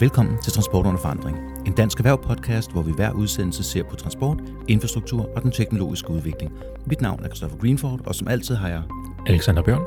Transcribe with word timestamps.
Velkommen 0.00 0.38
til 0.42 0.52
Transport 0.52 0.86
under 0.86 1.00
forandring. 1.00 1.38
En 1.66 1.72
dansk 1.72 1.98
erhverv-podcast, 1.98 2.72
hvor 2.72 2.82
vi 2.82 2.92
hver 2.96 3.12
udsendelse 3.12 3.62
ser 3.62 3.82
på 3.82 3.96
transport, 3.96 4.38
infrastruktur 4.68 5.30
og 5.36 5.42
den 5.42 5.50
teknologiske 5.50 6.10
udvikling. 6.10 6.52
Mit 6.86 7.00
navn 7.00 7.24
er 7.24 7.28
Christopher 7.28 7.58
Greenford, 7.58 8.00
og 8.06 8.14
som 8.14 8.28
altid 8.28 8.54
har 8.54 8.68
jeg 8.68 8.82
Alexander 9.26 9.62
Bjørn. 9.62 9.82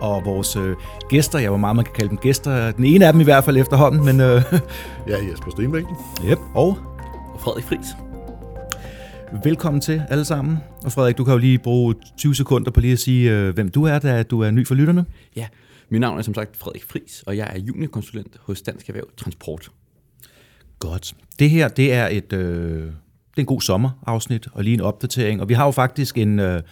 Og 0.00 0.22
vores 0.24 0.56
øh, 0.56 0.76
gæster, 1.08 1.38
jeg 1.38 1.50
var 1.50 1.56
meget 1.56 1.76
man 1.76 1.84
kan 1.84 1.94
kalde 1.94 2.08
dem 2.08 2.18
gæster, 2.18 2.70
den 2.70 2.84
ene 2.84 3.06
af 3.06 3.12
dem 3.12 3.20
i 3.20 3.24
hvert 3.24 3.44
fald 3.44 3.56
efterhånden, 3.56 4.04
men... 4.04 4.20
Øh, 4.20 4.42
ja, 5.10 5.16
Jesper 5.30 5.50
Stenbæk. 5.50 5.84
Yep, 6.30 6.38
og... 6.54 6.78
Og 7.34 7.40
Frederik 7.40 7.64
Friis. 7.64 7.86
Velkommen 9.44 9.80
til 9.80 10.02
alle 10.08 10.24
sammen. 10.24 10.58
Og 10.84 10.92
Frederik, 10.92 11.18
du 11.18 11.24
kan 11.24 11.32
jo 11.32 11.38
lige 11.38 11.58
bruge 11.58 11.94
20 12.16 12.34
sekunder 12.34 12.70
på 12.70 12.80
lige 12.80 12.92
at 12.92 12.98
sige, 12.98 13.30
øh, 13.30 13.54
hvem 13.54 13.68
du 13.68 13.84
er, 13.84 13.98
da 13.98 14.22
du 14.22 14.40
er 14.40 14.50
ny 14.50 14.66
for 14.66 14.74
lytterne. 14.74 15.04
Ja, 15.36 15.46
mit 15.92 16.00
navn 16.00 16.18
er 16.18 16.22
som 16.22 16.34
sagt 16.34 16.56
Frederik 16.56 16.84
Fris, 16.84 17.22
og 17.26 17.36
jeg 17.36 17.50
er 17.54 17.58
juniorkonsulent 17.58 18.36
hos 18.40 18.62
Dansk 18.62 18.88
Erhverv 18.88 19.08
Transport. 19.16 19.70
Godt. 20.78 21.14
Det 21.38 21.50
her, 21.50 21.68
det 21.68 21.92
er 21.92 22.08
et, 22.08 22.32
øh, 22.32 22.82
det 22.82 23.36
er 23.36 23.40
en 23.40 23.46
god 23.46 23.60
sommerafsnit, 23.60 24.48
og 24.52 24.64
lige 24.64 24.74
en 24.74 24.80
opdatering. 24.80 25.40
Og 25.40 25.48
vi 25.48 25.54
har 25.54 25.64
jo 25.64 25.70
faktisk 25.70 26.18
en, 26.18 26.38
øh, 26.38 26.62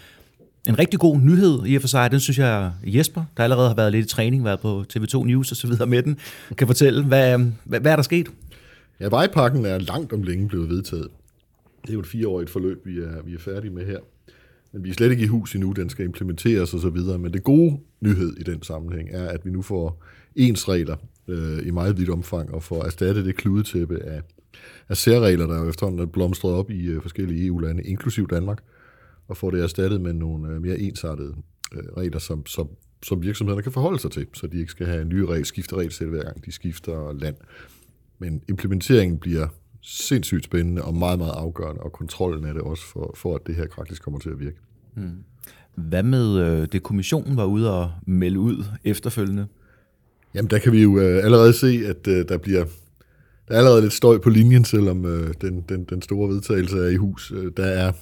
en 0.69 0.79
rigtig 0.79 1.01
god 1.01 1.19
nyhed 1.19 1.67
i 1.67 1.75
og 1.75 1.81
for 1.81 1.89
sig. 1.89 2.11
Den 2.11 2.21
synes 2.21 2.39
jeg, 2.39 2.73
Jesper, 2.85 3.25
der 3.37 3.45
allerede 3.45 3.69
har 3.69 3.75
været 3.75 3.93
lidt 3.93 4.07
i 4.07 4.09
træning, 4.09 4.45
været 4.45 4.61
på 4.61 4.85
TV2 4.93 5.25
News 5.25 5.51
og 5.51 5.57
så 5.57 5.67
videre 5.67 5.87
med 5.87 6.03
den, 6.03 6.19
kan 6.59 6.67
fortælle. 6.67 7.05
Hvad, 7.05 7.39
hvad, 7.65 7.81
hvad 7.81 7.93
er 7.93 7.97
der 7.97 8.03
sket? 8.03 8.29
Ja, 9.01 9.09
vejpakken 9.09 9.67
er 9.67 9.79
langt 9.79 10.13
om 10.13 10.23
længe 10.23 10.49
blevet 10.49 10.69
vedtaget. 10.69 11.09
Det 11.83 11.89
er 11.89 11.95
jo 11.95 12.01
et 12.01 12.07
fireårigt 12.07 12.51
forløb, 12.51 12.87
vi 12.87 12.99
er, 12.99 13.23
vi 13.25 13.35
er 13.35 13.39
færdige 13.39 13.71
med 13.71 13.87
her. 13.87 13.99
Men 14.73 14.85
vi 14.85 14.91
er 14.91 14.95
slet 14.95 15.11
ikke 15.11 15.25
i 15.25 15.27
hus 15.27 15.55
endnu, 15.55 15.73
den 15.73 15.89
skal 15.89 16.05
implementeres 16.05 16.75
osv. 16.75 17.19
Men 17.19 17.33
det 17.33 17.45
gode 17.45 17.81
nyhed 18.01 18.37
i 18.37 18.43
den 18.43 18.63
sammenhæng 18.63 19.09
er, 19.13 19.29
at 19.29 19.45
vi 19.45 19.51
nu 19.51 19.63
får 19.63 20.05
ens 20.37 20.69
regler 20.69 20.97
øh, 21.29 21.67
i 21.67 21.71
meget 21.71 21.99
vidt 21.99 22.11
omfang, 22.11 22.55
og 22.55 22.63
får 22.63 22.85
erstattet 22.85 23.25
det 23.25 23.37
kludetæppe 23.37 24.03
af, 24.03 24.23
af 24.89 24.97
særregler, 24.97 25.47
der 25.47 25.59
jo 25.59 25.69
efterhånden 25.69 26.01
er 26.01 26.07
blomstret 26.07 26.53
op 26.53 26.71
i 26.71 26.87
øh, 26.87 27.03
forskellige 27.03 27.47
EU-lande, 27.47 27.83
inklusiv 27.83 28.29
Danmark, 28.29 28.63
og 29.29 29.37
får 29.37 29.51
det 29.51 29.63
erstattet 29.63 30.01
med 30.01 30.13
nogle 30.13 30.55
øh, 30.55 30.63
mere 30.63 30.79
ensartede 30.79 31.35
øh, 31.75 31.83
regler, 31.97 32.19
som, 32.19 32.47
som, 32.47 32.69
som 33.03 33.23
virksomhederne 33.23 33.63
kan 33.63 33.73
forholde 33.73 33.99
sig 33.99 34.11
til, 34.11 34.27
så 34.33 34.47
de 34.47 34.59
ikke 34.59 34.71
skal 34.71 34.87
have 34.87 35.03
en 35.03 35.09
ny 35.09 35.21
regel, 35.21 35.45
skifte 35.45 35.77
regelsæt 35.77 36.09
hver 36.09 36.23
gang 36.23 36.45
de 36.45 36.53
skifter 36.53 37.13
land. 37.13 37.37
Men 38.19 38.43
implementeringen 38.49 39.19
bliver 39.19 39.49
sindssygt 39.83 40.45
spændende 40.45 40.83
og 40.83 40.95
meget, 40.95 41.19
meget 41.19 41.33
afgørende, 41.33 41.83
og 41.83 41.93
kontrollen 41.93 42.45
af 42.45 42.55
det 42.55 42.63
også, 42.63 42.85
for, 42.87 43.15
for 43.17 43.35
at 43.35 43.41
det 43.47 43.55
her 43.55 43.67
faktisk 43.75 44.03
kommer 44.03 44.21
til 44.21 44.31
at 44.31 44.41
virke. 44.41 44.57
Hmm. 44.95 45.25
Hvad 45.75 46.03
med 46.03 46.39
øh, 46.39 46.69
det, 46.73 46.83
kommissionen 46.83 47.37
var 47.37 47.45
ude 47.45 47.81
og 47.81 47.91
melde 48.07 48.39
ud 48.39 48.65
efterfølgende? 48.85 49.47
Jamen, 50.35 50.51
der 50.51 50.59
kan 50.59 50.73
vi 50.73 50.83
jo 50.83 50.99
øh, 50.99 51.25
allerede 51.25 51.53
se, 51.53 51.83
at 51.87 52.07
øh, 52.09 52.29
der 52.29 52.39
bliver 52.39 52.65
der 53.49 53.57
er 53.57 53.59
allerede 53.59 53.81
lidt 53.81 53.93
støj 53.93 54.19
på 54.19 54.31
linjen, 54.31 54.65
selvom 54.65 55.05
øh, 55.05 55.35
den, 55.41 55.65
den, 55.69 55.85
den 55.85 56.03
store 56.03 56.29
vedtagelse 56.29 56.79
er 56.79 56.89
i 56.89 56.97
hus. 56.97 57.33
Øh, 57.37 57.53
der 57.57 57.65
er 57.65 57.93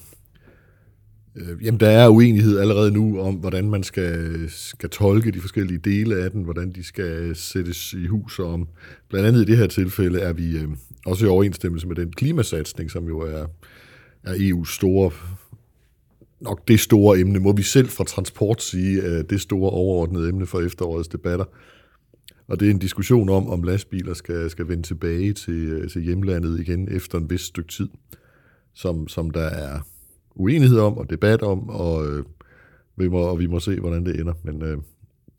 øh, 1.37 1.65
jamen, 1.65 1.81
der 1.81 1.89
er 1.89 2.09
uenighed 2.09 2.59
allerede 2.59 2.91
nu 2.91 3.21
om, 3.21 3.35
hvordan 3.35 3.71
man 3.71 3.83
skal, 3.83 4.45
skal 4.49 4.91
tolke 4.91 5.31
de 5.31 5.41
forskellige 5.41 5.79
dele 5.79 6.17
af 6.17 6.31
den, 6.31 6.43
hvordan 6.43 6.73
de 6.73 6.85
skal 6.85 7.37
sættes 7.37 7.93
i 7.93 8.07
hus. 8.07 8.39
Og 8.39 8.53
om, 8.53 8.69
blandt 9.09 9.29
andet 9.29 9.43
i 9.43 9.45
det 9.45 9.57
her 9.57 9.67
tilfælde 9.67 10.21
er 10.21 10.33
vi 10.33 10.57
øh, 10.57 10.69
også 11.07 11.27
i 11.27 11.29
overensstemmelse 11.29 11.89
med 11.89 11.97
den 11.97 12.13
klimasatsning, 12.13 12.91
som 12.91 13.07
jo 13.07 13.21
er, 13.21 13.47
er 14.25 14.35
EU's 14.35 14.75
store 14.75 15.11
nok 16.41 16.69
det 16.69 16.81
store 16.81 17.19
emne, 17.19 17.39
må 17.39 17.53
vi 17.53 17.63
selv 17.63 17.89
fra 17.89 18.05
transport 18.05 18.63
sige, 18.63 19.03
øh, 19.03 19.25
det 19.31 19.41
store 19.41 19.71
overordnede 19.71 20.29
emne 20.29 20.47
for 20.47 20.61
efterårets 20.61 21.09
debatter. 21.09 21.45
Og 22.49 22.61
det 22.61 22.67
er 22.67 22.71
en 22.71 22.79
diskussion 22.79 23.29
om, 23.29 23.49
om 23.49 23.63
lastbiler 23.63 24.15
skal, 24.15 24.51
skal 24.51 24.69
vende 24.69 24.83
tilbage 24.83 25.33
til, 25.33 25.55
øh, 25.55 25.91
til 25.91 26.03
hjemlandet 26.03 26.61
igen 26.61 26.89
efter 26.91 27.19
en 27.19 27.31
vis 27.31 27.41
stykke 27.41 27.73
tid, 27.73 27.89
som, 28.75 29.09
som 29.09 29.31
der 29.31 29.45
er 29.45 29.81
uenighed 30.39 30.79
om 30.79 30.99
og 30.99 31.11
debat 31.11 31.43
om, 31.43 31.69
og, 31.69 32.07
øh, 32.07 32.25
vi, 32.97 33.09
må, 33.09 33.19
og 33.19 33.39
vi 33.39 33.47
må 33.47 33.61
se, 33.61 33.81
hvordan 33.81 34.07
det 34.07 34.21
ender. 34.21 34.33
Men 34.43 34.63
øh, 34.63 34.79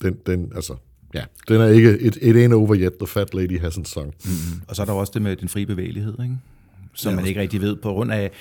den, 0.02 0.18
den, 0.26 0.52
altså, 0.56 0.76
ja, 1.14 1.24
den 1.48 1.62
er 1.62 1.68
ikke, 1.68 2.00
it, 2.00 2.18
it 2.22 2.36
ain't 2.36 2.54
over 2.54 2.76
yet, 2.76 2.94
the 3.00 3.08
fat 3.08 3.34
lady 3.34 3.60
hasn't 3.60 3.86
sung. 3.86 4.08
Mm-hmm. 4.08 4.62
Og 4.68 4.76
så 4.76 4.82
er 4.82 4.86
der 4.86 4.94
også 4.94 5.12
det 5.14 5.22
med 5.22 5.36
den 5.36 5.50
frie 5.50 5.66
bevægelighed, 5.66 6.14
ikke? 6.24 6.38
som 6.94 7.10
ja, 7.10 7.16
man 7.16 7.26
ikke 7.26 7.42
rigtig 7.42 7.62
ved 7.62 7.76
på 7.76 7.94
grund 7.94 8.12
af, 8.12 8.32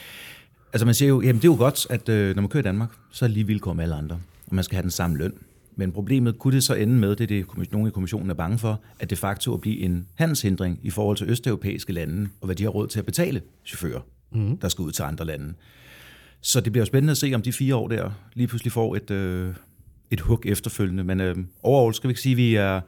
altså 0.72 0.86
man 0.86 0.94
siger 0.94 1.08
jo, 1.08 1.20
jamen 1.20 1.36
det 1.36 1.44
er 1.44 1.52
jo 1.52 1.56
godt, 1.58 1.86
at 1.90 2.08
øh, 2.08 2.34
når 2.34 2.42
man 2.42 2.48
kører 2.48 2.62
i 2.62 2.64
Danmark, 2.64 2.90
så 3.10 3.24
er 3.24 3.28
lige 3.28 3.46
vilkår 3.46 3.72
med 3.72 3.84
alle 3.84 3.94
andre, 3.94 4.20
og 4.46 4.54
man 4.54 4.64
skal 4.64 4.76
have 4.76 4.82
den 4.82 4.90
samme 4.90 5.16
løn. 5.16 5.32
Men 5.76 5.92
problemet 5.92 6.38
kunne 6.38 6.54
det 6.54 6.64
så 6.64 6.74
ende 6.74 6.94
med, 6.94 7.16
det 7.16 7.20
er 7.20 7.26
det, 7.26 7.72
nogle 7.72 7.88
i 7.88 7.90
kommissionen 7.90 8.30
er 8.30 8.34
bange 8.34 8.58
for, 8.58 8.80
at 9.00 9.10
det 9.10 9.18
facto 9.18 9.54
at 9.54 9.60
blive 9.60 9.78
en 9.78 10.06
handelshindring 10.14 10.78
i 10.82 10.90
forhold 10.90 11.16
til 11.16 11.30
østeuropæiske 11.30 11.92
lande, 11.92 12.28
og 12.40 12.46
hvad 12.46 12.56
de 12.56 12.62
har 12.62 12.70
råd 12.70 12.86
til 12.86 12.98
at 12.98 13.04
betale 13.06 13.42
chauffører, 13.66 14.00
mm. 14.32 14.56
der 14.58 14.68
skal 14.68 14.82
ud 14.82 14.92
til 14.92 15.02
andre 15.02 15.24
lande. 15.24 15.54
Så 16.40 16.60
det 16.60 16.72
bliver 16.72 16.82
jo 16.82 16.86
spændende 16.86 17.10
at 17.10 17.16
se, 17.16 17.32
om 17.34 17.42
de 17.42 17.52
fire 17.52 17.76
år 17.76 17.88
der 17.88 18.10
lige 18.34 18.46
pludselig 18.46 18.72
får 18.72 18.96
et, 18.96 19.10
øh, 19.10 19.54
et 20.10 20.20
hug 20.20 20.42
efterfølgende. 20.44 21.04
Men 21.04 21.20
øh, 21.20 21.36
overall 21.62 21.94
skal 21.94 22.08
vi 22.08 22.10
ikke 22.10 22.20
sige, 22.20 22.32
at 22.32 22.36
vi 22.36 22.54
er 22.54 22.80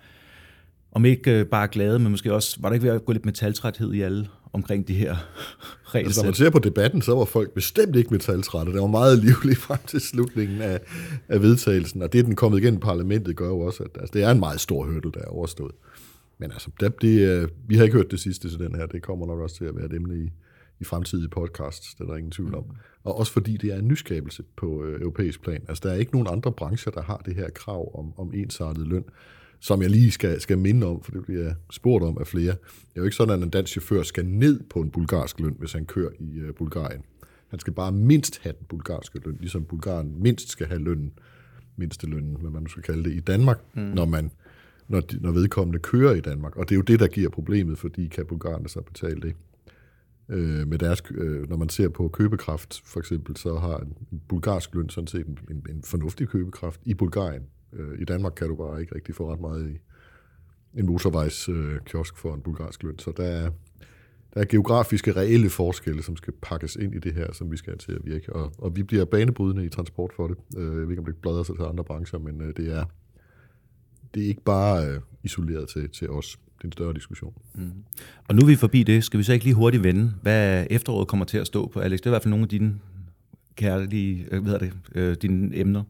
om 0.92 1.04
ikke 1.04 1.30
øh, 1.30 1.46
bare 1.46 1.68
glade, 1.68 1.98
men 1.98 2.10
måske 2.10 2.34
også, 2.34 2.56
var 2.60 2.68
der 2.68 2.74
ikke 2.74 2.86
ved 2.86 2.94
at 2.94 3.04
gå 3.04 3.12
lidt 3.12 3.24
metaltræthed 3.24 3.92
i 3.92 4.00
alle 4.00 4.28
omkring 4.52 4.88
de 4.88 4.94
her 4.94 5.16
regler? 5.94 6.08
Altså, 6.08 6.20
når 6.20 6.26
man 6.26 6.34
ser 6.34 6.50
på 6.50 6.58
debatten, 6.58 7.02
så 7.02 7.14
var 7.14 7.24
folk 7.24 7.50
bestemt 7.54 7.96
ikke 7.96 8.10
metaltrætte. 8.10 8.72
Det 8.72 8.80
var 8.80 8.86
meget 8.86 9.18
livligt 9.18 9.58
frem 9.66 9.78
til 9.86 10.00
slutningen 10.00 10.60
af, 10.60 10.80
af 11.28 11.42
vedtagelsen, 11.42 12.02
og 12.02 12.12
det, 12.12 12.24
den 12.24 12.36
kommet 12.36 12.60
igennem 12.60 12.80
parlamentet, 12.80 13.36
gør 13.36 13.48
jo 13.48 13.60
også, 13.60 13.82
at 13.82 13.90
altså, 13.94 14.10
det 14.12 14.22
er 14.22 14.30
en 14.30 14.40
meget 14.40 14.60
stor 14.60 14.84
hurdle, 14.84 15.12
der 15.14 15.20
er 15.20 15.28
overstået. 15.28 15.72
Men 16.38 16.52
altså, 16.52 16.70
det, 16.80 17.02
det, 17.02 17.50
vi 17.68 17.76
har 17.76 17.84
ikke 17.84 17.96
hørt 17.96 18.10
det 18.10 18.20
sidste 18.20 18.50
til 18.50 18.58
den 18.58 18.74
her. 18.74 18.86
Det 18.86 19.02
kommer 19.02 19.26
nok 19.26 19.40
også 19.40 19.56
til 19.56 19.64
at 19.64 19.76
være 19.76 19.86
et 19.86 19.92
emne 19.92 20.24
i, 20.24 20.30
i 20.80 20.84
fremtidige 20.84 21.28
podcasts, 21.28 21.94
det 21.94 22.04
er 22.04 22.08
der 22.08 22.16
ingen 22.16 22.30
tvivl 22.30 22.54
om. 22.54 22.64
Mm. 22.64 22.76
Og 23.04 23.18
også 23.18 23.32
fordi 23.32 23.56
det 23.56 23.72
er 23.72 23.78
en 23.78 23.88
nyskabelse 23.88 24.42
på 24.56 24.84
øh, 24.84 25.00
europæisk 25.00 25.42
plan. 25.42 25.64
Altså, 25.68 25.88
der 25.88 25.94
er 25.94 25.98
ikke 25.98 26.12
nogen 26.12 26.28
andre 26.30 26.52
brancher, 26.52 26.92
der 26.92 27.02
har 27.02 27.16
det 27.16 27.34
her 27.34 27.50
krav 27.50 27.98
om, 27.98 28.12
om 28.18 28.34
ensartet 28.34 28.86
løn, 28.88 29.04
som 29.60 29.82
jeg 29.82 29.90
lige 29.90 30.10
skal, 30.10 30.40
skal 30.40 30.58
minde 30.58 30.86
om, 30.86 31.02
for 31.02 31.12
det 31.12 31.24
bliver 31.24 31.54
spurgt 31.70 32.04
om 32.04 32.18
af 32.18 32.26
flere. 32.26 32.52
Det 32.52 32.96
er 32.96 33.00
jo 33.00 33.04
ikke 33.04 33.16
sådan, 33.16 33.34
at 33.34 33.44
en 33.44 33.50
dansk 33.50 33.72
chauffør 33.72 34.02
skal 34.02 34.26
ned 34.26 34.60
på 34.70 34.80
en 34.80 34.90
bulgarsk 34.90 35.40
løn, 35.40 35.56
hvis 35.58 35.72
han 35.72 35.86
kører 35.86 36.10
i 36.20 36.38
øh, 36.38 36.54
Bulgarien. 36.54 37.02
Han 37.48 37.58
skal 37.58 37.72
bare 37.72 37.92
mindst 37.92 38.38
have 38.42 38.54
den 38.58 38.66
bulgarske 38.68 39.20
løn, 39.24 39.36
ligesom 39.40 39.64
Bulgarien 39.64 40.22
mindst 40.22 40.48
skal 40.48 40.66
have 40.66 40.80
lønnen, 40.80 41.12
mindste 41.76 42.06
lønnen, 42.06 42.36
hvad 42.40 42.50
man 42.50 42.62
nu 42.62 42.68
skal 42.68 42.82
kalde 42.82 43.04
det, 43.04 43.12
i 43.12 43.20
Danmark, 43.20 43.60
mm. 43.74 43.82
når 43.82 44.04
man 44.04 44.30
når, 44.88 45.00
de, 45.00 45.18
når 45.20 45.32
vedkommende 45.32 45.78
kører 45.78 46.14
i 46.14 46.20
Danmark. 46.20 46.56
Og 46.56 46.68
det 46.68 46.74
er 46.74 46.76
jo 46.76 46.82
det, 46.82 47.00
der 47.00 47.06
giver 47.06 47.28
problemet, 47.28 47.78
fordi 47.78 48.06
kan 48.06 48.26
bulgarerne 48.26 48.68
så 48.68 48.80
betale 48.80 49.20
det 49.20 49.34
øh, 50.30 50.68
med 50.68 50.78
deres, 50.78 51.02
øh, 51.10 51.48
når 51.48 51.56
man 51.56 51.68
ser 51.68 51.88
på 51.88 52.08
købekraft 52.08 52.82
for 52.84 53.00
eksempel, 53.00 53.36
så 53.36 53.56
har 53.56 53.78
en 53.78 54.20
bulgarsk 54.28 54.74
løn 54.74 54.88
sådan 54.88 55.06
set 55.06 55.26
en, 55.26 55.38
en, 55.50 55.66
en 55.70 55.82
fornuftig 55.82 56.28
købekraft 56.28 56.80
i 56.84 56.94
Bulgarien. 56.94 57.42
Øh, 57.72 58.00
I 58.00 58.04
Danmark 58.04 58.32
kan 58.32 58.48
du 58.48 58.56
bare 58.56 58.80
ikke 58.80 58.94
rigtig 58.94 59.14
få 59.14 59.32
ret 59.32 59.40
meget 59.40 59.70
i 59.70 59.78
en 60.78 60.86
motorvejskiosk 60.86 62.14
øh, 62.14 62.18
for 62.18 62.34
en 62.34 62.40
bulgarsk 62.40 62.82
løn. 62.82 62.98
Så 62.98 63.12
der 63.16 63.24
er, 63.24 63.50
der 64.34 64.40
er 64.40 64.44
geografiske, 64.44 65.12
reelle 65.12 65.50
forskelle, 65.50 66.02
som 66.02 66.16
skal 66.16 66.32
pakkes 66.42 66.76
ind 66.76 66.94
i 66.94 66.98
det 66.98 67.14
her, 67.14 67.32
som 67.32 67.52
vi 67.52 67.56
skal 67.56 67.70
have 67.70 67.78
til 67.78 67.92
at 67.92 68.04
virke. 68.04 68.32
Og, 68.32 68.52
og 68.58 68.76
vi 68.76 68.82
bliver 68.82 69.04
banebrydende 69.04 69.64
i 69.64 69.68
transport 69.68 70.12
for 70.16 70.26
det. 70.28 70.36
Øh, 70.56 70.64
jeg 70.64 70.82
ved 70.82 70.90
ikke, 70.90 71.00
om 71.00 71.06
det 71.06 71.16
bladrer 71.16 71.42
sig 71.42 71.56
til 71.56 71.64
andre 71.64 71.84
brancher, 71.84 72.18
men 72.18 72.40
øh, 72.40 72.56
det 72.56 72.72
er 72.72 72.84
det 74.14 74.22
er 74.22 74.28
ikke 74.28 74.42
bare 74.42 74.86
øh, 74.86 75.00
isoleret 75.22 75.68
til, 75.68 75.90
til 75.90 76.10
os 76.10 76.38
det 76.60 76.64
er 76.64 76.68
en 76.68 76.72
større 76.72 76.94
diskussion. 76.94 77.34
Mm. 77.54 77.72
Og 78.28 78.34
nu 78.34 78.42
er 78.42 78.46
vi 78.46 78.56
forbi 78.56 78.82
det. 78.82 79.04
Skal 79.04 79.18
vi 79.18 79.24
så 79.24 79.32
ikke 79.32 79.44
lige 79.44 79.54
hurtigt 79.54 79.84
vende, 79.84 80.12
hvad 80.22 80.66
efteråret 80.70 81.08
kommer 81.08 81.26
til 81.26 81.38
at 81.38 81.46
stå 81.46 81.66
på, 81.66 81.80
Alex? 81.80 81.98
Det 81.98 82.06
er 82.06 82.10
i 82.10 82.12
hvert 82.12 82.22
fald 82.22 82.30
nogle 82.30 82.42
af 82.42 82.48
dine 82.48 82.78
kærlige, 83.56 84.26
øh, 84.30 84.42
hvad 84.42 84.58
det, 84.58 84.72
øh, 84.94 85.16
dine 85.22 85.56
emner. 85.56 85.82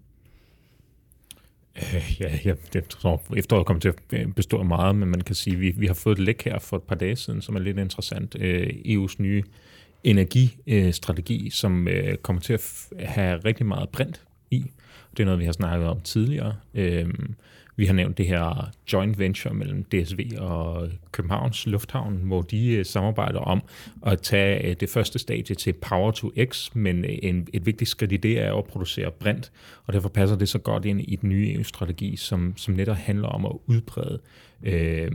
Øh, 1.76 2.20
ja, 2.20 2.38
ja, 2.44 2.54
jeg 2.74 2.88
tror, 2.88 3.22
efteråret 3.36 3.66
kommer 3.66 3.80
til 3.80 3.88
at 3.88 4.34
bestå 4.36 4.58
af 4.58 4.64
meget, 4.64 4.96
men 4.96 5.08
man 5.08 5.20
kan 5.20 5.34
sige, 5.34 5.54
at 5.54 5.60
vi, 5.60 5.74
vi 5.76 5.86
har 5.86 5.94
fået 5.94 6.18
et 6.18 6.24
læk 6.24 6.44
her 6.44 6.58
for 6.58 6.76
et 6.76 6.82
par 6.82 6.94
dage 6.94 7.16
siden, 7.16 7.42
som 7.42 7.56
er 7.56 7.60
lidt 7.60 7.78
interessant. 7.78 8.36
Øh, 8.40 8.66
EU's 8.66 9.14
nye 9.18 9.42
energistrategi, 10.04 11.50
som 11.50 11.88
øh, 11.88 12.16
kommer 12.16 12.42
til 12.42 12.52
at 12.52 12.84
have 12.98 13.40
rigtig 13.44 13.66
meget 13.66 13.88
brint 13.88 14.24
i. 14.50 14.64
Det 15.10 15.20
er 15.20 15.24
noget, 15.24 15.40
vi 15.40 15.44
har 15.44 15.52
snakket 15.52 15.88
om 15.88 16.00
tidligere. 16.00 16.54
Øh, 16.74 17.08
vi 17.80 17.86
har 17.86 17.92
nævnt 17.92 18.18
det 18.18 18.26
her 18.26 18.70
joint 18.92 19.18
venture 19.18 19.54
mellem 19.54 19.84
DSV 19.84 20.30
og 20.38 20.88
Københavns 21.12 21.66
Lufthavn, 21.66 22.16
hvor 22.16 22.42
de 22.42 22.72
øh, 22.72 22.84
samarbejder 22.84 23.40
om 23.40 23.62
at 24.06 24.20
tage 24.20 24.66
øh, 24.66 24.76
det 24.80 24.88
første 24.88 25.18
stadie 25.18 25.56
til 25.56 25.72
Power 25.72 26.10
to 26.10 26.30
X, 26.44 26.74
men 26.74 27.04
øh, 27.04 27.18
en, 27.22 27.48
et 27.52 27.66
vigtigt 27.66 27.90
skridt 27.90 28.12
i 28.12 28.16
det 28.16 28.40
er 28.40 28.54
at 28.54 28.64
producere 28.64 29.10
brint, 29.10 29.52
og 29.86 29.92
derfor 29.92 30.08
passer 30.08 30.36
det 30.36 30.48
så 30.48 30.58
godt 30.58 30.84
ind 30.84 31.00
i 31.00 31.16
den 31.16 31.28
nye 31.28 31.52
EU-strategi, 31.52 32.16
som, 32.16 32.54
som 32.56 32.74
netop 32.74 32.96
handler 32.96 33.28
om 33.28 33.46
at 33.46 33.52
udbrede 33.66 34.20
øh, 34.62 35.10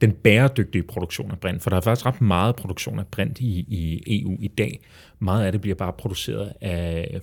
den 0.00 0.12
bæredygtige 0.12 0.82
produktion 0.82 1.30
af 1.30 1.38
brint, 1.38 1.62
for 1.62 1.70
der 1.70 1.76
er 1.76 1.80
faktisk 1.80 2.06
ret 2.06 2.20
meget 2.20 2.56
produktion 2.56 2.98
af 2.98 3.06
brint 3.06 3.40
i, 3.40 3.66
i 3.68 4.02
EU 4.22 4.36
i 4.40 4.48
dag. 4.48 4.80
Meget 5.18 5.46
af 5.46 5.52
det 5.52 5.60
bliver 5.60 5.76
bare 5.76 5.92
produceret 5.92 6.52
af 6.60 7.20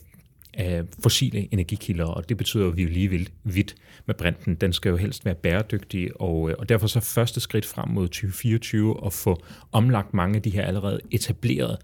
af 0.57 0.83
fossile 1.03 1.47
energikilder, 1.51 2.05
og 2.05 2.29
det 2.29 2.37
betyder, 2.37 2.67
at 2.67 2.77
vi 2.77 2.83
er 2.83 2.87
lige 2.87 3.09
vil 3.09 3.29
vidt 3.43 3.75
med 4.05 4.15
brinten. 4.15 4.55
Den 4.55 4.73
skal 4.73 4.89
jo 4.89 4.95
helst 4.95 5.25
være 5.25 5.35
bæredygtig, 5.35 6.21
og, 6.21 6.49
øh, 6.49 6.55
og 6.59 6.69
derfor 6.69 6.87
så 6.87 6.99
første 6.99 7.39
skridt 7.39 7.65
frem 7.65 7.89
mod 7.89 8.07
2024 8.07 9.05
at 9.05 9.13
få 9.13 9.43
omlagt 9.71 10.13
mange 10.13 10.35
af 10.35 10.41
de 10.41 10.49
her 10.49 10.65
allerede 10.65 10.99
etablerede 11.11 11.77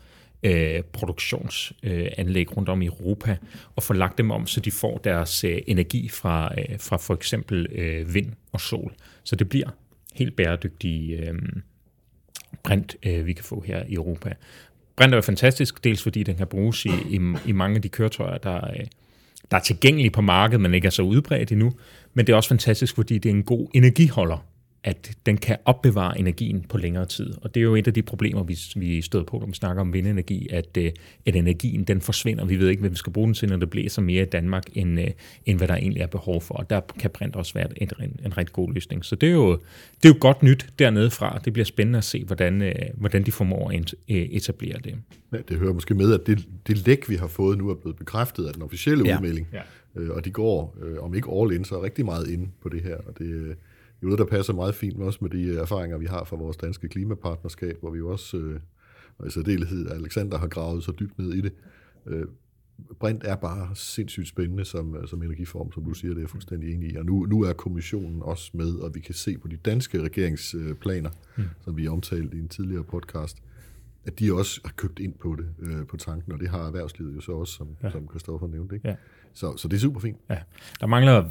øh, 0.43 0.83
produktionsanlæg 0.83 2.51
øh, 2.51 2.57
rundt 2.57 2.69
om 2.69 2.81
i 2.81 2.85
Europa, 2.85 3.37
og 3.75 3.83
få 3.83 3.93
lagt 3.93 4.17
dem 4.17 4.31
om, 4.31 4.47
så 4.47 4.59
de 4.59 4.71
får 4.71 4.97
deres 4.97 5.43
øh, 5.43 5.61
energi 5.67 6.09
fra, 6.09 6.53
øh, 6.57 6.79
fra 6.79 6.97
for 6.97 7.13
eksempel 7.13 7.67
øh, 7.71 8.13
vind 8.13 8.33
og 8.51 8.61
sol. 8.61 8.93
Så 9.23 9.35
det 9.35 9.49
bliver 9.49 9.69
helt 10.13 10.35
bæredygtige 10.35 11.17
øh, 11.17 11.33
brint, 12.63 12.95
øh, 13.03 13.25
vi 13.25 13.33
kan 13.33 13.45
få 13.45 13.61
her 13.61 13.83
i 13.87 13.93
Europa. 13.93 14.33
Brint 14.95 15.13
er 15.13 15.17
jo 15.17 15.21
fantastisk, 15.21 15.83
dels 15.83 16.03
fordi 16.03 16.23
den 16.23 16.35
kan 16.35 16.47
bruges 16.47 16.85
i, 16.85 16.91
i, 17.09 17.19
i 17.45 17.51
mange 17.51 17.75
af 17.75 17.81
de 17.81 17.89
køretøjer, 17.89 18.37
der, 18.37 18.67
øh, 18.67 18.85
der 19.51 19.57
er 19.57 19.61
tilgængelige 19.61 20.09
på 20.09 20.21
markedet, 20.21 20.61
men 20.61 20.73
ikke 20.73 20.85
er 20.85 20.89
så 20.89 21.01
udbredt 21.01 21.51
endnu. 21.51 21.73
Men 22.13 22.27
det 22.27 22.33
er 22.33 22.37
også 22.37 22.49
fantastisk, 22.49 22.95
fordi 22.95 23.17
det 23.17 23.29
er 23.29 23.33
en 23.33 23.43
god 23.43 23.67
energiholder 23.73 24.45
at 24.83 25.17
den 25.25 25.37
kan 25.37 25.57
opbevare 25.65 26.19
energien 26.19 26.65
på 26.69 26.77
længere 26.77 27.05
tid. 27.05 27.33
Og 27.41 27.55
det 27.55 27.59
er 27.59 27.63
jo 27.63 27.75
et 27.75 27.87
af 27.87 27.93
de 27.93 28.01
problemer, 28.01 28.43
vi, 28.43 28.57
vi 28.75 29.01
støder 29.01 29.25
på, 29.25 29.39
når 29.39 29.45
vi 29.45 29.53
snakker 29.53 29.81
om 29.81 29.93
vindenergi, 29.93 30.47
at, 30.51 30.77
øh, 30.77 30.91
at 31.25 31.35
energien 31.35 31.83
den 31.83 32.01
forsvinder. 32.01 32.45
Vi 32.45 32.59
ved 32.59 32.69
ikke, 32.69 32.79
hvad 32.79 32.89
vi 32.89 32.95
skal 32.95 33.13
bruge 33.13 33.25
den 33.25 33.33
til, 33.33 33.49
når 33.49 33.57
det 33.57 33.69
blæser 33.69 34.01
mere 34.01 34.23
i 34.23 34.25
Danmark, 34.25 34.63
end, 34.73 34.99
øh, 34.99 35.07
end 35.45 35.57
hvad 35.57 35.67
der 35.67 35.75
egentlig 35.75 36.01
er 36.01 36.07
behov 36.07 36.41
for. 36.41 36.55
Og 36.55 36.69
der 36.69 36.81
kan 36.99 37.09
brint 37.09 37.35
også 37.35 37.53
være 37.53 37.67
en, 37.81 37.89
en, 37.99 38.19
en 38.25 38.37
rigtig 38.37 38.53
god 38.53 38.73
løsning. 38.73 39.05
Så 39.05 39.15
det 39.15 39.29
er, 39.29 39.33
jo, 39.33 39.51
det 40.03 40.09
er 40.09 40.09
jo 40.09 40.17
godt 40.19 40.43
nyt 40.43 40.67
dernede 40.79 41.11
fra. 41.11 41.39
Det 41.45 41.53
bliver 41.53 41.65
spændende 41.65 41.97
at 41.97 42.03
se, 42.03 42.23
hvordan, 42.23 42.61
øh, 42.61 42.73
hvordan 42.93 43.23
de 43.23 43.31
formår 43.31 43.71
at 43.71 43.93
etablere 44.07 44.77
det. 44.83 44.95
Ja, 45.33 45.37
det 45.49 45.57
hører 45.57 45.73
måske 45.73 45.93
med, 45.93 46.13
at 46.13 46.27
det, 46.27 46.47
det 46.67 46.87
læk, 46.87 47.09
vi 47.09 47.15
har 47.15 47.27
fået 47.27 47.57
nu, 47.57 47.69
er 47.69 47.75
blevet 47.75 47.97
bekræftet 47.97 48.45
af 48.45 48.53
den 48.53 48.61
officielle 48.61 49.05
ja. 49.07 49.15
udmelding. 49.15 49.47
Ja. 49.53 49.61
og 50.09 50.25
de 50.25 50.31
går, 50.31 50.77
om 51.01 51.15
ikke 51.15 51.29
all 51.31 51.53
in, 51.53 51.65
så 51.65 51.83
rigtig 51.83 52.05
meget 52.05 52.27
ind 52.27 52.47
på 52.61 52.69
det 52.69 52.81
her. 52.81 52.95
Og 52.95 53.17
det, 53.17 53.55
jo 54.03 54.07
noget, 54.07 54.19
der 54.19 54.25
passer 54.25 54.53
meget 54.53 54.75
fint 54.75 55.01
også 55.01 55.19
med 55.21 55.29
de 55.29 55.57
erfaringer, 55.57 55.97
vi 55.97 56.05
har 56.05 56.23
fra 56.23 56.35
vores 56.35 56.57
danske 56.57 56.89
klimapartnerskab, 56.89 57.77
hvor 57.79 57.91
vi 57.91 57.97
jo 57.97 58.09
også, 58.09 58.37
øh, 58.37 58.59
og 59.17 59.27
i 59.27 59.29
særdeleshed 59.29 59.91
Alexander 59.91 60.37
har 60.37 60.47
gravet 60.47 60.83
så 60.83 60.91
dybt 60.99 61.19
ned 61.19 61.33
i 61.33 61.41
det. 61.41 61.53
Øh, 62.05 62.25
brint 62.99 63.23
er 63.23 63.35
bare 63.35 63.75
sindssygt 63.75 64.27
spændende 64.27 64.65
som, 64.65 64.95
øh, 64.95 65.07
som 65.07 65.23
energiform, 65.23 65.71
som 65.71 65.83
du 65.83 65.93
siger, 65.93 66.11
det 66.13 66.17
er 66.17 66.21
jeg 66.21 66.29
fuldstændig 66.29 66.73
enig 66.73 66.91
i. 66.91 66.95
Og 66.95 67.05
nu, 67.05 67.25
nu 67.25 67.41
er 67.41 67.53
kommissionen 67.53 68.21
også 68.21 68.51
med, 68.53 68.75
og 68.75 68.95
vi 68.95 68.99
kan 68.99 69.13
se 69.13 69.37
på 69.37 69.47
de 69.47 69.55
danske 69.55 70.03
regeringsplaner, 70.03 71.09
mm. 71.37 71.43
som 71.63 71.77
vi 71.77 71.87
omtalte 71.87 72.37
i 72.37 72.39
en 72.39 72.49
tidligere 72.49 72.83
podcast, 72.83 73.37
at 74.05 74.19
de 74.19 74.33
også 74.33 74.61
har 74.65 74.73
købt 74.75 74.99
ind 74.99 75.13
på 75.13 75.35
det, 75.35 75.47
øh, 75.59 75.87
på 75.87 75.97
tanken, 75.97 76.31
og 76.31 76.39
det 76.39 76.49
har 76.49 76.67
erhvervslivet 76.67 77.15
jo 77.15 77.21
så 77.21 77.31
også, 77.31 77.53
som, 77.53 77.67
ja. 77.83 77.91
som 77.91 78.07
Christoffer 78.09 78.47
nævnte. 78.47 78.75
Ikke? 78.75 78.87
Ja. 78.87 78.95
Så, 79.33 79.57
så 79.57 79.67
det 79.67 79.75
er 79.75 79.79
super 79.79 79.99
fint. 79.99 80.17
Ja. 80.29 80.37
Der 80.79 80.87
mangler 80.87 81.29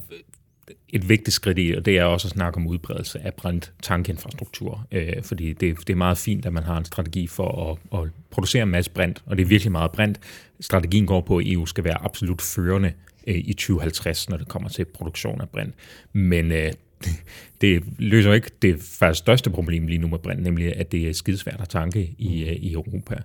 et 0.88 1.08
vigtigt 1.08 1.34
skridt 1.34 1.58
i, 1.58 1.72
og 1.72 1.84
det 1.84 1.99
er 1.99 2.05
også 2.05 2.28
at 2.28 2.32
snakke 2.32 2.56
om 2.56 2.67
udbredelse 2.67 3.20
af 3.20 3.34
brændt 3.34 3.72
tankinfrastruktur, 3.82 4.87
øh, 4.93 5.22
fordi 5.22 5.52
det, 5.52 5.78
det 5.78 5.90
er 5.90 5.96
meget 5.96 6.19
fint, 6.19 6.46
at 6.46 6.52
man 6.52 6.62
har 6.62 6.78
en 6.78 6.84
strategi 6.84 7.26
for 7.26 7.70
at, 7.93 8.00
at 8.00 8.08
producere 8.31 8.62
en 8.62 8.69
masse 8.69 8.90
brændt, 8.90 9.22
og 9.26 9.37
det 9.37 9.43
er 9.43 9.46
virkelig 9.46 9.72
meget 9.72 9.93
brændt. 9.93 10.20
Strategien 10.61 11.06
går 11.06 11.20
på, 11.20 11.38
at 11.38 11.46
EU 11.46 11.67
skal 11.67 11.84
være 11.84 12.05
absolut 12.05 12.43
førende 12.43 12.93
øh, 13.26 13.37
i 13.37 13.52
2050, 13.52 14.28
når 14.28 14.37
det 14.37 14.49
kommer 14.49 14.69
til 14.69 14.84
produktion 14.84 15.40
af 15.40 15.49
brændt. 15.49 15.75
Men 16.12 16.52
øh, 16.52 16.73
det 17.61 17.82
løser 17.99 18.32
ikke 18.32 18.50
det 18.62 18.81
faktisk 18.82 19.19
største 19.19 19.50
problem 19.50 19.87
lige 19.87 19.99
nu 19.99 20.08
med 20.08 20.19
brint, 20.19 20.43
nemlig 20.43 20.76
at 20.76 20.93
det 20.93 21.08
er 21.08 21.12
skidesvært 21.12 21.61
at 21.61 21.69
tanke 21.69 22.14
i, 22.19 22.44
øh, 22.44 22.52
i 22.52 22.73
Europa. 22.73 23.16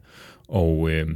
Og 0.48 0.89
øh, 0.89 1.07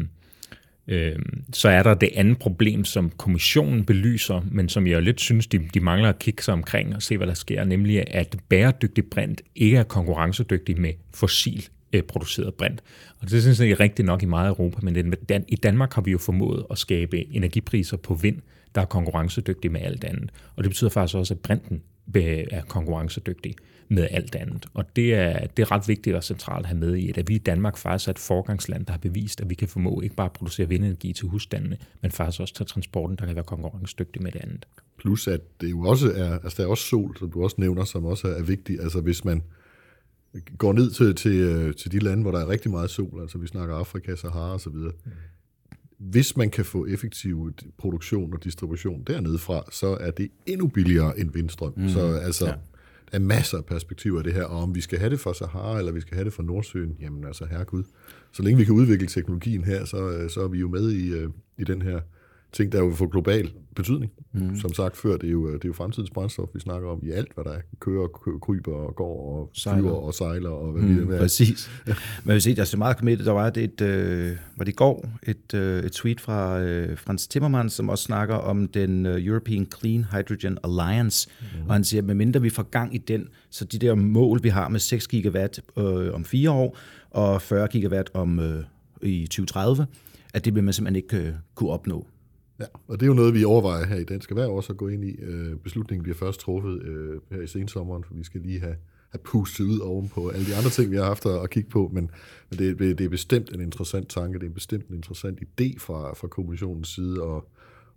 Øh, 0.90 1.16
så 1.54 1.70
er 1.70 1.84
der 1.84 1.94
det 1.94 2.10
andet 2.16 2.40
problem, 2.40 2.86
som 2.86 3.10
kommissionen 3.10 3.86
belyser, 3.86 4.42
men 4.52 4.70
som 4.70 4.88
jeg 4.88 5.02
lidt 5.02 5.22
synes, 5.22 5.48
de, 5.48 5.60
de 5.74 5.80
mangler 5.80 6.10
at 6.10 6.20
kigge 6.20 6.44
sig 6.44 6.54
omkring 6.54 6.96
og 6.96 7.02
se, 7.02 7.18
hvad 7.18 7.28
der 7.28 7.34
sker, 7.34 7.64
nemlig 7.64 8.16
at 8.16 8.38
bæredygtig 8.50 9.06
brint 9.06 9.42
ikke 9.56 9.78
er 9.78 9.84
konkurrencedygtig 9.84 10.82
med 10.82 10.94
fossil 11.14 11.68
øh, 11.94 12.04
produceret 12.04 12.54
brint. 12.54 12.84
Og 13.20 13.30
det 13.30 13.42
synes 13.42 13.60
jeg 13.60 13.70
er 13.70 13.80
rigtigt 13.80 14.06
nok 14.06 14.24
i 14.24 14.26
meget 14.26 14.50
Europa, 14.50 14.78
men 14.82 15.16
i 15.48 15.56
Danmark 15.56 15.94
har 15.94 16.02
vi 16.02 16.12
jo 16.12 16.18
formået 16.18 16.66
at 16.72 16.78
skabe 16.78 17.36
energipriser 17.36 17.98
på 17.98 18.14
vind, 18.14 18.38
der 18.76 18.82
er 18.82 18.86
konkurrencedygtige 18.86 19.72
med 19.72 19.82
alt 19.82 20.04
andet. 20.04 20.32
Og 20.56 20.64
det 20.64 20.70
betyder 20.70 20.90
faktisk 20.90 21.18
også, 21.18 21.34
at 21.34 21.40
brinten 21.40 21.82
er 22.16 22.62
konkurrencedygtig 22.62 23.56
med 23.90 24.08
alt 24.12 24.36
andet. 24.36 24.66
Og 24.74 24.96
det 24.96 25.14
er, 25.14 25.48
det 25.48 25.64
er 25.64 25.72
ret 25.72 25.88
vigtigt 25.88 26.16
og 26.16 26.24
centralt 26.24 26.60
at 26.60 26.66
have 26.66 26.80
med 26.80 26.96
i, 26.96 27.20
at 27.20 27.30
vi 27.30 27.36
i 27.36 27.38
Danmark 27.38 27.78
faktisk 27.78 28.08
er 28.08 28.12
et 28.12 28.20
forgangsland, 28.20 28.86
der 28.86 28.92
har 28.92 29.00
bevist, 29.00 29.42
at 29.42 29.50
vi 29.50 29.56
kan 29.56 29.68
formå 29.68 30.02
ikke 30.02 30.16
bare 30.16 30.26
at 30.26 30.34
producere 30.34 30.70
vindenergi 30.70 31.14
til 31.14 31.28
husstandene, 31.28 31.78
men 32.02 32.12
faktisk 32.12 32.42
også 32.42 32.54
til 32.54 32.66
transporten, 32.66 33.16
der 33.16 33.26
kan 33.26 33.36
være 33.36 33.44
konkurrencedygtig 33.44 34.24
med 34.24 34.32
det 34.32 34.40
andet. 34.40 34.68
Plus 34.98 35.28
at 35.28 35.42
det 35.62 35.70
jo 35.70 35.82
også 35.82 36.12
er, 36.12 36.34
altså 36.34 36.54
der 36.58 36.64
er 36.64 36.72
også 36.72 36.84
sol, 36.84 37.18
som 37.18 37.32
du 37.32 37.44
også 37.44 37.56
nævner, 37.60 37.84
som 37.84 38.06
også 38.06 38.28
er 38.28 38.44
vigtigt. 38.44 38.82
Altså 38.82 39.02
hvis 39.02 39.26
man 39.26 39.44
går 40.58 40.74
ned 40.74 40.92
til, 40.92 41.16
til, 41.16 41.74
til 41.74 41.92
de 41.92 42.00
lande, 42.00 42.22
hvor 42.22 42.32
der 42.32 42.40
er 42.40 42.50
rigtig 42.50 42.72
meget 42.72 42.90
sol, 42.90 43.22
altså 43.22 43.38
vi 43.38 43.48
snakker 43.48 43.76
Afrika, 43.76 44.16
Sahara 44.16 44.54
osv., 44.54 44.72
mm. 44.72 44.92
Hvis 46.00 46.38
man 46.38 46.50
kan 46.50 46.66
få 46.66 46.86
effektiv 46.86 47.54
produktion 47.78 48.34
og 48.34 48.44
distribution 48.44 49.04
dernede 49.08 49.38
fra, 49.38 49.64
så 49.72 49.98
er 50.00 50.12
det 50.12 50.30
endnu 50.46 50.68
billigere 50.68 51.20
end 51.20 51.34
vindstrøm. 51.34 51.74
Mm. 51.78 51.90
Så 51.90 52.14
altså, 52.14 52.46
ja 52.46 52.54
er 53.12 53.20
masser 53.20 53.58
af 53.58 53.66
perspektiver 53.66 54.20
i 54.20 54.24
det 54.24 54.34
her, 54.34 54.44
og 54.44 54.64
om 54.64 54.76
vi 54.76 54.82
skal 54.82 55.00
have 55.00 55.10
det 55.10 55.20
for 55.20 55.34
Sahara, 55.34 55.80
eller 55.80 55.92
vi 55.92 56.02
skal 56.02 56.16
have 56.16 56.26
det 56.26 56.34
for 56.34 56.44
Nordsøen, 56.44 56.98
jamen 57.02 57.24
altså 57.24 57.46
herregud. 57.46 57.84
Så 58.32 58.44
længe 58.44 58.58
vi 58.58 58.66
kan 58.66 58.74
udvikle 58.74 59.08
teknologien 59.08 59.64
her, 59.64 59.86
så, 59.86 60.10
øh, 60.10 60.30
så 60.30 60.42
er 60.42 60.48
vi 60.48 60.60
jo 60.60 60.68
med 60.68 60.92
i, 60.92 61.14
øh, 61.14 61.30
i 61.58 61.64
den 61.64 61.82
her 61.82 62.00
ting, 62.52 62.72
der 62.72 62.80
jo 62.80 62.94
får 62.94 63.08
global 63.08 63.52
betydning. 63.76 64.12
Mm. 64.34 64.60
Som 64.60 64.74
sagt 64.74 64.98
før, 64.98 65.18
det 65.18 65.28
er, 65.28 65.32
jo, 65.32 65.54
det 65.54 65.64
er 65.64 65.70
jo 65.70 65.74
fremtidens 65.74 66.10
brændstof, 66.10 66.50
vi 66.54 66.60
snakker 66.60 66.90
om 66.90 67.00
i 67.04 67.12
alt, 67.12 67.34
hvad 67.34 67.44
der 67.44 67.52
er. 67.52 67.62
Kører, 67.80 68.08
kryber 68.42 68.74
og 68.74 68.96
går 68.96 69.40
og 69.40 69.52
flyver 69.64 69.92
og 69.92 70.14
sejler 70.14 70.50
og 70.50 70.72
hvad 70.72 70.84
mm, 70.84 71.08
det 71.08 71.16
er. 71.16 71.20
Præcis. 71.20 71.70
Ja. 71.88 71.94
Men 72.24 72.34
vil 72.34 72.42
se, 72.42 72.78
meget 72.78 72.98
kommet, 72.98 73.20
der 73.20 73.32
var 73.32 73.52
et, 73.58 73.82
øh, 73.82 74.38
var 74.58 74.64
det 74.66 74.72
i 74.72 74.76
går, 74.76 75.06
et, 75.24 75.54
øh, 75.54 75.84
et 75.84 75.92
tweet 75.92 76.22
fra 76.22 76.60
øh, 76.60 76.98
Frans 76.98 77.28
Timmermans, 77.28 77.74
som 77.74 77.90
også 77.90 78.04
snakker 78.04 78.36
om 78.36 78.68
den 78.68 79.06
uh, 79.06 79.26
European 79.26 79.68
Clean 79.80 80.06
Hydrogen 80.12 80.58
Alliance, 80.64 81.30
mm. 81.42 81.68
og 81.68 81.74
han 81.74 81.84
siger, 81.84 82.02
at 82.02 82.06
medmindre 82.06 82.42
vi 82.42 82.50
får 82.50 82.64
gang 82.64 82.96
i 82.96 82.98
den, 82.98 83.28
så 83.50 83.66
de 83.66 83.80
der 83.80 83.96
mål, 83.96 84.44
vi 84.44 84.50
har 84.50 84.70
med 84.70 84.80
6 84.80 85.08
gigawatt 85.08 85.62
øh, 85.78 86.14
om 86.14 86.26
fire 86.26 86.52
år, 86.52 86.78
og 87.12 87.42
40 87.42 87.68
gigawatt 87.68 88.10
om 88.14 88.40
øh, 88.40 88.64
i 89.02 89.28
2030, 89.28 89.88
at 90.34 90.46
det 90.46 90.56
vil 90.56 90.64
man 90.64 90.74
simpelthen 90.74 90.96
ikke 91.04 91.28
øh, 91.28 91.34
kunne 91.56 91.70
opnå. 91.70 92.08
Ja, 92.60 92.66
og 92.88 93.00
det 93.00 93.06
er 93.06 93.08
jo 93.08 93.14
noget, 93.14 93.34
vi 93.34 93.44
overvejer 93.44 93.86
her 93.86 93.96
i 93.96 94.04
Dansk 94.04 94.32
Erhverv 94.32 94.50
også 94.50 94.74
at 94.74 94.78
gå 94.78 94.88
ind 94.88 95.04
i. 95.06 95.12
Øh, 95.22 95.56
beslutningen 95.56 96.04
bliver 96.04 96.18
først 96.18 96.40
truffet 96.40 96.82
øh, 96.84 97.20
her 97.32 97.42
i 97.42 97.48
sensommeren, 97.48 98.04
for 98.04 98.14
vi 98.14 98.24
skal 98.24 98.42
lige 98.42 98.60
have, 98.60 98.76
have 99.10 99.20
pustet 99.24 99.64
ud 99.66 99.80
oven 99.80 100.08
på 100.10 100.30
alle 100.30 100.46
de 100.46 100.56
andre 100.56 100.70
ting, 100.70 100.92
vi 100.92 100.96
har 100.96 101.04
haft 101.04 101.26
at, 101.26 101.44
at 101.44 101.50
kigge 101.50 101.70
på, 101.70 101.92
men, 101.94 102.12
men 102.50 102.60
det, 102.60 102.80
det 102.80 103.02
er 103.02 103.10
bestemt 103.10 103.50
en 103.54 103.62
interessant 103.62 104.10
tanke, 104.10 104.40
det 104.40 104.46
er 104.46 104.54
bestemt 104.54 104.88
en 104.88 104.96
interessant 104.96 105.40
idé 105.40 105.80
fra, 105.80 106.14
fra 106.14 106.28
kommissionens 106.28 106.88
side, 106.88 107.22
og, 107.22 107.50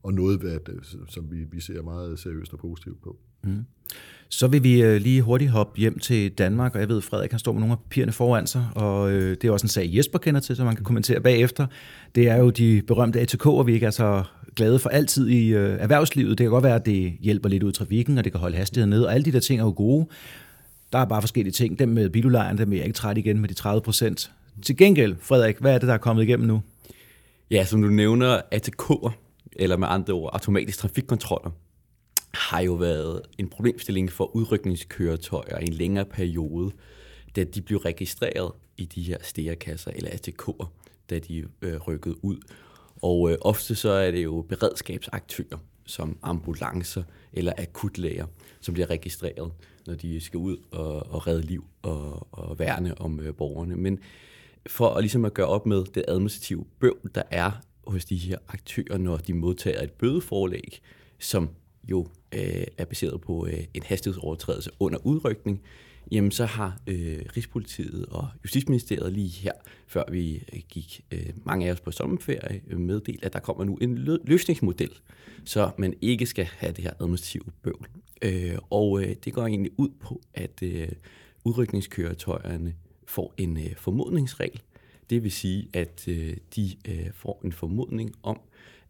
og 0.02 0.14
noget, 0.14 0.40
hvad, 0.40 0.58
øh, 0.68 0.82
som 1.08 1.30
vi, 1.30 1.44
vi 1.52 1.60
ser 1.60 1.82
meget 1.82 2.18
seriøst 2.18 2.52
og 2.52 2.58
positivt 2.58 3.02
på. 3.02 3.16
Mm. 3.44 3.64
Så 4.28 4.48
vil 4.48 4.62
vi 4.62 4.82
øh, 4.82 5.00
lige 5.00 5.22
hurtigt 5.22 5.50
hoppe 5.50 5.80
hjem 5.80 5.98
til 5.98 6.32
Danmark, 6.32 6.74
og 6.74 6.80
jeg 6.80 6.88
ved, 6.88 7.00
Frederik 7.00 7.30
han 7.30 7.38
står 7.38 7.52
med 7.52 7.60
nogle 7.60 7.72
af 7.72 7.78
papirerne 7.78 8.12
foran 8.12 8.46
sig, 8.46 8.66
og 8.74 9.12
øh, 9.12 9.30
det 9.30 9.44
er 9.44 9.50
også 9.50 9.64
en 9.64 9.68
sag, 9.68 9.90
Jesper 9.94 10.18
kender 10.18 10.40
til, 10.40 10.56
så 10.56 10.64
man 10.64 10.76
kan 10.76 10.84
kommentere 10.84 11.20
bagefter. 11.20 11.66
Det 12.14 12.28
er 12.28 12.36
jo 12.36 12.50
de 12.50 12.82
berømte 12.86 13.20
ATK'er, 13.20 13.62
vi 13.62 13.74
ikke 13.74 13.86
er 13.86 13.90
så 13.90 14.24
glade 14.56 14.78
for 14.78 14.88
altid 14.88 15.28
i 15.28 15.48
øh, 15.48 15.76
erhvervslivet. 15.80 16.38
Det 16.38 16.44
kan 16.44 16.50
godt 16.50 16.64
være, 16.64 16.74
at 16.74 16.86
det 16.86 17.16
hjælper 17.20 17.48
lidt 17.48 17.62
ud 17.62 17.70
i 17.70 17.74
trafikken, 17.74 18.18
og 18.18 18.24
det 18.24 18.32
kan 18.32 18.40
holde 18.40 18.56
hastigheden 18.56 18.90
ned, 18.90 19.02
og 19.02 19.14
alle 19.14 19.24
de 19.24 19.32
der 19.32 19.40
ting 19.40 19.60
er 19.60 19.64
jo 19.64 19.74
gode. 19.76 20.06
Der 20.92 20.98
er 20.98 21.04
bare 21.04 21.22
forskellige 21.22 21.52
ting. 21.52 21.78
Dem 21.78 21.88
med 21.88 22.10
bilulejren, 22.10 22.58
dem 22.58 22.72
er 22.72 22.76
jeg 22.76 22.84
ikke 22.86 22.96
træt 22.96 23.18
igen 23.18 23.40
med 23.40 23.48
de 23.48 23.54
30 23.54 23.82
procent. 23.82 24.32
Til 24.62 24.76
gengæld, 24.76 25.16
Frederik, 25.20 25.58
hvad 25.58 25.74
er 25.74 25.78
det, 25.78 25.88
der 25.88 25.94
er 25.94 25.98
kommet 25.98 26.22
igennem 26.22 26.46
nu? 26.46 26.62
Ja, 27.50 27.64
som 27.64 27.82
du 27.82 27.88
nævner, 27.88 28.40
ATK'er, 28.54 29.10
eller 29.52 29.76
med 29.76 29.88
andre 29.90 30.14
ord 30.14 30.30
automatisk 30.32 30.78
trafikkontroller, 30.78 31.50
har 32.34 32.60
jo 32.60 32.72
været 32.72 33.22
en 33.38 33.48
problemstilling 33.48 34.12
for 34.12 34.36
udrykningskøretøjer 34.36 35.58
i 35.58 35.66
en 35.66 35.72
længere 35.72 36.04
periode, 36.04 36.70
da 37.36 37.44
de 37.44 37.62
blev 37.62 37.78
registreret 37.78 38.52
i 38.76 38.84
de 38.84 39.02
her 39.02 39.16
stærekasser, 39.22 39.90
eller 39.94 40.10
ATK'er, 40.10 40.66
da 41.10 41.18
de 41.18 41.44
øh, 41.62 41.76
rykkede 41.76 42.24
ud. 42.24 42.36
Og 43.02 43.30
øh, 43.30 43.38
ofte 43.40 43.74
så 43.74 43.90
er 43.90 44.10
det 44.10 44.24
jo 44.24 44.46
beredskabsaktører, 44.48 45.58
som 45.86 46.18
ambulancer 46.22 47.02
eller 47.32 47.52
akutlæger, 47.58 48.26
som 48.60 48.74
bliver 48.74 48.90
registreret, 48.90 49.52
når 49.86 49.94
de 49.94 50.20
skal 50.20 50.38
ud 50.38 50.56
og, 50.70 51.12
og 51.12 51.26
redde 51.26 51.42
liv 51.42 51.64
og, 51.82 52.28
og 52.32 52.58
værne 52.58 53.00
om 53.00 53.20
øh, 53.20 53.34
borgerne. 53.34 53.76
Men 53.76 53.98
for 54.66 54.88
at, 54.88 55.02
ligesom 55.02 55.24
at 55.24 55.34
gøre 55.34 55.46
op 55.46 55.66
med 55.66 55.84
det 55.84 56.04
administrative 56.08 56.64
bøvl, 56.80 57.10
der 57.14 57.22
er 57.30 57.50
hos 57.86 58.04
de 58.04 58.16
her 58.16 58.38
aktører, 58.48 58.98
når 58.98 59.16
de 59.16 59.34
modtager 59.34 59.82
et 59.82 59.92
bødeforlæg, 59.92 60.80
som 61.18 61.48
jo 61.90 62.06
øh, 62.34 62.64
er 62.78 62.84
baseret 62.84 63.20
på 63.20 63.46
øh, 63.46 63.64
en 63.74 63.82
hastighedsovertrædelse 63.82 64.70
under 64.80 64.98
udrykning, 65.06 65.62
jamen 66.10 66.30
så 66.30 66.44
har 66.44 66.80
øh, 66.86 67.18
Rigspolitiet 67.36 68.06
og 68.06 68.28
Justitsministeriet 68.44 69.12
lige 69.12 69.28
her, 69.28 69.52
før 69.86 70.04
vi 70.10 70.42
øh, 70.52 70.60
gik 70.68 71.00
øh, 71.12 71.30
mange 71.44 71.68
af 71.68 71.72
os 71.72 71.80
på 71.80 71.90
sommerferie, 71.90 72.62
øh, 72.68 72.78
meddelt, 72.78 73.24
at 73.24 73.32
der 73.32 73.38
kommer 73.38 73.64
nu 73.64 73.76
en 73.76 73.98
lø- 73.98 74.24
løsningsmodel, 74.24 74.90
så 75.44 75.70
man 75.78 75.94
ikke 76.00 76.26
skal 76.26 76.44
have 76.44 76.72
det 76.72 76.84
her 76.84 76.92
administrative 77.00 77.44
bøvl. 77.62 77.88
Øh, 78.22 78.58
og 78.70 79.02
øh, 79.02 79.16
det 79.24 79.32
går 79.32 79.46
egentlig 79.46 79.72
ud 79.76 79.88
på, 80.00 80.20
at 80.34 80.62
øh, 80.62 80.88
udrykningskøretøjerne 81.44 82.74
får 83.06 83.34
en 83.36 83.56
øh, 83.56 83.76
formodningsregel. 83.76 84.62
Det 85.10 85.22
vil 85.22 85.32
sige, 85.32 85.68
at 85.72 86.08
øh, 86.08 86.36
de 86.56 86.76
øh, 86.88 87.12
får 87.14 87.40
en 87.44 87.52
formodning 87.52 88.14
om, 88.22 88.40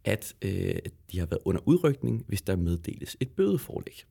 at 0.05 0.35
øh, 0.43 0.75
de 1.13 1.19
har 1.19 1.27
været 1.27 1.43
under 1.45 1.61
udrykning, 1.67 2.25
hvis 2.29 2.43
der 2.43 2.57
meddeles 2.57 3.17
et 3.21 3.29
bødeforlæg. 3.29 4.05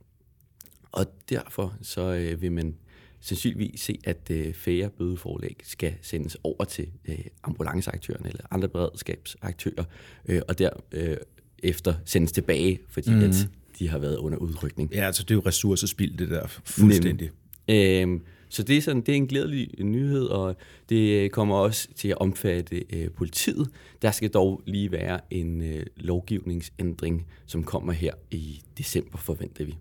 Og 0.91 1.05
derfor 1.29 1.77
så 1.81 2.01
øh, 2.01 2.41
vil 2.41 2.51
man 2.51 2.75
sandsynligvis 3.21 3.81
se, 3.81 3.99
at 4.03 4.31
øh, 4.31 4.53
færre 4.53 4.89
bødeforlæg 4.89 5.57
skal 5.63 5.93
sendes 6.01 6.37
over 6.43 6.63
til 6.63 6.87
øh, 7.05 7.19
ambulanceaktørerne 7.43 8.29
eller 8.29 8.43
andre 8.51 8.69
beredskabsaktører, 8.69 9.83
øh, 10.25 10.41
og 10.47 10.59
derefter 10.59 10.81
øh, 10.91 11.17
efter 11.63 11.93
sendes 12.05 12.31
tilbage, 12.31 12.79
fordi 12.89 13.11
mm. 13.11 13.23
at 13.23 13.49
de 13.79 13.89
har 13.89 13.99
været 13.99 14.17
under 14.17 14.37
udrykning. 14.37 14.93
Ja, 14.93 15.05
altså 15.05 15.23
det 15.23 15.31
er 15.31 15.35
jo 15.35 15.41
ressourcespild, 15.45 16.17
det 16.17 16.29
der 16.29 16.47
fuldstændig. 16.47 17.29
Øhm, 17.67 18.21
så 18.49 18.63
det 18.63 18.77
er, 18.77 18.81
sådan, 18.81 19.01
det 19.01 19.09
er 19.09 19.15
en 19.15 19.27
glædelig 19.27 19.69
nyhed, 19.79 20.25
og 20.25 20.55
det 20.89 21.31
kommer 21.31 21.55
også 21.55 21.87
til 21.95 22.07
at 22.07 22.17
omfatte 22.17 22.83
øh, 22.93 23.09
politiet. 23.11 23.69
Der 24.01 24.11
skal 24.11 24.29
dog 24.29 24.61
lige 24.65 24.91
være 24.91 25.19
en 25.29 25.61
øh, 25.61 25.85
lovgivningsændring, 25.95 27.27
som 27.45 27.63
kommer 27.63 27.93
her 27.93 28.13
i 28.31 28.61
december, 28.77 29.17
forventer 29.17 29.65
vi. 29.65 29.77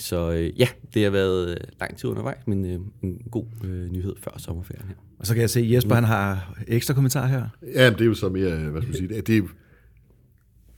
Så 0.00 0.32
øh, 0.32 0.60
ja, 0.60 0.68
det 0.94 1.04
har 1.04 1.10
været 1.10 1.50
øh, 1.50 1.56
lang 1.80 1.96
tid 1.96 2.10
undervejs, 2.10 2.46
men 2.46 2.64
øh, 2.64 2.80
en 3.02 3.22
god 3.30 3.44
øh, 3.64 3.90
nyhed 3.90 4.14
før 4.18 4.30
sommerferien 4.38 4.88
her. 4.88 4.94
Og 5.18 5.26
så 5.26 5.34
kan 5.34 5.40
jeg 5.40 5.50
se, 5.50 5.60
at 5.60 5.70
Jesper 5.70 5.94
han 5.94 6.04
har 6.04 6.54
ekstra 6.66 6.94
kommentar 6.94 7.26
her. 7.26 7.48
Ja, 7.74 7.90
det 7.90 8.00
er 8.00 8.04
jo 8.04 8.14
så 8.14 8.28
mere, 8.28 8.56
hvad 8.56 8.82
skal 8.82 8.92
man 8.92 9.08
sige, 9.08 9.20
det 9.20 9.44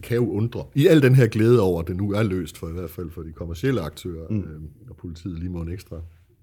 kan 0.03 0.17
jo 0.17 0.31
undre. 0.31 0.65
I 0.75 0.87
al 0.87 1.03
den 1.03 1.15
her 1.15 1.27
glæde 1.27 1.61
over, 1.61 1.81
at 1.83 1.89
det 1.89 1.97
nu 1.97 2.13
er 2.13 2.23
løst, 2.23 2.59
for 2.59 2.69
i 2.69 2.73
hvert 2.73 2.91
fald 2.91 3.11
for 3.11 3.23
de 3.23 3.33
kommercielle 3.33 3.81
aktører, 3.81 4.29
mm. 4.31 4.39
øh, 4.39 4.61
og 4.91 4.97
politiet 4.97 5.39
lige 5.39 5.51
må 5.51 5.63
en 5.63 5.73
ekstra 5.73 6.01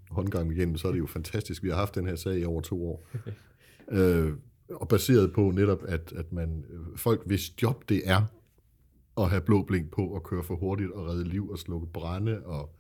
håndgang 0.10 0.52
igennem, 0.52 0.78
så 0.78 0.88
er 0.88 0.92
det 0.92 1.00
jo 1.00 1.08
fantastisk. 1.08 1.64
Vi 1.64 1.70
har 1.70 1.76
haft 1.76 1.96
den 1.96 2.06
her 2.06 2.16
sag 2.16 2.40
i 2.40 2.46
over 2.46 2.62
to 2.62 2.88
år. 2.88 3.08
øh, 3.98 4.34
og 4.70 4.88
baseret 4.88 5.34
på 5.34 5.52
netop, 5.56 5.84
at, 5.88 6.14
at 6.16 6.34
man, 6.34 6.64
folk, 6.96 7.22
hvis 7.26 7.62
job 7.62 7.90
det 7.90 8.02
er 8.06 8.22
at 9.24 9.30
have 9.30 9.42
blå 9.42 9.64
blink 9.64 9.92
på 9.92 10.02
og 10.08 10.24
køre 10.24 10.44
for 10.44 10.56
hurtigt 10.56 10.92
og 10.92 11.08
redde 11.08 11.24
liv 11.24 11.50
og 11.50 11.60
slukke 11.60 11.88
brænde 11.88 12.40
og 12.46 12.76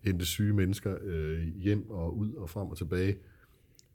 hente 0.00 0.24
syge 0.24 0.52
mennesker 0.52 0.96
øh, 1.02 1.38
hjem 1.56 1.90
og 1.90 2.18
ud 2.18 2.32
og 2.32 2.50
frem 2.50 2.68
og 2.68 2.76
tilbage, 2.76 3.16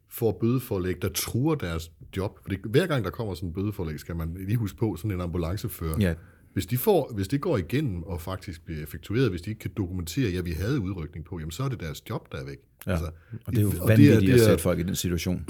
får 0.08 0.38
bødeforlæg, 0.40 1.02
der 1.02 1.08
truer 1.08 1.54
deres 1.54 1.92
job. 2.16 2.38
Fordi 2.42 2.56
hver 2.64 2.86
gang 2.86 3.04
der 3.04 3.10
kommer 3.10 3.34
sådan 3.34 3.48
en 3.48 3.52
bødeforlæg, 3.52 4.00
skal 4.00 4.16
man 4.16 4.36
lige 4.46 4.56
huske 4.56 4.78
på, 4.78 4.96
sådan 4.96 5.10
en 5.10 5.20
ambulancefører, 5.20 5.96
ja. 6.00 6.14
hvis, 6.52 6.66
de 6.66 6.78
får, 6.78 7.12
hvis 7.14 7.28
det 7.28 7.40
går 7.40 7.56
igennem 7.56 8.02
og 8.02 8.20
faktisk 8.20 8.64
bliver 8.64 8.82
effektueret, 8.82 9.30
hvis 9.30 9.42
de 9.42 9.50
ikke 9.50 9.60
kan 9.60 9.70
dokumentere, 9.76 10.28
at 10.28 10.34
ja, 10.34 10.40
vi 10.40 10.52
havde 10.52 10.80
udrykning 10.80 11.24
på, 11.24 11.38
jamen 11.38 11.50
så 11.50 11.62
er 11.62 11.68
det 11.68 11.80
deres 11.80 12.10
job, 12.10 12.32
der 12.32 12.38
er 12.38 12.44
væk. 12.44 12.58
Ja. 12.86 12.90
Altså, 12.90 13.06
og 13.46 13.52
det 13.52 13.58
er 13.58 13.62
jo 13.62 13.68
vanvittigt 13.68 13.98
det 13.98 14.16
er, 14.16 14.20
det 14.20 14.30
er, 14.30 14.34
at 14.34 14.40
sætte 14.40 14.62
folk 14.62 14.78
i 14.78 14.82
den 14.82 14.96
situation. 14.96 15.46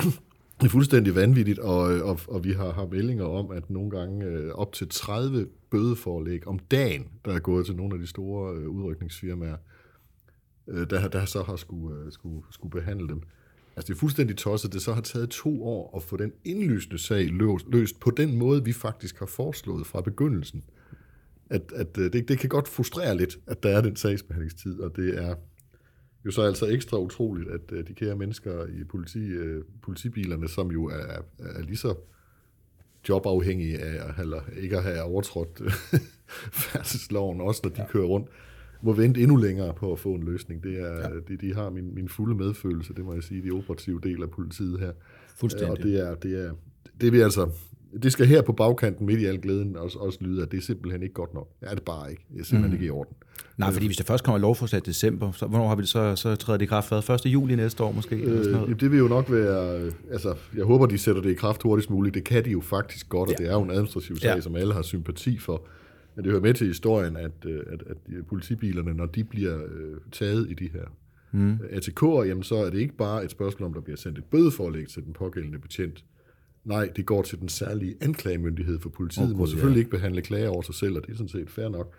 Det 0.60 0.66
er 0.66 0.70
fuldstændig 0.70 1.14
vanvittigt, 1.14 1.58
og, 1.58 1.78
og, 1.78 2.20
og 2.28 2.44
vi 2.44 2.52
har, 2.52 2.72
har 2.72 2.86
meldinger 2.86 3.24
om, 3.24 3.50
at 3.50 3.70
nogle 3.70 3.90
gange 3.90 4.26
øh, 4.26 4.50
op 4.52 4.72
til 4.72 4.88
30 4.88 5.46
bødeforlæg 5.70 6.46
om 6.46 6.58
dagen, 6.58 7.08
der 7.24 7.34
er 7.34 7.38
gået 7.38 7.66
til 7.66 7.76
nogle 7.76 7.94
af 7.94 8.00
de 8.00 8.06
store 8.06 8.54
øh, 8.56 8.68
udrykningsfirmaer, 8.68 9.56
øh, 10.68 10.90
der, 10.90 11.08
der 11.08 11.24
så 11.24 11.42
har 11.42 11.56
skulle, 11.56 11.96
øh, 11.96 12.12
skulle, 12.12 12.42
skulle 12.50 12.70
behandle 12.70 13.08
dem. 13.08 13.22
Altså 13.76 13.86
det 13.88 13.94
er 13.94 13.98
fuldstændig 13.98 14.36
tosset, 14.36 14.72
det 14.72 14.82
så 14.82 14.92
har 14.92 15.00
taget 15.00 15.30
to 15.30 15.64
år 15.64 15.96
at 15.96 16.02
få 16.02 16.16
den 16.16 16.32
indlysende 16.44 16.98
sag 16.98 17.26
løst, 17.26 17.66
løst 17.72 18.00
på 18.00 18.10
den 18.10 18.36
måde, 18.36 18.64
vi 18.64 18.72
faktisk 18.72 19.18
har 19.18 19.26
foreslået 19.26 19.86
fra 19.86 20.00
begyndelsen. 20.00 20.64
At, 21.50 21.72
at 21.76 21.98
øh, 21.98 22.12
det, 22.12 22.28
det 22.28 22.38
kan 22.38 22.48
godt 22.48 22.68
frustrere 22.68 23.16
lidt, 23.16 23.38
at 23.46 23.62
der 23.62 23.68
er 23.68 23.80
den 23.80 23.96
sagsbehandlingstid, 23.96 24.80
og 24.80 24.96
det 24.96 25.22
er 25.22 25.34
jo 26.24 26.30
så 26.30 26.42
altså 26.42 26.66
ekstra 26.66 26.98
utroligt, 26.98 27.50
at 27.50 27.72
øh, 27.72 27.88
de 27.88 27.94
kære 27.94 28.16
mennesker 28.16 28.66
i 28.66 28.84
politi, 28.84 29.18
øh, 29.18 29.64
politibilerne, 29.82 30.48
som 30.48 30.70
jo 30.70 30.84
er, 30.84 31.22
er 31.38 31.62
lige 31.62 31.76
så 31.76 31.94
jobafhængige 33.08 33.78
af 33.78 34.20
eller 34.20 34.40
ikke 34.56 34.76
at 34.76 34.82
have 34.82 35.02
overtrådt 35.02 35.62
færdselsloven, 36.62 37.40
også 37.40 37.60
når 37.64 37.70
de 37.70 37.80
ja. 37.80 37.86
kører 37.86 38.06
rundt, 38.06 38.28
må 38.82 38.92
vente 38.92 39.20
endnu 39.20 39.36
længere 39.36 39.74
på 39.74 39.92
at 39.92 39.98
få 39.98 40.14
en 40.14 40.22
løsning. 40.22 40.62
Det 40.62 40.80
er, 40.80 41.08
ja. 41.08 41.08
de, 41.28 41.36
de 41.36 41.54
har 41.54 41.70
min, 41.70 41.94
min 41.94 42.08
fulde 42.08 42.34
medfølelse, 42.34 42.94
det 42.94 43.04
må 43.04 43.14
jeg 43.14 43.22
sige, 43.22 43.42
de 43.42 43.50
operative 43.50 44.00
del 44.02 44.22
af 44.22 44.30
politiet 44.30 44.80
her. 44.80 44.92
Fuldstændig. 45.36 45.70
Og 45.70 45.82
det 45.82 46.00
er, 46.00 46.14
det 46.14 46.46
er, 46.46 46.52
det 47.00 47.12
vil 47.12 47.20
altså, 47.22 47.50
det 48.02 48.12
skal 48.12 48.26
her 48.26 48.42
på 48.42 48.52
bagkanten 48.52 49.06
midt 49.06 49.20
i 49.20 49.24
al 49.24 49.38
glæden 49.40 49.76
også, 49.76 49.98
også 49.98 50.18
lyde, 50.20 50.42
at 50.42 50.50
det 50.50 50.58
er 50.58 50.62
simpelthen 50.62 51.02
ikke 51.02 51.14
godt 51.14 51.34
nok. 51.34 51.48
Det 51.60 51.70
er 51.70 51.74
det 51.74 51.82
bare 51.82 52.10
ikke. 52.10 52.24
Det 52.34 52.40
er 52.40 52.44
simpelthen 52.44 52.70
mm. 52.70 52.74
ikke 52.74 52.86
i 52.86 52.90
orden. 52.90 53.16
Nej, 53.56 53.72
fordi 53.72 53.86
hvis 53.86 53.96
det 53.96 54.06
først 54.06 54.24
kommer 54.24 54.38
lovforslag 54.38 54.82
i 54.86 54.86
december, 54.86 55.32
så 55.32 55.46
hvornår 55.46 55.68
har 55.68 55.74
vi 55.74 55.80
det 55.80 55.88
så, 55.88 56.16
så 56.16 56.36
træder 56.36 56.58
det 56.58 56.64
i 56.64 56.66
kraft? 56.66 57.10
1. 57.10 57.26
juli 57.26 57.56
næste 57.56 57.84
år 57.84 57.92
måske? 57.92 58.14
Eller 58.14 58.42
sådan 58.42 58.52
noget? 58.52 58.70
Øh, 58.70 58.80
det 58.80 58.90
vil 58.90 58.98
jo 58.98 59.08
nok 59.08 59.30
være, 59.30 59.80
øh, 59.80 59.92
altså 60.12 60.34
jeg 60.56 60.64
håber, 60.64 60.86
de 60.86 60.98
sætter 60.98 61.22
det 61.22 61.30
i 61.30 61.34
kraft 61.34 61.62
hurtigst 61.62 61.90
muligt. 61.90 62.14
Det 62.14 62.24
kan 62.24 62.44
de 62.44 62.50
jo 62.50 62.60
faktisk 62.60 63.08
godt, 63.08 63.28
og 63.28 63.34
ja. 63.38 63.44
det 63.44 63.50
er 63.50 63.54
jo 63.54 63.62
en 63.62 63.70
administrativ 63.70 64.16
sag, 64.16 64.34
ja. 64.34 64.40
som 64.40 64.56
alle 64.56 64.74
har 64.74 64.82
sympati 64.82 65.38
for. 65.38 65.66
Men 66.16 66.24
det 66.24 66.32
hører 66.32 66.42
med 66.42 66.54
til 66.54 66.66
historien, 66.66 67.16
at, 67.16 67.32
øh, 67.46 67.60
at, 67.72 67.82
at 67.90 68.26
politibilerne, 68.28 68.94
når 68.94 69.06
de 69.06 69.24
bliver 69.24 69.56
øh, 69.56 69.96
taget 70.12 70.50
i 70.50 70.54
de 70.54 70.70
her 70.72 70.84
mm. 71.32 71.58
ATK'er, 71.72 72.26
jamen 72.26 72.42
så 72.42 72.54
er 72.54 72.70
det 72.70 72.78
ikke 72.78 72.96
bare 72.96 73.24
et 73.24 73.30
spørgsmål 73.30 73.66
om, 73.66 73.74
der 73.74 73.80
bliver 73.80 73.96
sendt 73.96 74.18
et 74.18 74.24
bødeforlæg 74.24 74.88
til 74.88 75.04
den 75.04 75.12
pågældende 75.12 75.58
betjent. 75.58 76.04
Nej, 76.64 76.88
det 76.96 77.06
går 77.06 77.22
til 77.22 77.40
den 77.40 77.48
særlige 77.48 77.96
anklagemyndighed 78.00 78.78
for 78.78 78.88
politiet. 78.88 79.26
Okay, 79.26 79.38
må 79.38 79.46
selvfølgelig 79.46 79.76
ja. 79.76 79.80
ikke 79.80 79.90
behandle 79.90 80.22
klager 80.22 80.48
over 80.48 80.62
sig 80.62 80.74
selv, 80.74 80.96
og 80.96 81.02
det 81.06 81.12
er 81.12 81.16
sådan 81.16 81.28
set 81.28 81.50
fair 81.50 81.68
nok. 81.68 81.94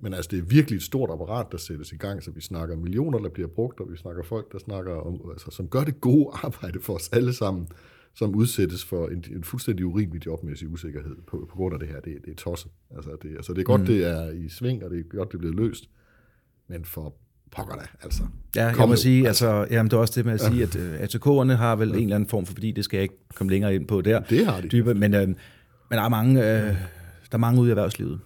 Men 0.00 0.14
altså, 0.14 0.28
det 0.30 0.38
er 0.38 0.42
virkelig 0.42 0.76
et 0.76 0.82
stort 0.82 1.10
apparat, 1.10 1.46
der 1.52 1.58
sættes 1.58 1.92
i 1.92 1.96
gang, 1.96 2.22
så 2.22 2.30
vi 2.30 2.40
snakker 2.40 2.76
millioner, 2.76 3.18
der 3.18 3.28
bliver 3.28 3.48
brugt, 3.48 3.80
og 3.80 3.92
vi 3.92 3.96
snakker 3.96 4.22
folk, 4.22 4.52
der 4.52 4.58
snakker 4.58 4.92
om, 4.94 5.30
altså, 5.30 5.50
som 5.50 5.68
gør 5.68 5.84
det 5.84 6.00
gode 6.00 6.30
arbejde 6.44 6.80
for 6.80 6.94
os 6.94 7.08
alle 7.12 7.32
sammen, 7.32 7.68
som 8.14 8.34
udsættes 8.34 8.84
for 8.84 9.08
en, 9.08 9.24
en 9.30 9.44
fuldstændig 9.44 9.86
urimelig 9.86 10.26
jobmæssig 10.26 10.68
usikkerhed 10.68 11.16
på, 11.26 11.46
på 11.50 11.56
grund 11.56 11.74
af 11.74 11.80
det 11.80 11.88
her. 11.88 12.00
Det, 12.00 12.18
det 12.24 12.30
er 12.30 12.36
tosset. 12.36 12.70
Altså, 12.96 13.16
det, 13.22 13.36
altså, 13.36 13.52
det 13.52 13.60
er 13.60 13.64
godt, 13.64 13.80
mm. 13.80 13.86
det 13.86 14.04
er 14.04 14.30
i 14.30 14.48
sving, 14.48 14.84
og 14.84 14.90
det 14.90 14.98
er 14.98 15.02
godt, 15.02 15.28
det 15.28 15.34
er 15.34 15.38
blevet 15.38 15.56
løst. 15.56 15.90
Men 16.68 16.84
for 16.84 17.14
pokker 17.56 17.74
da, 17.74 17.82
altså. 18.02 18.22
Ja, 18.56 18.66
jeg 18.66 18.88
må 18.88 18.96
sige, 18.96 19.28
altså, 19.28 19.66
jamen, 19.70 19.90
det 19.90 19.96
er 19.96 20.00
også 20.00 20.12
det 20.16 20.24
med 20.24 20.34
at 20.34 20.40
sige, 20.40 20.62
at 20.62 20.76
uh, 20.76 20.82
ATK'erne 20.82 21.52
har 21.52 21.76
vel 21.76 21.88
ja. 21.88 21.96
en 21.96 22.02
eller 22.02 22.16
anden 22.16 22.28
form 22.28 22.46
for, 22.46 22.52
fordi 22.52 22.72
det 22.72 22.84
skal 22.84 22.96
jeg 22.96 23.02
ikke 23.02 23.14
komme 23.34 23.50
længere 23.50 23.74
ind 23.74 23.86
på 23.86 24.00
der. 24.00 24.20
Det 24.20 24.46
har 24.46 24.60
de. 24.60 24.68
Dybe, 24.68 24.94
men, 24.94 25.14
uh, 25.14 25.20
men 25.20 25.36
der 25.90 26.02
er 26.02 26.08
mange, 26.08 26.40
uh, 26.40 26.44
der 26.44 26.74
er 27.32 27.36
mange 27.36 27.60
ude 27.60 27.68
i 27.68 27.70
erhvervslivet, 27.70 28.20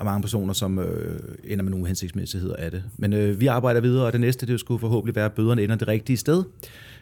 og 0.00 0.06
mange 0.06 0.22
personer, 0.22 0.52
som 0.52 0.78
øh, 0.78 1.20
ender 1.44 1.62
med 1.62 1.70
nogle 1.70 1.86
hensigtsmæssigheder 1.86 2.56
af 2.56 2.70
det. 2.70 2.82
Men 2.96 3.12
øh, 3.12 3.40
vi 3.40 3.46
arbejder 3.46 3.80
videre, 3.80 4.06
og 4.06 4.12
det 4.12 4.20
næste, 4.20 4.46
det 4.46 4.60
skulle 4.60 4.80
forhåbentlig 4.80 5.16
være, 5.16 5.24
at 5.24 5.32
bøderne 5.32 5.62
ender 5.62 5.76
det 5.76 5.88
rigtige 5.88 6.16
sted 6.16 6.44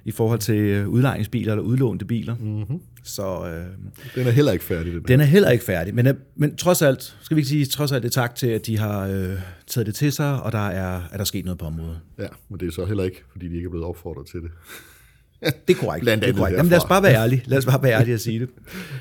i 0.04 0.10
forhold 0.10 0.38
til 0.38 0.54
øh, 0.54 0.88
udlejningsbiler 0.88 1.52
eller 1.52 1.64
udlånte 1.64 2.04
biler. 2.04 2.36
Mm-hmm. 2.36 2.80
Så, 3.02 3.46
øh, 3.46 3.66
den 4.14 4.26
er 4.26 4.30
heller 4.30 4.52
ikke 4.52 4.64
færdig. 4.64 4.92
Den, 4.92 5.02
den 5.02 5.20
er 5.20 5.24
heller 5.24 5.50
ikke 5.50 5.64
færdig, 5.64 5.94
men, 5.94 6.06
øh, 6.06 6.14
men 6.36 6.56
trods 6.56 6.82
alt, 6.82 7.16
skal 7.22 7.36
vi 7.36 7.40
ikke 7.40 7.48
sige, 7.48 7.64
trods 7.64 7.92
alt 7.92 8.02
det 8.02 8.12
tak 8.12 8.34
til, 8.34 8.46
at 8.46 8.66
de 8.66 8.78
har 8.78 9.06
øh, 9.06 9.38
taget 9.66 9.86
det 9.86 9.94
til 9.94 10.12
sig, 10.12 10.42
og 10.42 10.52
der 10.52 10.66
er, 10.68 11.02
er 11.12 11.16
der 11.16 11.24
sket 11.24 11.44
noget 11.44 11.58
på 11.58 11.66
området. 11.66 12.00
Ja, 12.18 12.28
men 12.48 12.60
det 12.60 12.68
er 12.68 12.72
så 12.72 12.84
heller 12.84 13.04
ikke, 13.04 13.22
fordi 13.32 13.48
de 13.48 13.54
ikke 13.54 13.66
er 13.66 13.70
blevet 13.70 13.86
opfordret 13.86 14.26
til 14.26 14.40
det. 14.40 14.50
Det 15.40 15.76
er 15.76 15.80
korrekt. 15.80 16.06
det 16.06 16.24
er 16.24 16.32
korrekt. 16.32 16.56
Jamen, 16.56 16.70
lad 16.70 16.78
os 16.78 16.84
bare 16.84 17.02
være 17.02 17.14
ærlige. 17.14 17.42
Lad 17.46 17.58
os 17.58 17.66
bare 17.66 17.82
være 17.82 18.00
ærlige 18.00 18.14
at 18.14 18.20
sige 18.20 18.40
det. 18.40 18.48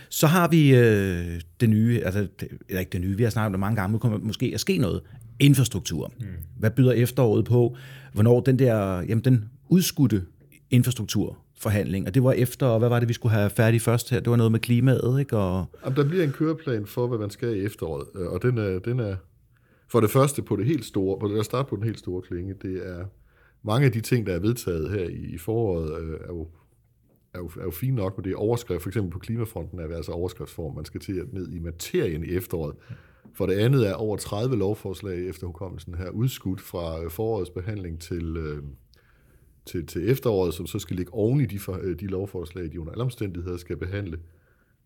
Så 0.10 0.28
har 0.28 0.48
vi 0.48 0.76
øh, 0.76 1.42
det 1.60 1.70
nye, 1.70 2.02
altså 2.06 2.28
det, 2.40 2.48
eller 2.70 2.80
ikke 2.80 2.90
det 2.90 3.02
nye, 3.02 3.18
vi 3.18 3.24
har 3.24 3.30
snakket 3.30 3.46
om 3.46 3.54
det 3.54 3.60
mange 3.60 3.76
gange, 3.76 3.92
nu 3.92 3.98
kommer 3.98 4.18
måske 4.18 4.52
at 4.54 4.60
ske 4.60 4.78
noget. 4.78 5.02
Infrastruktur. 5.40 6.12
Mm. 6.20 6.26
Hvad 6.60 6.72
byder 6.72 6.92
efteråret 6.92 7.46
på? 7.46 7.76
Hvornår 8.14 8.40
den 8.40 8.60
der, 8.60 9.02
jamen 9.02 9.24
den 9.24 9.50
udskudte 9.70 10.24
infrastrukturforhandling, 10.70 12.08
og 12.08 12.14
det 12.14 12.24
var 12.24 12.32
efter, 12.32 12.66
og 12.66 12.80
hvad 12.80 12.90
var 12.90 13.00
det, 13.00 13.10
vi 13.10 13.14
skulle 13.14 13.36
have 13.36 13.50
færdigt 13.50 13.84
først 13.84 14.10
her? 14.10 14.20
Det 14.20 14.30
var 14.30 14.36
noget 14.36 14.52
med 14.52 14.60
klimaet, 14.60 15.20
ikke? 15.20 15.38
Og... 15.38 15.66
Jamen, 15.86 15.98
der 15.98 16.06
bliver 16.06 16.24
en 16.24 16.32
køreplan 16.32 16.86
for, 16.86 17.08
hvad 17.08 17.18
man 17.18 17.30
skal 17.30 17.58
i 17.58 17.66
efteråret, 17.66 18.08
øh, 18.16 18.28
og 18.28 18.42
den 18.42 18.58
er, 18.58 18.80
den 18.80 19.00
er 19.00 19.16
for 19.88 20.00
det 20.00 20.10
første 20.10 20.42
på 20.42 20.56
det 20.56 20.66
helt 20.66 20.86
store, 20.86 21.20
på 21.20 21.28
det, 21.28 21.46
start 21.46 21.68
på 21.68 21.76
den 21.76 21.84
helt 21.84 22.00
store 22.00 22.22
klinge, 22.22 22.54
det 22.62 22.88
er 22.88 23.06
mange 23.68 23.86
af 23.86 23.92
de 23.92 24.02
ting, 24.02 24.28
der 24.28 24.34
er 24.34 24.40
vedtaget 24.40 24.90
her 24.90 25.10
i, 25.10 25.34
i 25.34 25.38
foråret, 25.38 26.02
øh, 26.02 26.14
er, 26.14 26.28
jo, 26.28 26.48
er, 27.34 27.40
jo, 27.40 27.52
er 27.60 27.64
jo 27.64 27.72
fine 27.72 27.96
nok, 27.96 28.18
men 28.18 28.24
det 28.24 28.32
er 28.32 28.38
overskrift, 28.38 28.82
for 28.84 28.90
eksempel 28.90 29.12
på 29.12 29.20
klimafronten 29.20 29.80
er 29.80 29.88
det 29.88 29.96
altså 29.96 30.12
overskriftsform, 30.12 30.76
man 30.76 30.86
skal 30.86 31.02
til 31.02 31.20
at 31.20 31.34
ned 31.34 31.52
i 31.52 31.60
materien 31.60 32.24
i 32.24 32.28
efteråret. 32.28 32.76
For 33.34 33.46
det 33.46 33.54
andet 33.54 33.88
er 33.88 33.94
over 33.94 34.18
30 34.18 34.56
lovforslag 34.56 35.30
efter 35.30 35.48
hukommelsen 35.48 35.96
her 35.96 36.10
udskudt 36.10 36.62
fra 36.62 37.04
øh, 37.04 37.10
forårets 37.10 37.50
behandling 37.50 38.02
til, 38.02 38.38
øh, 38.38 38.64
til, 39.66 39.86
til 39.86 40.10
efteråret, 40.10 40.54
som 40.54 40.66
så 40.66 40.80
skal 40.80 40.96
ligge 40.96 41.14
oven 41.14 41.42
i 41.42 41.46
de, 41.46 41.60
for, 41.60 41.80
øh, 41.82 42.00
de 42.00 42.08
lovforslag, 42.08 42.72
de 42.72 42.80
under 42.80 42.92
alle 42.92 43.04
omstændigheder 43.04 43.58
skal 43.58 43.78
behandle. 43.78 44.18
Øh, 44.18 44.37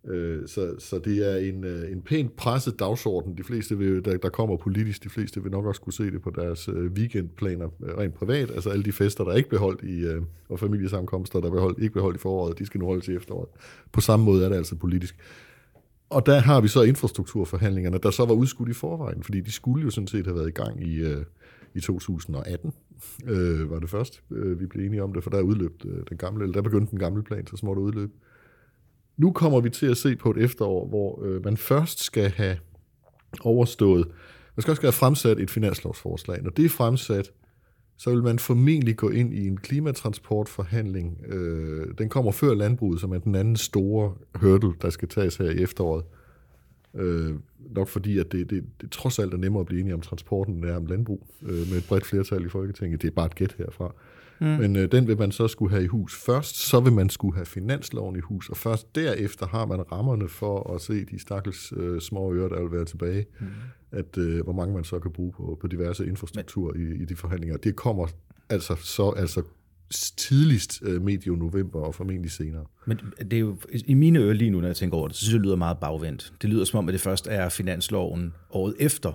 Øh, 0.08 0.48
så, 0.48 0.76
så 0.80 1.00
det 1.00 1.34
er 1.34 1.38
en, 1.38 1.64
øh, 1.64 1.92
en 1.92 2.02
pænt 2.02 2.36
presset 2.36 2.80
dagsorden. 2.80 3.38
De 3.38 3.44
fleste, 3.44 3.78
vil, 3.78 4.06
der, 4.06 4.18
der 4.18 4.30
kommer 4.30 4.58
politisk, 4.58 5.04
de 5.04 5.10
fleste 5.10 5.44
vil 5.44 5.52
nok 5.52 5.66
også 5.66 5.82
kunne 5.82 5.94
se 5.94 6.04
det 6.04 6.22
på 6.22 6.30
deres 6.30 6.70
øh, 6.70 6.92
weekendplaner 6.92 7.70
rent 7.98 8.14
privat. 8.14 8.52
Altså 8.52 8.70
alle 8.70 8.84
de 8.84 8.92
fester, 8.92 9.24
der 9.24 9.36
ikke 9.36 9.50
blev 9.50 9.62
holdt 9.62 9.84
i, 9.84 10.00
øh, 10.06 10.22
og 10.50 10.60
familiesamkomster, 10.60 11.40
der 11.40 11.50
blev 11.50 11.62
holdt, 11.62 11.80
ikke 11.80 11.94
blev 11.94 12.04
holdt 12.04 12.18
i 12.18 12.20
foråret, 12.20 12.60
de 12.60 12.66
skal 12.66 12.80
nu 12.80 12.86
holdes 12.86 13.08
i 13.08 13.16
efteråret. 13.16 13.50
På 13.92 14.02
samme 14.02 14.26
måde 14.26 14.46
er 14.46 14.50
det 14.50 14.56
altså 14.56 14.76
politisk. 14.76 15.16
Og 16.10 16.26
der 16.26 16.40
har 16.40 16.62
vi 16.62 16.68
så 16.68 16.82
infrastrukturforhandlingerne, 16.82 17.98
der 18.04 18.12
så 18.12 18.26
var 18.26 18.34
udskudt 18.34 18.70
i 18.70 18.74
forvejen, 18.74 19.24
fordi 19.24 19.42
de 19.42 19.52
skulle 19.52 19.84
jo 19.84 19.90
sådan 19.90 20.08
set 20.08 20.26
have 20.26 20.36
været 20.36 20.48
i 20.48 20.52
gang 20.52 20.88
i, 20.88 21.00
øh, 21.00 21.26
i 21.76 21.80
2018, 21.80 22.74
øh, 23.26 23.72
var 23.72 23.80
det 23.80 23.90
først, 23.90 24.24
øh, 24.32 24.60
vi 24.60 24.66
blev 24.66 24.86
enige 24.86 25.04
om 25.04 25.14
det, 25.14 25.24
for 25.24 25.30
der 25.30 25.42
udløb 25.42 25.82
øh, 25.86 26.04
den 26.10 26.18
gamle, 26.18 26.44
eller 26.44 26.54
der 26.54 26.62
begyndte 26.62 26.92
den 26.92 27.00
gamle 27.00 27.24
plan, 27.24 27.48
så 27.48 27.58
småt 27.58 27.78
at 27.78 27.82
udløbe. 27.82 28.12
Nu 29.22 29.32
kommer 29.32 29.62
vi 29.62 29.70
til 29.70 29.86
at 29.86 29.98
se 29.98 30.16
på 30.16 30.32
et 30.32 30.38
efterår, 30.38 30.88
hvor 30.88 31.24
øh, 31.26 31.44
man 31.46 31.58
først 31.58 32.04
skal 32.04 32.30
have 32.30 32.58
overstået, 33.42 34.08
man 34.56 34.62
skal 34.62 34.72
også 34.72 34.82
have 34.82 34.92
fremsat 34.92 35.40
et 35.40 35.50
finanslovsforslag. 35.50 36.44
Når 36.44 36.50
det 36.50 36.66
er 36.66 36.70
fremsat, 36.70 37.32
så 37.98 38.10
vil 38.10 38.24
man 38.24 38.40
formentlig 38.40 38.98
gå 38.98 39.10
ind 39.10 39.34
i 39.34 39.48
en 39.48 39.58
klimatransportforhandling. 39.58 41.26
Øh, 41.28 41.88
den 41.98 42.10
kommer 42.10 42.32
før 42.32 42.54
landbruget, 42.54 43.02
som 43.02 43.12
er 43.12 43.18
den 43.18 43.36
anden 43.36 43.56
store 43.56 44.14
hurdle, 44.36 44.74
der 44.82 44.90
skal 44.90 45.08
tages 45.08 45.36
her 45.36 45.50
i 45.50 45.64
efteråret. 45.64 46.04
Øh, 46.96 47.34
nok 47.60 47.88
fordi, 47.88 48.18
at 48.18 48.32
det, 48.32 48.50
det, 48.50 48.64
det 48.82 48.92
trods 48.92 49.20
alt 49.20 49.34
er 49.34 49.38
nemmere 49.38 49.60
at 49.62 49.66
blive 49.66 49.82
enige 49.82 49.94
om 49.94 50.02
transporten, 50.02 50.54
end 50.54 50.62
det 50.62 50.72
er 50.72 50.78
om 50.78 50.86
landbrug, 50.86 51.28
øh, 51.42 51.50
med 51.50 51.78
et 51.78 51.86
bredt 51.88 52.06
flertal 52.06 52.46
i 52.46 52.50
Folketinget. 52.50 53.02
Det 53.02 53.08
er 53.08 53.12
bare 53.12 53.26
et 53.26 53.36
gæt 53.36 53.56
herfra. 53.58 53.94
Mm. 54.40 54.48
Men 54.48 54.76
øh, 54.76 54.92
den 54.92 55.08
vil 55.08 55.18
man 55.18 55.32
så 55.32 55.48
skulle 55.48 55.72
have 55.72 55.84
i 55.84 55.88
hus 55.88 56.16
først, 56.16 56.56
så 56.56 56.80
vil 56.80 56.94
man 56.94 57.10
skulle 57.10 57.36
have 57.36 57.46
finansloven 57.46 58.16
i 58.16 58.20
hus, 58.20 58.50
og 58.50 58.58
først 58.58 58.96
derefter 58.96 59.48
har 59.48 59.66
man 59.66 59.92
rammerne 59.92 60.28
for 60.28 60.74
at 60.76 60.82
se 60.82 61.06
de 61.06 61.20
stakkels 61.20 61.74
øh, 61.78 62.02
små 62.02 62.34
ører, 62.34 62.50
der 62.50 62.62
vil 62.62 62.72
være 62.72 62.86
tilbage, 62.86 63.26
mm. 63.40 63.48
at 63.92 64.18
øh, 64.18 64.44
hvor 64.44 64.54
mange 64.54 64.76
man 64.76 64.84
så 64.84 65.00
kan 65.00 65.12
bruge 65.12 65.32
på, 65.32 65.58
på 65.62 65.68
diverse 65.68 66.08
infrastruktur 66.08 66.74
Men. 66.76 66.82
i, 66.82 67.02
i 67.02 67.06
de 67.06 67.16
forhandlinger. 67.16 67.58
Det 67.58 67.76
kommer 67.76 68.08
altså 68.50 68.76
så 68.76 69.10
altså 69.10 69.42
tidligst 70.18 70.80
øh, 70.82 71.02
medio 71.02 71.36
november 71.36 71.80
og 71.80 71.96
formentlig 71.96 72.32
senere. 72.32 72.66
Men 72.86 73.00
det 73.18 73.34
er 73.34 73.40
jo, 73.40 73.58
i 73.86 73.94
mine 73.94 74.20
ører 74.20 74.34
lige 74.34 74.50
nu, 74.50 74.60
når 74.60 74.68
jeg 74.68 74.76
tænker 74.76 74.98
over 74.98 75.08
det, 75.08 75.18
så 75.18 75.22
synes 75.22 75.34
jeg, 75.34 75.40
det 75.40 75.46
lyder 75.46 75.56
meget 75.56 75.78
bagvendt. 75.78 76.34
Det 76.42 76.50
lyder 76.50 76.66
som 76.66 76.78
om, 76.78 76.90
at 76.90 76.94
det 76.94 77.02
først 77.02 77.28
er 77.28 77.50
finansloven 77.50 78.34
året 78.50 78.76
efter, 78.80 79.12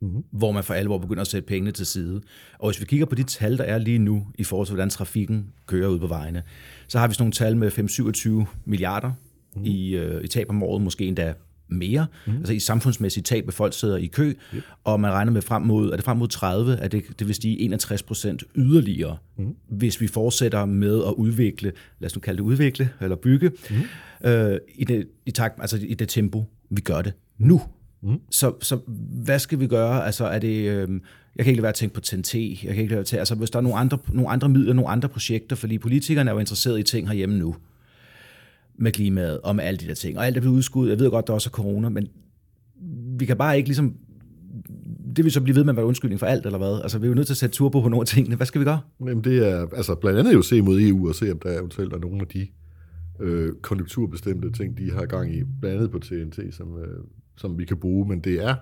mm-hmm. 0.00 0.24
hvor 0.30 0.52
man 0.52 0.64
for 0.64 0.74
alvor 0.74 0.98
begynder 0.98 1.20
at 1.20 1.26
sætte 1.26 1.46
pengene 1.46 1.72
til 1.72 1.86
side. 1.86 2.20
Og 2.58 2.70
hvis 2.70 2.80
vi 2.80 2.86
kigger 2.86 3.06
på 3.06 3.14
de 3.14 3.22
tal, 3.22 3.58
der 3.58 3.64
er 3.64 3.78
lige 3.78 3.98
nu, 3.98 4.26
i 4.38 4.44
forhold 4.44 4.66
til, 4.66 4.74
hvordan 4.74 4.90
trafikken 4.90 5.46
kører 5.66 5.88
ud 5.88 5.98
på 5.98 6.06
vejene, 6.06 6.42
så 6.88 6.98
har 6.98 7.08
vi 7.08 7.14
sådan 7.14 7.22
nogle 7.22 7.32
tal 7.32 7.56
med 7.56 8.48
5-27 8.48 8.54
milliarder 8.64 9.12
mm. 9.56 9.64
i, 9.64 9.96
øh, 9.96 10.24
i 10.24 10.28
tab 10.28 10.50
om 10.50 10.62
året, 10.62 10.82
måske 10.82 11.06
endda 11.06 11.34
mere, 11.72 12.06
mm. 12.26 12.36
altså 12.36 12.52
i 12.52 12.58
samfundsmæssigt 12.58 13.26
tab, 13.26 13.48
at 13.48 13.54
folk 13.54 13.74
sidder 13.74 13.96
i 13.96 14.06
kø, 14.06 14.32
yep. 14.54 14.62
og 14.84 15.00
man 15.00 15.12
regner 15.12 15.32
med 15.32 15.42
frem 15.42 15.62
mod, 15.62 15.90
er 15.90 15.96
det 15.96 16.04
frem 16.04 16.16
mod 16.16 16.28
30, 16.28 16.76
at 16.76 16.92
det, 16.92 17.04
det 17.18 17.26
vil 17.26 17.34
stige 17.34 17.60
61 17.60 18.02
procent 18.02 18.44
yderligere, 18.56 19.16
mm. 19.38 19.54
hvis 19.68 20.00
vi 20.00 20.06
fortsætter 20.06 20.64
med 20.64 21.04
at 21.06 21.12
udvikle, 21.12 21.72
lad 21.98 22.06
os 22.06 22.16
nu 22.16 22.20
kalde 22.20 22.36
det 22.36 22.44
udvikle, 22.44 22.90
eller 23.00 23.16
bygge, 23.16 23.50
mm. 23.70 24.28
øh, 24.28 24.58
i, 24.74 24.84
det, 24.84 25.08
i, 25.26 25.30
takt, 25.30 25.60
altså 25.60 25.78
i 25.82 25.94
det 25.94 26.08
tempo, 26.08 26.44
vi 26.70 26.80
gør 26.80 27.02
det 27.02 27.12
nu. 27.38 27.62
Mm. 28.02 28.20
Så, 28.30 28.52
så 28.60 28.78
hvad 29.24 29.38
skal 29.38 29.60
vi 29.60 29.66
gøre? 29.66 30.06
Altså 30.06 30.24
er 30.24 30.38
det, 30.38 30.68
øh, 30.70 30.88
jeg 31.36 31.44
kan 31.44 31.50
ikke 31.50 31.52
lade 31.52 31.62
være 31.62 31.68
at 31.68 31.74
tænke 31.74 31.94
på 31.94 32.00
TNT, 32.00 32.34
jeg 32.34 32.56
kan 32.58 32.70
ikke 32.70 32.82
lade 32.82 32.90
være 32.90 33.00
at 33.00 33.06
tænke, 33.06 33.20
altså 33.20 33.34
hvis 33.34 33.50
der 33.50 33.58
er 33.58 33.62
nogle 33.62 33.78
andre, 33.78 33.98
nogle 34.08 34.30
andre 34.30 34.48
midler, 34.48 34.72
nogle 34.72 34.90
andre 34.90 35.08
projekter, 35.08 35.56
fordi 35.56 35.78
politikerne 35.78 36.30
er 36.30 36.34
jo 36.34 36.40
interesseret 36.40 36.80
i 36.80 36.82
ting 36.82 37.08
herhjemme 37.08 37.38
nu 37.38 37.56
med 38.78 38.92
klimaet 38.92 39.40
og 39.40 39.56
med 39.56 39.64
alle 39.64 39.78
de 39.78 39.86
der 39.86 39.94
ting. 39.94 40.18
Og 40.18 40.26
alt 40.26 40.36
er 40.36 40.40
blevet 40.40 40.56
udskudt. 40.56 40.90
Jeg 40.90 40.98
ved 40.98 41.10
godt, 41.10 41.26
der 41.26 41.32
også 41.32 41.48
er 41.48 41.56
corona, 41.56 41.88
men 41.88 42.08
vi 43.18 43.26
kan 43.26 43.36
bare 43.36 43.56
ikke 43.56 43.68
ligesom... 43.68 43.94
Det 45.16 45.24
vil 45.24 45.32
så 45.32 45.40
blive 45.40 45.56
ved 45.56 45.64
med 45.64 45.72
at 45.72 45.76
være 45.76 45.86
undskyldning 45.86 46.20
for 46.20 46.26
alt, 46.26 46.46
eller 46.46 46.58
hvad? 46.58 46.80
Altså, 46.82 46.98
vi 46.98 47.06
er 47.06 47.08
jo 47.08 47.14
nødt 47.14 47.26
til 47.26 47.34
at 47.34 47.38
sætte 47.38 47.56
turbo 47.56 47.80
på 47.80 47.88
nogle 47.88 48.02
af 48.02 48.06
tingene. 48.06 48.36
Hvad 48.36 48.46
skal 48.46 48.60
vi 48.60 48.64
gøre? 48.64 48.80
Jamen, 49.00 49.24
det 49.24 49.48
er 49.48 49.66
altså 49.76 49.94
blandt 49.94 50.18
andet 50.18 50.34
jo 50.34 50.42
se 50.42 50.62
mod 50.62 50.80
EU 50.80 51.08
og 51.08 51.14
se, 51.14 51.32
om 51.32 51.38
der 51.38 51.58
eventuelt 51.58 51.92
er 51.92 51.98
nogle 51.98 52.20
af 52.20 52.26
de 52.26 52.46
øh, 53.20 53.52
konjunkturbestemte 53.62 54.52
ting, 54.52 54.78
de 54.78 54.90
har 54.90 55.06
gang 55.06 55.34
i. 55.34 55.42
Blandt 55.60 55.76
andet 55.76 55.90
på 55.90 55.98
TNT, 55.98 56.54
som, 56.54 56.78
øh, 56.78 57.04
som 57.36 57.58
vi 57.58 57.64
kan 57.64 57.76
bruge. 57.76 58.08
Men 58.08 58.20
det 58.20 58.44
er... 58.44 58.54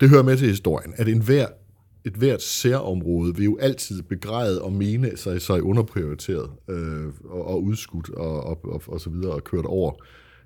Det 0.00 0.10
hører 0.10 0.22
med 0.22 0.36
til 0.36 0.48
historien, 0.48 0.94
at 0.96 1.08
enhver 1.08 1.46
et 2.06 2.12
hvert 2.12 2.42
særområde 2.42 3.36
vil 3.36 3.44
jo 3.44 3.58
altid 3.60 4.02
begræde 4.02 4.62
og 4.62 4.72
mene 4.72 5.16
sig, 5.16 5.42
sig 5.42 5.62
underprioriteret 5.62 6.50
øh, 6.68 7.06
og, 7.24 7.46
og 7.46 7.62
udskudt 7.62 8.10
og, 8.10 8.42
og, 8.44 8.64
og, 8.64 8.82
og 8.86 9.00
så 9.00 9.10
videre 9.10 9.32
og 9.32 9.44
kørt 9.44 9.64
over. 9.64 9.92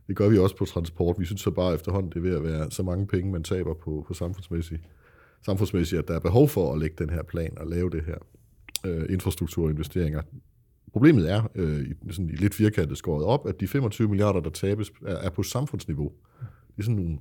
Det 0.09 0.17
gør 0.17 0.29
vi 0.29 0.39
også 0.39 0.57
på 0.57 0.65
transport. 0.65 1.17
Vi 1.19 1.25
synes 1.25 1.41
så 1.41 1.51
bare 1.51 1.75
efterhånden, 1.75 2.13
det 2.13 2.17
er 2.17 2.21
ved 2.21 2.37
at 2.37 2.45
være 2.45 2.71
så 2.71 2.83
mange 2.83 3.07
penge, 3.07 3.33
man 3.33 3.43
taber 3.43 3.75
på, 3.75 4.05
på 4.09 4.15
samfundsmæssigt, 4.15 4.83
samfundsmæssigt, 5.47 5.99
at 5.99 6.09
der 6.09 6.15
er 6.15 6.21
behov 6.21 6.49
for 6.49 6.73
at 6.73 6.79
lægge 6.79 6.97
den 6.99 7.11
her 7.11 7.23
plan 7.23 7.59
og 7.59 7.67
lave 7.67 7.91
det 7.91 8.03
her 8.07 8.17
øh, 8.87 9.07
infrastrukturinvesteringer. 9.13 10.23
Problemet 10.93 11.31
er, 11.31 11.51
øh, 11.55 11.81
i, 11.81 11.95
sådan 12.11 12.31
i 12.31 12.37
lidt 12.37 12.55
firkantet 12.55 12.99
skåret 12.99 13.25
op, 13.25 13.47
at 13.47 13.61
de 13.61 13.69
25 13.69 14.09
milliarder, 14.09 14.41
der 14.41 14.51
tabes, 14.51 14.93
er, 15.07 15.17
er 15.17 15.31
på 15.31 15.43
samfundsniveau. 15.43 16.13
Det 16.41 16.79
er 16.79 16.83
sådan 16.83 16.97
nogle 16.97 17.19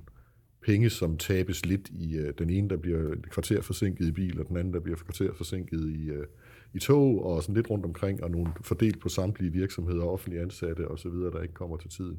penge, 0.62 0.90
som 0.90 1.16
tabes 1.16 1.66
lidt 1.66 1.88
i 1.88 2.16
øh, 2.16 2.34
den 2.38 2.50
ene, 2.50 2.68
der 2.68 2.76
bliver 2.76 3.12
et 3.12 3.30
kvarter 3.30 3.60
forsinket 3.60 4.06
i 4.06 4.12
bil, 4.12 4.40
og 4.40 4.48
den 4.48 4.56
anden, 4.56 4.74
der 4.74 4.80
bliver 4.80 4.96
et 4.96 5.04
kvarter 5.04 5.34
forsinket 5.34 5.88
i, 5.88 6.10
øh, 6.10 6.26
i 6.74 6.78
tog, 6.78 7.24
og 7.24 7.42
sådan 7.42 7.54
lidt 7.54 7.70
rundt 7.70 7.84
omkring, 7.84 8.22
og 8.22 8.30
nogle 8.30 8.52
fordelt 8.62 9.00
på 9.00 9.08
samtlige 9.08 9.52
virksomheder, 9.52 10.02
offentlige 10.02 10.42
ansatte 10.42 10.88
osv., 10.88 11.10
der 11.10 11.42
ikke 11.42 11.54
kommer 11.54 11.76
til 11.76 11.90
tiden. 11.90 12.18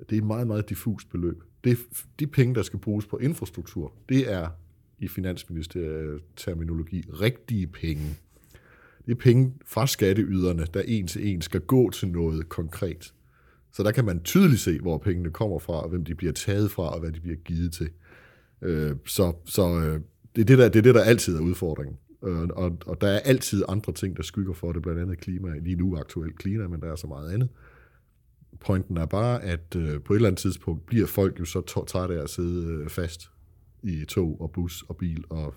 Det 0.00 0.12
er 0.12 0.20
et 0.20 0.26
meget, 0.26 0.46
meget 0.46 0.68
diffust 0.68 1.10
beløb. 1.10 1.42
Det, 1.64 1.78
de 2.20 2.26
penge, 2.26 2.54
der 2.54 2.62
skal 2.62 2.78
bruges 2.78 3.06
på 3.06 3.18
infrastruktur, 3.18 3.92
det 4.08 4.32
er 4.32 4.48
i 4.98 5.08
Finansministeriets 5.08 6.24
terminologi 6.36 7.04
rigtige 7.20 7.66
penge. 7.66 8.18
Det 9.06 9.12
er 9.12 9.16
penge 9.16 9.54
fra 9.66 9.86
skatteyderne, 9.86 10.66
der 10.74 10.82
en 10.86 11.06
til 11.06 11.28
en 11.28 11.42
skal 11.42 11.60
gå 11.60 11.90
til 11.90 12.08
noget 12.08 12.48
konkret. 12.48 13.12
Så 13.72 13.82
der 13.82 13.92
kan 13.92 14.04
man 14.04 14.22
tydeligt 14.22 14.60
se, 14.60 14.80
hvor 14.80 14.98
pengene 14.98 15.30
kommer 15.30 15.58
fra, 15.58 15.82
og 15.82 15.88
hvem 15.88 16.04
de 16.04 16.14
bliver 16.14 16.32
taget 16.32 16.70
fra, 16.70 16.94
og 16.94 17.00
hvad 17.00 17.12
de 17.12 17.20
bliver 17.20 17.36
givet 17.36 17.72
til. 17.72 17.90
Øh, 18.62 18.96
så 19.06 19.32
så 19.44 19.80
øh, 19.80 20.00
det, 20.36 20.40
er 20.40 20.44
det, 20.44 20.58
der, 20.58 20.68
det 20.68 20.78
er 20.78 20.82
det, 20.82 20.94
der 20.94 21.02
altid 21.02 21.36
er 21.36 21.40
udfordringen. 21.40 21.98
Øh, 22.24 22.40
og, 22.42 22.78
og 22.86 23.00
der 23.00 23.08
er 23.08 23.18
altid 23.18 23.64
andre 23.68 23.92
ting, 23.92 24.16
der 24.16 24.22
skygger 24.22 24.52
for 24.52 24.72
det, 24.72 24.82
blandt 24.82 25.00
andet 25.00 25.18
klima, 25.18 25.58
lige 25.58 25.76
nu 25.76 25.96
aktuelt 25.96 26.38
klima, 26.38 26.68
men 26.68 26.80
der 26.80 26.92
er 26.92 26.96
så 26.96 27.06
meget 27.06 27.32
andet. 27.32 27.48
Pointen 28.60 28.96
er 28.96 29.06
bare, 29.06 29.42
at 29.42 29.76
øh, 29.76 30.00
på 30.00 30.12
et 30.12 30.16
eller 30.16 30.28
andet 30.28 30.38
tidspunkt 30.38 30.86
bliver 30.86 31.06
folk 31.06 31.40
jo 31.40 31.44
så 31.44 31.60
trætte 31.86 32.18
af 32.18 32.22
at 32.22 32.30
sidde 32.30 32.66
øh, 32.66 32.88
fast 32.88 33.30
i 33.82 34.04
tog 34.04 34.40
og 34.40 34.50
bus 34.50 34.84
og 34.88 34.96
bil 34.96 35.24
og 35.30 35.54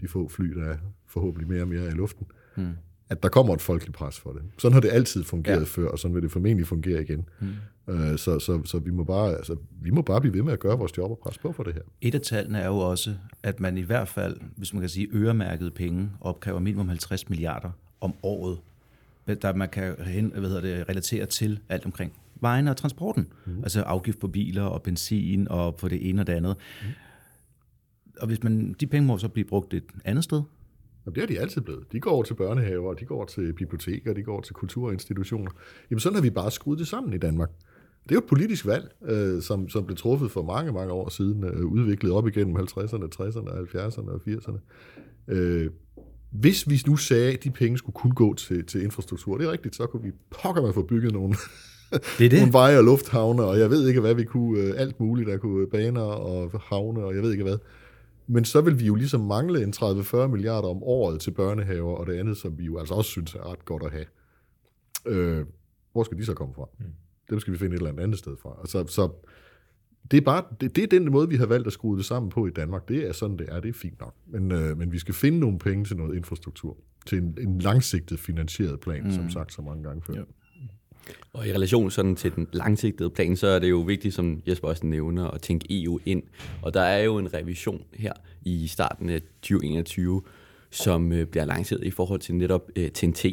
de 0.00 0.08
få 0.08 0.28
fly, 0.28 0.46
der 0.46 0.64
er 0.64 0.76
forhåbentlig 1.06 1.48
mere 1.48 1.62
og 1.62 1.68
mere 1.68 1.86
i 1.86 1.90
luften. 1.90 2.26
Hmm 2.56 2.74
at 3.10 3.22
der 3.22 3.28
kommer 3.28 3.54
et 3.54 3.60
folkeligt 3.60 3.96
pres 3.96 4.20
for 4.20 4.32
det. 4.32 4.42
Sådan 4.58 4.72
har 4.72 4.80
det 4.80 4.90
altid 4.92 5.24
fungeret 5.24 5.58
ja. 5.58 5.64
før, 5.64 5.88
og 5.88 5.98
sådan 5.98 6.14
vil 6.14 6.22
det 6.22 6.30
formentlig 6.30 6.66
fungere 6.66 7.02
igen. 7.02 7.28
Mm. 7.40 7.48
Øh, 7.94 8.18
så, 8.18 8.38
så, 8.38 8.60
så 8.64 8.78
vi 8.78 8.90
må 8.90 9.04
bare 9.04 9.36
altså, 9.36 9.56
vi 9.82 9.90
må 9.90 10.02
bare 10.02 10.20
blive 10.20 10.34
ved 10.34 10.42
med 10.42 10.52
at 10.52 10.58
gøre 10.58 10.78
vores 10.78 10.98
job 10.98 11.10
og 11.10 11.18
presse 11.18 11.40
på 11.40 11.52
for 11.52 11.62
det 11.62 11.74
her. 11.74 11.82
Et 12.00 12.14
af 12.14 12.20
tallene 12.20 12.58
er 12.58 12.66
jo 12.66 12.78
også, 12.78 13.14
at 13.42 13.60
man 13.60 13.78
i 13.78 13.82
hvert 13.82 14.08
fald, 14.08 14.36
hvis 14.56 14.72
man 14.72 14.80
kan 14.80 14.88
sige 14.88 15.08
øremærkede 15.12 15.70
penge, 15.70 16.10
opkræver 16.20 16.60
minimum 16.60 16.88
50 16.88 17.28
milliarder 17.28 17.70
om 18.00 18.14
året, 18.22 18.58
der 19.42 19.54
man 19.54 19.68
kan 19.68 19.94
hen, 20.02 20.32
hvad 20.36 20.48
hedder 20.48 20.60
det, 20.60 20.88
relatere 20.88 21.26
til 21.26 21.60
alt 21.68 21.84
omkring 21.84 22.12
vejen 22.40 22.68
og 22.68 22.76
transporten. 22.76 23.28
Mm. 23.46 23.62
Altså 23.62 23.82
afgift 23.82 24.18
på 24.18 24.28
biler 24.28 24.62
og 24.62 24.82
benzin 24.82 25.48
og 25.48 25.76
på 25.76 25.88
det 25.88 26.08
ene 26.08 26.22
og 26.22 26.26
det 26.26 26.32
andet. 26.32 26.56
Mm. 26.82 26.88
Og 28.20 28.26
hvis 28.26 28.42
man, 28.42 28.76
de 28.80 28.86
penge 28.86 29.06
må 29.06 29.18
så 29.18 29.28
blive 29.28 29.44
brugt 29.44 29.74
et 29.74 29.84
andet 30.04 30.24
sted, 30.24 30.42
Jamen, 31.06 31.14
det 31.14 31.22
har 31.22 31.26
de 31.26 31.40
altid 31.40 31.60
blevet. 31.60 31.84
De 31.92 32.00
går 32.00 32.10
over 32.10 32.22
til 32.22 32.34
børnehaver, 32.34 32.94
de 32.94 33.04
går 33.04 33.16
over 33.16 33.24
til 33.24 33.52
biblioteker, 33.52 34.14
de 34.14 34.22
går 34.22 34.32
over 34.32 34.42
til 34.42 34.54
kulturinstitutioner. 34.54 35.50
Jamen 35.90 36.00
sådan 36.00 36.14
har 36.14 36.22
vi 36.22 36.30
bare 36.30 36.50
skruet 36.50 36.78
det 36.78 36.88
sammen 36.88 37.12
i 37.12 37.18
Danmark. 37.18 37.50
Det 38.02 38.10
er 38.10 38.14
jo 38.14 38.18
et 38.18 38.28
politisk 38.28 38.66
valg, 38.66 38.94
øh, 39.02 39.42
som, 39.42 39.68
som 39.68 39.84
blev 39.84 39.96
truffet 39.96 40.30
for 40.30 40.42
mange, 40.42 40.72
mange 40.72 40.92
år 40.92 41.08
siden, 41.08 41.44
øh, 41.44 41.64
udviklet 41.64 42.12
op 42.12 42.26
igennem 42.26 42.56
50'erne, 42.56 43.08
60'erne, 43.20 43.50
70'erne 43.50 44.10
og 44.10 44.20
80'erne. 44.26 44.58
Øh, 45.28 45.70
hvis 46.30 46.70
vi 46.70 46.80
nu 46.86 46.96
sagde, 46.96 47.32
at 47.32 47.44
de 47.44 47.50
penge 47.50 47.78
skulle 47.78 47.94
kun 47.94 48.10
gå 48.10 48.34
til, 48.34 48.66
til 48.66 48.82
infrastruktur, 48.82 49.38
det 49.38 49.46
er 49.46 49.52
rigtigt, 49.52 49.76
så 49.76 49.86
kunne 49.86 50.02
vi 50.02 50.10
pokker 50.30 50.62
man 50.62 50.74
få 50.74 50.82
bygget 50.82 51.12
nogle, 51.12 51.34
det 51.90 52.26
er 52.26 52.28
det. 52.28 52.32
nogle 52.38 52.52
veje 52.52 52.78
og 52.78 52.84
lufthavne, 52.84 53.42
og 53.42 53.58
jeg 53.58 53.70
ved 53.70 53.88
ikke, 53.88 54.00
hvad 54.00 54.14
vi 54.14 54.24
kunne, 54.24 54.60
øh, 54.60 54.74
alt 54.76 55.00
muligt, 55.00 55.28
der 55.28 55.36
kunne 55.36 55.66
baner 55.66 56.00
og 56.00 56.60
havne, 56.60 57.04
og 57.04 57.14
jeg 57.14 57.22
ved 57.22 57.32
ikke 57.32 57.44
hvad. 57.44 57.58
Men 58.30 58.44
så 58.44 58.60
vil 58.60 58.80
vi 58.80 58.86
jo 58.86 58.94
ligesom 58.94 59.20
mangle 59.20 59.62
en 59.62 59.72
30-40 59.76 60.26
milliarder 60.26 60.68
om 60.68 60.82
året 60.82 61.20
til 61.20 61.30
børnehaver, 61.30 61.96
og 61.96 62.06
det 62.06 62.18
andet, 62.18 62.36
som 62.36 62.58
vi 62.58 62.64
jo 62.64 62.78
altså 62.78 62.94
også 62.94 63.10
synes 63.10 63.34
er 63.34 63.52
ret 63.52 63.64
godt 63.64 63.82
at 63.82 63.90
have. 63.90 64.06
Øh, 65.06 65.46
hvor 65.92 66.02
skal 66.02 66.18
de 66.18 66.24
så 66.24 66.34
komme 66.34 66.54
fra? 66.54 66.68
Mm. 66.78 66.84
Dem 67.30 67.40
skal 67.40 67.52
vi 67.52 67.58
finde 67.58 67.76
et 67.76 67.82
eller 67.82 68.02
andet 68.02 68.18
sted 68.18 68.36
fra. 68.42 68.56
Altså, 68.60 68.86
så 68.86 69.10
det 70.10 70.16
er, 70.16 70.20
bare, 70.20 70.44
det, 70.60 70.76
det 70.76 70.84
er 70.84 70.88
den 70.88 71.10
måde, 71.12 71.28
vi 71.28 71.36
har 71.36 71.46
valgt 71.46 71.66
at 71.66 71.72
skrue 71.72 71.96
det 71.96 72.04
sammen 72.04 72.30
på 72.30 72.46
i 72.46 72.50
Danmark. 72.50 72.88
Det 72.88 73.08
er 73.08 73.12
sådan, 73.12 73.38
det 73.38 73.46
er. 73.48 73.60
Det 73.60 73.68
er 73.68 73.72
fint 73.72 74.00
nok. 74.00 74.14
Men, 74.26 74.52
øh, 74.52 74.78
men 74.78 74.92
vi 74.92 74.98
skal 74.98 75.14
finde 75.14 75.38
nogle 75.38 75.58
penge 75.58 75.84
til 75.84 75.96
noget 75.96 76.16
infrastruktur. 76.16 76.76
Til 77.06 77.18
en, 77.18 77.38
en 77.40 77.58
langsigtet 77.58 78.18
finansieret 78.18 78.80
plan, 78.80 79.04
mm. 79.04 79.10
som 79.10 79.30
sagt 79.30 79.52
så 79.52 79.62
mange 79.62 79.82
gange 79.82 80.02
før. 80.02 80.14
Ja. 80.14 80.22
Og 81.32 81.48
i 81.48 81.52
relation 81.52 81.90
sådan 81.90 82.16
til 82.16 82.34
den 82.34 82.48
langsigtede 82.52 83.10
plan, 83.10 83.36
så 83.36 83.46
er 83.46 83.58
det 83.58 83.70
jo 83.70 83.80
vigtigt, 83.80 84.14
som 84.14 84.42
Jesper 84.48 84.68
også 84.68 84.86
nævner, 84.86 85.30
at 85.30 85.42
tænke 85.42 85.82
EU 85.82 85.98
ind. 86.06 86.22
Og 86.62 86.74
der 86.74 86.80
er 86.80 86.98
jo 86.98 87.18
en 87.18 87.34
revision 87.34 87.82
her 87.94 88.12
i 88.44 88.66
starten 88.66 89.08
af 89.08 89.20
2021, 89.42 90.22
som 90.70 91.12
øh, 91.12 91.26
bliver 91.26 91.44
lanceret 91.44 91.84
i 91.84 91.90
forhold 91.90 92.20
til 92.20 92.34
netop 92.34 92.70
øh, 92.76 92.90
TNT. 92.90 93.26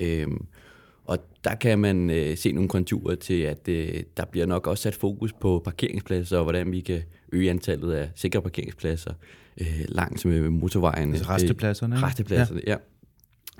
Øhm, 0.00 0.46
og 1.04 1.18
der 1.44 1.54
kan 1.54 1.78
man 1.78 2.10
øh, 2.10 2.36
se 2.36 2.52
nogle 2.52 2.68
konturer 2.68 3.14
til, 3.14 3.40
at 3.40 3.68
øh, 3.68 4.02
der 4.16 4.24
bliver 4.24 4.46
nok 4.46 4.66
også 4.66 4.82
sat 4.82 4.94
fokus 4.94 5.32
på 5.32 5.62
parkeringspladser, 5.64 6.36
og 6.36 6.42
hvordan 6.42 6.72
vi 6.72 6.80
kan 6.80 7.02
øge 7.32 7.50
antallet 7.50 7.92
af 7.92 8.10
sikre 8.14 8.42
parkeringspladser 8.42 9.12
øh, 9.60 9.84
langs 9.88 10.24
med 10.24 10.50
motorvejen. 10.50 11.14
Altså 11.14 11.28
restepladserne? 11.28 11.96
Restepladserne, 12.02 12.60
ja. 12.66 12.76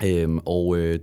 ja. 0.01 0.21
Øhm, 0.21 0.39
og 0.45 0.77
øh, 0.77 0.99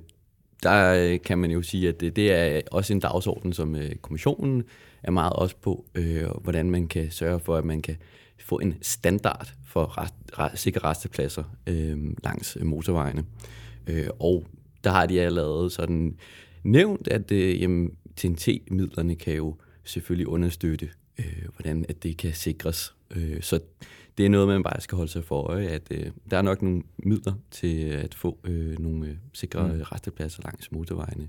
der 0.62 0.94
øh, 0.94 1.20
kan 1.20 1.38
man 1.38 1.50
jo 1.50 1.62
sige, 1.62 1.88
at 1.88 2.00
det, 2.00 2.16
det 2.16 2.32
er 2.32 2.60
også 2.70 2.92
en 2.92 3.00
dagsorden, 3.00 3.52
som 3.52 3.76
øh, 3.76 3.94
kommissionen 3.94 4.64
er 5.02 5.10
meget 5.10 5.32
også 5.32 5.56
på, 5.56 5.84
øh, 5.94 6.24
hvordan 6.42 6.70
man 6.70 6.88
kan 6.88 7.10
sørge 7.10 7.40
for, 7.40 7.56
at 7.56 7.64
man 7.64 7.82
kan 7.82 7.96
få 8.38 8.58
en 8.58 8.74
standard 8.82 9.52
for 9.66 9.98
rest, 9.98 10.14
rest, 10.38 10.62
sikre 10.62 10.90
restepladser 10.90 11.44
øh, 11.66 11.98
langs 12.24 12.58
motorvejene. 12.62 13.24
Øh, 13.86 14.06
og 14.18 14.44
der 14.84 14.90
har 14.90 15.06
de 15.06 15.20
allerede 15.20 15.70
sådan 15.70 16.16
nævnt, 16.64 17.08
at 17.08 17.32
øh, 17.32 17.62
jamen, 17.62 17.90
TNT-midlerne 18.16 19.14
kan 19.14 19.34
jo 19.34 19.56
selvfølgelig 19.84 20.28
understøtte, 20.28 20.88
øh, 21.18 21.44
hvordan 21.56 21.84
at 21.88 22.02
det 22.02 22.16
kan 22.16 22.32
sikres. 22.34 22.94
Øh, 23.16 23.42
så 23.42 23.60
det 24.20 24.26
er 24.26 24.30
noget, 24.30 24.48
man 24.48 24.62
bare 24.62 24.80
skal 24.80 24.96
holde 24.96 25.12
sig 25.12 25.24
for 25.24 25.42
øje, 25.42 25.66
at 25.66 25.82
øh, 25.90 26.06
der 26.30 26.38
er 26.38 26.42
nok 26.42 26.62
nogle 26.62 26.82
midler 26.98 27.32
til 27.50 27.84
at 27.84 28.14
få 28.14 28.38
øh, 28.44 28.78
nogle 28.78 29.06
øh, 29.06 29.14
sikre 29.32 29.66
mm. 29.66 29.80
restepladser 29.80 30.42
langs 30.44 30.72
motorvejene. 30.72 31.28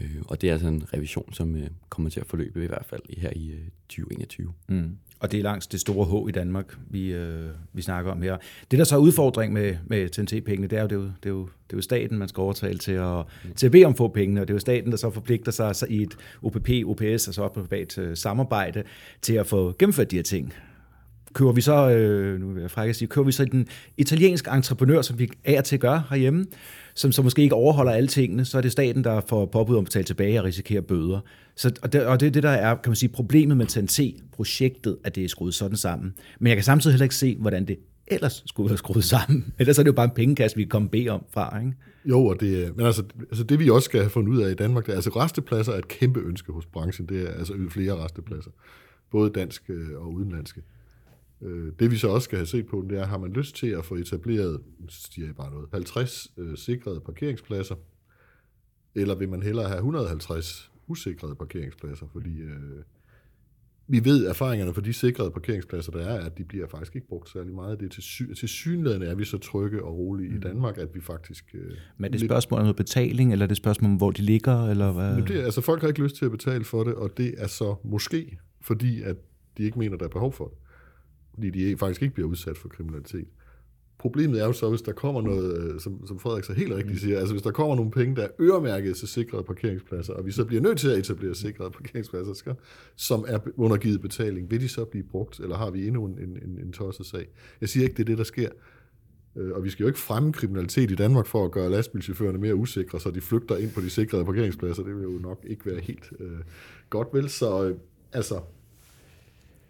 Øh, 0.00 0.16
og 0.28 0.40
det 0.40 0.48
er 0.48 0.52
altså 0.52 0.68
en 0.68 0.84
revision, 0.94 1.32
som 1.32 1.56
øh, 1.56 1.66
kommer 1.88 2.10
til 2.10 2.20
at 2.20 2.26
forløbe 2.26 2.64
i 2.64 2.66
hvert 2.66 2.84
fald 2.84 3.02
her 3.18 3.30
i 3.36 3.50
øh, 3.50 3.60
2021. 3.88 4.52
Mm. 4.68 4.96
Og 5.20 5.32
det 5.32 5.38
er 5.38 5.42
langs 5.42 5.66
det 5.66 5.80
store 5.80 6.24
H 6.24 6.28
i 6.28 6.32
Danmark, 6.32 6.78
vi, 6.90 7.12
øh, 7.12 7.50
vi 7.72 7.82
snakker 7.82 8.12
om 8.12 8.22
her. 8.22 8.36
Det, 8.70 8.78
der 8.78 8.84
så 8.84 8.96
er 8.96 9.00
udfordring 9.00 9.52
med, 9.52 9.76
med 9.86 10.08
TNT-pengene, 10.08 10.66
det 10.66 10.78
er, 10.78 10.82
jo, 10.82 10.88
det, 10.88 10.96
er 10.96 11.00
jo, 11.00 11.04
det, 11.04 11.26
er 11.26 11.30
jo, 11.30 11.40
det 11.42 11.72
er 11.72 11.76
jo 11.76 11.82
staten, 11.82 12.18
man 12.18 12.28
skal 12.28 12.40
overtale 12.40 12.78
til 12.78 12.92
at, 12.92 13.24
mm. 13.44 13.54
til 13.54 13.66
at 13.66 13.72
bede 13.72 13.84
om 13.84 13.94
få 13.94 14.08
pengene, 14.08 14.40
og 14.40 14.48
det 14.48 14.52
er 14.52 14.56
jo 14.56 14.60
staten, 14.60 14.90
der 14.90 14.96
så 14.96 15.10
forpligter 15.10 15.52
sig 15.52 15.76
så 15.76 15.86
i 15.90 16.02
et 16.02 16.16
OPP, 16.42 16.70
OPS, 16.86 17.02
altså 17.02 17.42
op 17.42 17.52
på 17.52 17.62
privat 17.62 17.98
øh, 17.98 18.16
samarbejde, 18.16 18.82
til 19.22 19.34
at 19.34 19.46
få 19.46 19.74
gennemført 19.78 20.10
de 20.10 20.16
her 20.16 20.22
ting 20.22 20.54
køber 21.32 21.52
vi 21.52 21.60
så, 21.60 21.90
øh, 21.90 22.40
nu 22.40 22.52
vil 22.52 22.60
jeg 22.60 22.70
frække 22.70 22.94
sige, 22.94 23.08
køber 23.08 23.24
vi 23.24 23.32
så 23.32 23.44
den 23.44 23.66
italienske 23.96 24.50
entreprenør, 24.50 25.02
som 25.02 25.18
vi 25.18 25.28
er 25.44 25.60
til 25.60 25.76
at 25.76 25.80
gøre 25.80 26.02
herhjemme, 26.10 26.46
som 26.94 27.12
så 27.12 27.22
måske 27.22 27.42
ikke 27.42 27.54
overholder 27.54 27.92
alle 27.92 28.08
tingene, 28.08 28.44
så 28.44 28.58
er 28.58 28.62
det 28.62 28.72
staten, 28.72 29.04
der 29.04 29.20
får 29.28 29.46
påbud 29.46 29.76
om 29.76 29.80
at 29.80 29.84
betale 29.84 30.04
tilbage 30.04 30.40
og 30.40 30.44
risikerer 30.44 30.80
bøder. 30.80 31.20
Så, 31.56 31.72
og, 31.82 31.92
det, 31.92 32.06
og 32.06 32.20
det 32.20 32.26
er 32.26 32.30
det, 32.30 32.42
der 32.42 32.50
er 32.50 32.74
kan 32.74 32.90
man 32.90 32.96
sige, 32.96 33.08
problemet 33.08 33.56
med 33.56 33.66
TNT-projektet, 33.66 34.96
at 35.04 35.14
det 35.14 35.24
er 35.24 35.28
skruet 35.28 35.54
sådan 35.54 35.76
sammen. 35.76 36.14
Men 36.40 36.48
jeg 36.48 36.56
kan 36.56 36.64
samtidig 36.64 36.94
heller 36.94 37.04
ikke 37.04 37.14
se, 37.14 37.36
hvordan 37.40 37.64
det 37.64 37.78
ellers 38.10 38.42
skulle 38.46 38.68
være 38.68 38.78
skruet 38.78 39.04
sammen. 39.04 39.52
Ellers 39.58 39.78
er 39.78 39.82
det 39.82 39.88
jo 39.88 39.92
bare 39.94 40.04
en 40.04 40.14
pengekasse, 40.14 40.56
vi 40.56 40.62
kan 40.62 40.68
komme 40.68 40.88
bede 40.88 41.08
om 41.08 41.24
fra. 41.30 41.58
Ikke? 41.58 41.72
Jo, 42.04 42.26
og 42.26 42.40
det, 42.40 42.76
men 42.76 42.86
altså, 42.86 43.02
altså 43.20 43.44
det 43.44 43.58
vi 43.58 43.70
også 43.70 43.84
skal 43.84 44.00
have 44.00 44.10
fundet 44.10 44.32
ud 44.32 44.42
af 44.42 44.50
i 44.50 44.54
Danmark, 44.54 44.86
det 44.86 44.92
er, 44.92 44.96
altså 44.96 45.10
restepladser 45.10 45.72
er 45.72 45.78
et 45.78 45.88
kæmpe 45.88 46.20
ønske 46.20 46.52
hos 46.52 46.66
branchen. 46.66 47.08
Det 47.08 47.28
er 47.28 47.32
altså 47.32 47.54
flere 47.70 48.04
restepladser, 48.04 48.50
både 49.10 49.30
danske 49.30 49.72
øh, 49.72 50.00
og 50.00 50.12
udenlandske. 50.12 50.62
Øh, 51.42 51.72
det 51.78 51.90
vi 51.90 51.96
så 51.96 52.08
også 52.08 52.24
skal 52.24 52.38
have 52.38 52.46
set 52.46 52.66
på, 52.66 52.86
det 52.90 52.98
er, 52.98 53.06
har 53.06 53.18
man 53.18 53.32
lyst 53.32 53.56
til 53.56 53.66
at 53.66 53.84
få 53.84 53.94
etableret, 53.94 54.60
siger 54.88 55.26
jeg 55.26 55.36
bare 55.36 55.50
noget, 55.50 55.68
50 55.72 56.32
øh, 56.36 56.56
sikrede 56.56 57.00
parkeringspladser, 57.00 57.74
eller 58.94 59.14
vil 59.14 59.28
man 59.28 59.42
hellere 59.42 59.68
have 59.68 59.78
150 59.78 60.70
usikrede 60.86 61.34
parkeringspladser, 61.34 62.06
fordi 62.12 62.40
øh, 62.40 62.82
vi 63.90 64.04
ved 64.04 64.26
erfaringerne 64.26 64.74
for 64.74 64.80
de 64.80 64.92
sikrede 64.92 65.30
parkeringspladser, 65.30 65.92
der 65.92 66.00
er, 66.00 66.26
at 66.26 66.38
de 66.38 66.44
bliver 66.44 66.66
faktisk 66.68 66.94
ikke 66.94 67.08
brugt 67.08 67.30
særlig 67.30 67.54
meget. 67.54 67.80
Det 67.80 67.86
er 67.86 67.90
til, 67.90 68.02
sy- 68.02 68.32
til 68.38 68.48
synligheden 68.48 69.02
er 69.02 69.14
vi 69.14 69.24
så 69.24 69.38
trygge 69.38 69.84
og 69.84 69.98
rolige 69.98 70.30
mm. 70.30 70.36
i 70.36 70.40
Danmark, 70.40 70.78
at 70.78 70.94
vi 70.94 71.00
faktisk... 71.00 71.44
Øh, 71.54 71.70
Men 71.96 72.04
er 72.04 72.08
det 72.08 72.22
et 72.22 72.30
spørgsmål 72.30 72.60
om 72.60 72.64
noget 72.64 72.76
betaling, 72.76 73.32
eller 73.32 73.44
er 73.44 73.46
det 73.46 73.52
et 73.52 73.56
spørgsmål 73.56 73.90
om, 73.90 73.96
hvor 73.96 74.10
de 74.10 74.22
ligger? 74.22 74.66
Eller 74.70 74.92
hvad? 74.92 75.16
Det, 75.16 75.30
altså, 75.30 75.60
folk 75.60 75.80
har 75.80 75.88
ikke 75.88 76.02
lyst 76.02 76.16
til 76.16 76.24
at 76.24 76.30
betale 76.30 76.64
for 76.64 76.84
det, 76.84 76.94
og 76.94 77.10
det 77.16 77.34
er 77.38 77.46
så 77.46 77.74
måske, 77.84 78.38
fordi 78.60 79.02
at 79.02 79.16
de 79.58 79.62
ikke 79.62 79.78
mener, 79.78 79.96
der 79.96 80.04
er 80.04 80.08
behov 80.10 80.32
for 80.32 80.44
det 80.44 80.58
fordi 81.38 81.50
de 81.50 81.76
faktisk 81.76 82.02
ikke 82.02 82.14
bliver 82.14 82.28
udsat 82.28 82.58
for 82.58 82.68
kriminalitet. 82.68 83.28
Problemet 83.98 84.40
er 84.40 84.46
jo 84.46 84.52
så, 84.52 84.68
hvis 84.68 84.82
der 84.82 84.92
kommer 84.92 85.22
noget, 85.22 85.58
øh, 85.58 85.80
som, 85.80 86.06
som 86.06 86.18
Frederik 86.18 86.44
så 86.44 86.52
helt 86.52 86.72
rigtigt 86.72 87.00
siger, 87.00 87.18
altså 87.18 87.34
hvis 87.34 87.42
der 87.42 87.50
kommer 87.50 87.76
nogle 87.76 87.90
penge, 87.90 88.16
der 88.16 88.22
er 88.22 88.28
øremærket 88.40 88.96
til 88.96 89.08
sikrede 89.08 89.42
parkeringspladser, 89.42 90.12
og 90.12 90.26
vi 90.26 90.30
så 90.30 90.44
bliver 90.44 90.62
nødt 90.62 90.78
til 90.78 90.88
at 90.88 90.98
etablere 90.98 91.34
sikrede 91.34 91.70
parkeringspladser, 91.70 92.32
skal, 92.32 92.54
som 92.96 93.24
er 93.28 93.38
undergivet 93.56 94.00
betaling, 94.00 94.50
vil 94.50 94.60
de 94.60 94.68
så 94.68 94.84
blive 94.84 95.04
brugt, 95.04 95.40
eller 95.40 95.56
har 95.56 95.70
vi 95.70 95.86
endnu 95.86 96.06
en, 96.06 96.18
en, 96.18 96.58
en 96.64 96.72
tosset 96.72 97.06
sag? 97.06 97.26
Jeg 97.60 97.68
siger 97.68 97.84
ikke, 97.84 97.96
det 97.96 98.02
er 98.02 98.06
det, 98.06 98.18
der 98.18 98.24
sker. 98.24 98.48
Øh, 99.36 99.52
og 99.52 99.64
vi 99.64 99.70
skal 99.70 99.82
jo 99.82 99.86
ikke 99.86 99.98
fremme 99.98 100.32
kriminalitet 100.32 100.90
i 100.90 100.94
Danmark 100.94 101.26
for 101.26 101.44
at 101.44 101.50
gøre 101.50 101.70
lastbilchaufførerne 101.70 102.38
mere 102.38 102.54
usikre, 102.54 103.00
så 103.00 103.10
de 103.10 103.20
flygter 103.20 103.56
ind 103.56 103.70
på 103.70 103.80
de 103.80 103.90
sikrede 103.90 104.24
parkeringspladser. 104.24 104.82
Det 104.82 104.96
vil 104.96 105.02
jo 105.02 105.18
nok 105.18 105.44
ikke 105.46 105.66
være 105.66 105.80
helt 105.80 106.12
øh, 106.20 106.38
godt, 106.90 107.08
vel? 107.12 107.28
Så 107.28 107.68
øh, 107.68 107.76
altså, 108.12 108.40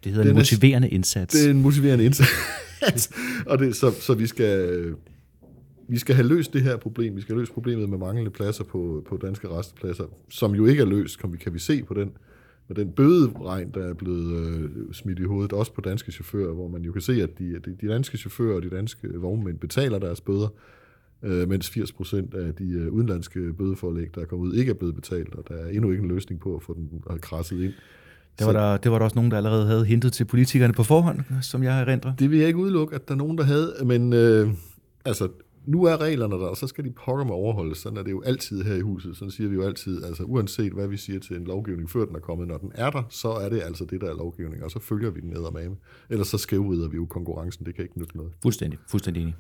det 0.05 0.13
hedder 0.13 0.31
en 0.31 0.37
motiverende 0.37 0.89
indsats. 0.89 1.35
Det 1.35 1.47
er 1.47 1.51
en 1.51 1.63
motiverende 1.63 2.05
indsats. 2.05 2.31
og 3.51 3.59
det, 3.59 3.77
så, 3.77 3.91
så 4.01 4.15
vi 4.15 4.27
skal, 4.27 4.95
vi 5.89 5.99
skal 5.99 6.15
have 6.15 6.29
løst 6.29 6.53
det 6.53 6.63
her 6.63 6.77
problem. 6.77 7.17
Vi 7.17 7.21
skal 7.21 7.35
have 7.35 7.43
løst 7.43 7.53
problemet 7.53 7.89
med 7.89 7.99
manglende 7.99 8.31
pladser 8.31 8.65
på, 8.65 9.05
på 9.09 9.17
danske 9.17 9.49
restpladser, 9.49 10.05
som 10.31 10.55
jo 10.55 10.67
ikke 10.67 10.83
er 10.83 10.87
løst, 10.87 11.19
kan 11.19 11.33
vi, 11.33 11.37
kan 11.37 11.55
vi 11.55 11.59
se 11.59 11.83
på 11.83 11.95
den, 11.95 12.11
med 12.69 12.77
den 12.77 12.93
bøderegn, 12.93 13.71
der 13.75 13.89
er 13.89 13.95
blevet 13.95 14.47
øh, 14.47 14.71
smidt 14.93 15.19
i 15.19 15.23
hovedet, 15.23 15.53
også 15.53 15.73
på 15.73 15.81
danske 15.81 16.13
chauffører, 16.13 16.55
hvor 16.55 16.69
man 16.69 16.83
jo 16.83 16.93
kan 16.93 17.03
se, 17.03 17.23
at 17.23 17.39
de, 17.39 17.53
de, 17.65 17.77
de 17.81 17.89
danske 17.89 18.19
chauffører 18.19 18.57
og 18.57 18.63
de 18.63 18.71
danske 18.71 19.09
vognmænd 19.15 19.59
betaler 19.59 19.99
deres 19.99 20.21
bøder, 20.21 20.49
øh, 21.23 21.49
mens 21.49 21.71
80 21.71 21.93
procent 21.93 22.35
af 22.35 22.55
de 22.55 22.71
øh, 22.71 22.93
udenlandske 22.93 23.53
bødeforlæg, 23.53 24.15
der 24.15 24.21
er 24.21 24.25
kommet 24.25 24.49
ud, 24.49 24.55
ikke 24.55 24.71
er 24.71 24.75
blevet 24.75 24.95
betalt, 24.95 25.35
og 25.35 25.45
der 25.49 25.55
er 25.55 25.69
endnu 25.69 25.91
ikke 25.91 26.03
en 26.03 26.09
løsning 26.09 26.41
på 26.41 26.57
at 26.57 26.63
få 26.63 26.75
den 26.75 27.19
krasset 27.21 27.61
ind. 27.61 27.73
Det 28.39 28.47
var, 28.47 28.53
der, 28.53 28.77
det 28.77 28.93
var 28.93 28.99
der 28.99 29.05
også 29.05 29.17
nogen, 29.17 29.31
der 29.31 29.37
allerede 29.37 29.67
havde 29.67 29.85
hintet 29.85 30.13
til 30.13 30.25
politikerne 30.25 30.73
på 30.73 30.83
forhånd, 30.83 31.21
som 31.43 31.63
jeg 31.63 31.81
erindrer. 31.81 32.15
Det 32.15 32.31
vil 32.31 32.39
jeg 32.39 32.47
ikke 32.47 32.59
udelukke, 32.59 32.95
at 32.95 33.09
der 33.09 33.15
er 33.15 33.19
nogen, 33.19 33.39
der 33.39 33.45
havde, 33.45 33.75
men 33.85 34.13
øh, 34.13 34.49
altså, 35.05 35.29
nu 35.67 35.85
er 35.85 36.01
reglerne 36.01 36.35
der, 36.35 36.47
og 36.47 36.57
så 36.57 36.67
skal 36.67 36.85
de 36.85 36.91
pokker 36.91 37.25
med 37.25 37.35
overholdes. 37.35 37.79
Sådan 37.79 37.99
er 37.99 38.03
det 38.03 38.11
jo 38.11 38.23
altid 38.23 38.63
her 38.63 38.75
i 38.75 38.81
huset. 38.81 39.17
Sådan 39.17 39.31
siger 39.31 39.49
vi 39.49 39.55
jo 39.55 39.63
altid, 39.63 40.05
altså 40.05 40.23
uanset 40.23 40.73
hvad 40.73 40.89
vi 40.89 40.97
siger 40.97 41.21
til 41.21 41.37
en 41.37 41.45
lovgivning, 41.45 41.91
før 41.91 42.05
den 42.05 42.17
er 42.17 42.21
kommet, 42.21 42.49
når 42.49 42.59
den 42.59 42.73
er 42.75 42.91
der, 42.91 43.03
så 43.11 43.29
er 43.29 43.49
det 43.49 43.63
altså 43.63 43.85
det, 43.85 44.01
der 44.01 44.11
er 44.11 44.17
lovgivning, 44.17 44.65
og 44.65 44.71
så 44.71 44.79
følger 44.79 45.11
vi 45.11 45.21
den 45.21 45.31
ned 45.31 45.41
og 45.41 45.53
mame. 45.53 45.77
Ellers 46.11 46.29
så 46.29 46.39
skævrider 46.39 46.89
vi 46.89 46.97
jo 46.97 47.07
konkurrencen, 47.07 47.67
det 47.67 47.75
kan 47.75 47.85
ikke 47.85 47.99
nytte 47.99 48.17
noget. 48.17 48.33
Fuldstændig, 48.43 48.79
fuldstændig 48.89 49.23
enig. 49.23 49.35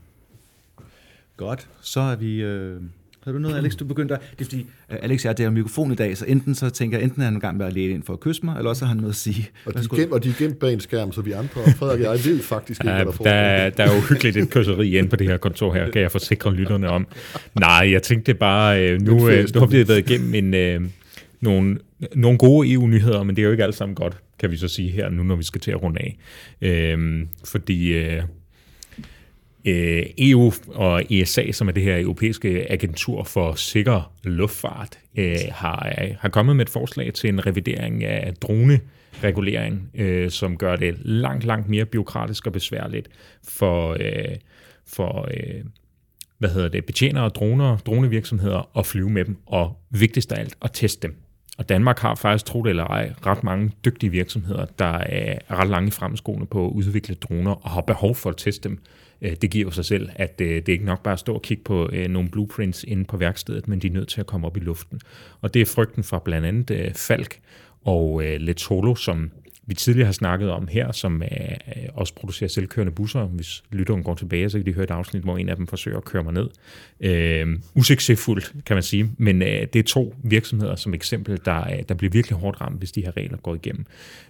Godt, 1.36 1.68
så 1.80 2.00
er 2.00 2.16
vi... 2.16 2.42
Øh 2.42 2.82
har 3.28 3.32
du 3.32 3.38
noget, 3.38 3.56
Alex, 3.56 3.76
du 3.76 3.84
begyndte 3.84 4.14
at... 4.14 4.20
Det 4.38 4.40
er 4.40 4.44
fordi, 4.44 4.66
uh, 4.90 4.96
Alex 5.02 5.24
er 5.24 5.32
der 5.32 5.50
mikrofon 5.50 5.92
i 5.92 5.94
dag, 5.94 6.16
så 6.16 6.24
enten 6.24 6.54
så 6.54 6.70
tænker 6.70 6.98
jeg, 6.98 7.04
enten 7.04 7.22
er 7.22 7.24
han 7.24 7.34
en 7.34 7.40
gang 7.40 7.56
med 7.56 7.66
at 7.66 7.72
læne 7.72 7.94
ind 7.94 8.02
for 8.02 8.12
at 8.12 8.20
kysse 8.20 8.44
mig, 8.44 8.56
eller 8.56 8.70
også 8.70 8.84
har 8.84 8.88
han 8.88 8.96
noget 8.96 9.12
at 9.12 9.16
sige. 9.16 9.48
Og 9.66 9.74
de, 9.74 9.78
er 9.78 9.96
gemt, 9.96 10.12
og 10.12 10.24
de 10.24 10.28
er 10.28 10.34
gemt 10.38 10.58
bag 10.58 10.72
en 10.72 10.80
skærm, 10.80 11.12
så 11.12 11.20
vi 11.22 11.32
andre, 11.32 11.48
Frederik 11.76 12.00
og 12.00 12.16
jeg 12.16 12.24
ved 12.24 12.42
faktisk 12.42 12.80
ikke, 12.84 12.94
hvad 12.94 13.04
der 13.04 13.12
der, 13.12 13.70
der 13.70 13.84
er 13.84 13.94
jo 13.94 14.00
hyggeligt 14.00 14.36
et 14.36 14.50
kysseri 14.50 14.98
inde 14.98 15.08
på 15.08 15.16
det 15.16 15.26
her 15.26 15.36
kontor 15.36 15.74
her, 15.74 15.90
kan 15.90 16.02
jeg 16.02 16.12
forsikre 16.12 16.54
lytterne 16.54 16.88
om. 16.88 17.06
Nej, 17.60 17.92
jeg 17.92 18.02
tænkte 18.02 18.34
bare, 18.34 18.94
uh, 18.94 19.02
nu, 19.02 19.12
uh, 19.12 19.20
nu 19.54 19.60
har 19.60 19.66
vi 19.66 19.88
været 19.88 20.10
igennem 20.10 20.54
en, 20.54 20.80
uh, 20.82 20.88
nogle, 21.40 21.78
nogle 22.14 22.38
gode 22.38 22.72
EU-nyheder, 22.72 23.22
men 23.22 23.36
det 23.36 23.42
er 23.42 23.46
jo 23.46 23.50
ikke 23.50 23.64
alt 23.64 23.74
sammen 23.74 23.94
godt, 23.94 24.16
kan 24.38 24.50
vi 24.50 24.56
så 24.56 24.68
sige 24.68 24.90
her 24.90 25.10
nu, 25.10 25.22
når 25.22 25.36
vi 25.36 25.44
skal 25.44 25.60
til 25.60 25.70
at 25.70 25.82
runde 25.82 26.00
af. 26.00 26.18
Uh, 26.96 27.26
fordi... 27.44 28.08
EU 28.08 28.22
øh, 29.64 30.06
EU 30.18 30.52
og 30.68 31.02
ESA, 31.10 31.52
som 31.52 31.68
er 31.68 31.72
det 31.72 31.82
her 31.82 32.00
europæiske 32.00 32.72
agentur 32.72 33.24
for 33.24 33.54
sikker 33.54 34.12
luftfart, 34.24 34.98
øh, 35.16 35.36
har, 35.50 35.92
øh, 36.02 36.14
har 36.20 36.28
kommet 36.28 36.56
med 36.56 36.64
et 36.64 36.70
forslag 36.70 37.12
til 37.14 37.28
en 37.28 37.46
revidering 37.46 38.04
af 38.04 38.34
droneregulering, 38.34 39.90
øh, 39.94 40.30
som 40.30 40.56
gør 40.56 40.76
det 40.76 40.94
langt, 40.98 41.44
langt 41.44 41.68
mere 41.68 41.84
byråkratisk 41.84 42.46
og 42.46 42.52
besværligt 42.52 43.08
for, 43.48 43.96
øh, 44.00 44.36
for 44.86 45.28
øh, 45.30 45.64
hvad 46.38 46.50
hedder 46.50 46.68
det, 46.68 46.84
betjenere 46.84 47.24
og 47.24 47.34
droner, 47.34 47.76
dronevirksomheder 47.76 48.78
at 48.78 48.86
flyve 48.86 49.10
med 49.10 49.24
dem, 49.24 49.36
og 49.46 49.76
vigtigst 49.90 50.32
af 50.32 50.40
alt 50.40 50.56
at 50.62 50.70
teste 50.72 51.08
dem. 51.08 51.16
Og 51.58 51.68
Danmark 51.68 51.98
har 51.98 52.14
faktisk, 52.14 52.44
tro 52.44 52.62
det 52.62 52.70
eller 52.70 52.84
ej, 52.84 53.12
ret 53.26 53.44
mange 53.44 53.72
dygtige 53.84 54.10
virksomheder, 54.10 54.66
der 54.78 54.98
er 54.98 55.38
ret 55.50 55.68
lange 55.68 55.90
fremskoene 55.90 56.46
på 56.46 56.66
at 56.66 56.70
udvikle 56.70 57.14
droner 57.14 57.50
og 57.50 57.70
har 57.70 57.80
behov 57.80 58.14
for 58.14 58.30
at 58.30 58.36
teste 58.36 58.68
dem 58.68 58.78
Øh, 59.22 59.36
det 59.42 59.50
giver 59.50 59.64
jo 59.64 59.70
sig 59.70 59.84
selv, 59.84 60.08
at 60.16 60.40
øh, 60.40 60.48
det 60.48 60.68
er 60.68 60.72
ikke 60.72 60.84
nok 60.84 61.02
bare 61.02 61.12
at 61.12 61.18
stå 61.18 61.34
og 61.34 61.42
kigge 61.42 61.62
på 61.62 61.90
øh, 61.92 62.08
nogle 62.08 62.28
blueprints 62.28 62.84
inde 62.84 63.04
på 63.04 63.16
værkstedet, 63.16 63.68
men 63.68 63.78
de 63.78 63.86
er 63.86 63.92
nødt 63.92 64.08
til 64.08 64.20
at 64.20 64.26
komme 64.26 64.46
op 64.46 64.56
i 64.56 64.60
luften. 64.60 65.00
Og 65.40 65.54
det 65.54 65.62
er 65.62 65.66
frygten 65.66 66.04
fra 66.04 66.18
blandt 66.24 66.46
andet 66.46 66.92
Falk 66.96 67.40
og 67.84 68.22
Letolo, 68.38 68.94
som 68.94 69.30
vi 69.68 69.74
tidligere 69.74 70.06
har 70.06 70.12
snakket 70.12 70.50
om 70.50 70.68
her, 70.68 70.92
som 70.92 71.22
er, 71.24 71.56
også 71.94 72.14
producerer 72.14 72.48
selvkørende 72.48 72.92
busser. 72.92 73.24
Hvis 73.24 73.64
lytteren 73.70 74.02
går 74.02 74.14
tilbage, 74.14 74.50
så 74.50 74.58
kan 74.58 74.66
de 74.66 74.72
høre 74.72 74.84
et 74.84 74.90
afsnit, 74.90 75.22
hvor 75.22 75.38
en 75.38 75.48
af 75.48 75.56
dem 75.56 75.66
forsøger 75.66 75.96
at 75.96 76.04
køre 76.04 76.24
mig 76.24 76.32
ned. 76.32 76.48
Øh, 77.00 77.58
usuccesfuldt, 77.74 78.52
kan 78.66 78.76
man 78.76 78.82
sige, 78.82 79.10
men 79.18 79.42
øh, 79.42 79.66
det 79.72 79.76
er 79.76 79.82
to 79.82 80.14
virksomheder 80.22 80.76
som 80.76 80.94
eksempel, 80.94 81.40
der, 81.44 81.82
der 81.88 81.94
bliver 81.94 82.10
virkelig 82.10 82.38
hårdt 82.38 82.60
ramt, 82.60 82.78
hvis 82.78 82.92
de 82.92 83.04
her 83.04 83.16
regler 83.16 83.36
går 83.36 83.54
igennem. 83.54 83.84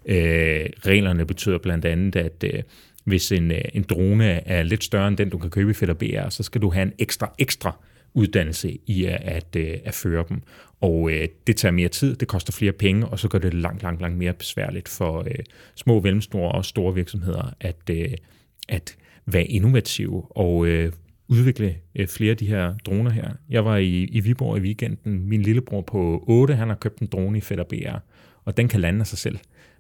Øh, 0.07 0.67
reglerne 0.87 1.27
betyder 1.27 1.59
blandt 1.59 1.85
andet, 1.85 2.17
at 2.17 2.45
øh, 2.45 2.63
hvis 3.09 3.33
en, 3.33 3.51
øh, 3.51 3.61
en 3.75 3.83
drone 3.83 4.25
er 4.25 4.63
lidt 4.63 4.85
større 4.85 5.09
end 5.09 5.17
den, 5.17 5.29
du 5.29 5.39
kan 5.39 5.51
købe 5.51 5.71
i 5.71 5.75
Fedder 5.75 5.95
BR, 5.95 6.29
så 6.29 6.43
skal 6.43 6.63
du 6.63 6.71
have 6.71 6.83
en 6.83 6.93
ekstra, 6.99 7.35
ekstra 7.39 7.77
uddannelse 8.15 8.79
i 8.87 9.05
at, 9.05 9.21
at, 9.23 9.57
øh, 9.57 9.77
at 9.85 9.95
føre 9.95 10.25
dem. 10.29 10.43
Og 10.81 11.11
øh, 11.11 11.29
det 11.47 11.57
tager 11.57 11.73
mere 11.73 11.89
tid, 11.89 12.17
det 12.17 12.29
koster 12.29 12.53
flere 12.53 12.73
penge, 12.73 13.07
og 13.07 13.19
så 13.19 13.29
gør 13.29 13.39
det 13.39 13.55
langt, 13.55 13.83
langt, 13.83 14.01
langt 14.01 14.19
mere 14.19 14.33
besværligt 14.33 14.89
for 14.89 15.21
øh, 15.21 15.45
små, 15.75 16.01
mellemstore 16.01 16.53
og 16.53 16.65
store 16.65 16.95
virksomheder 16.95 17.55
at, 17.61 17.91
øh, 17.91 18.11
at 18.69 18.97
være 19.27 19.45
innovative 19.45 20.37
og 20.37 20.67
øh, 20.67 20.93
udvikle 21.29 21.77
øh, 21.95 22.09
flere 22.09 22.31
af 22.31 22.37
de 22.37 22.47
her 22.47 22.75
droner 22.87 23.11
her. 23.11 23.31
Jeg 23.51 23.65
var 23.65 23.77
i, 23.77 24.05
i 24.05 24.21
Viborg 24.21 24.59
i 24.59 24.61
weekenden. 24.61 25.29
Min 25.29 25.43
lillebror 25.43 25.81
på 25.81 26.25
8, 26.27 26.55
han 26.55 26.69
har 26.69 26.77
købt 26.77 26.99
en 26.99 27.07
drone 27.07 27.39
i 27.39 27.41
Fedder 27.41 27.65
BR, 27.65 27.97
og 28.45 28.57
den 28.57 28.69
kan 28.69 28.81
lande 28.81 29.01
af 29.01 29.07
sig 29.07 29.19
selv, 29.19 29.39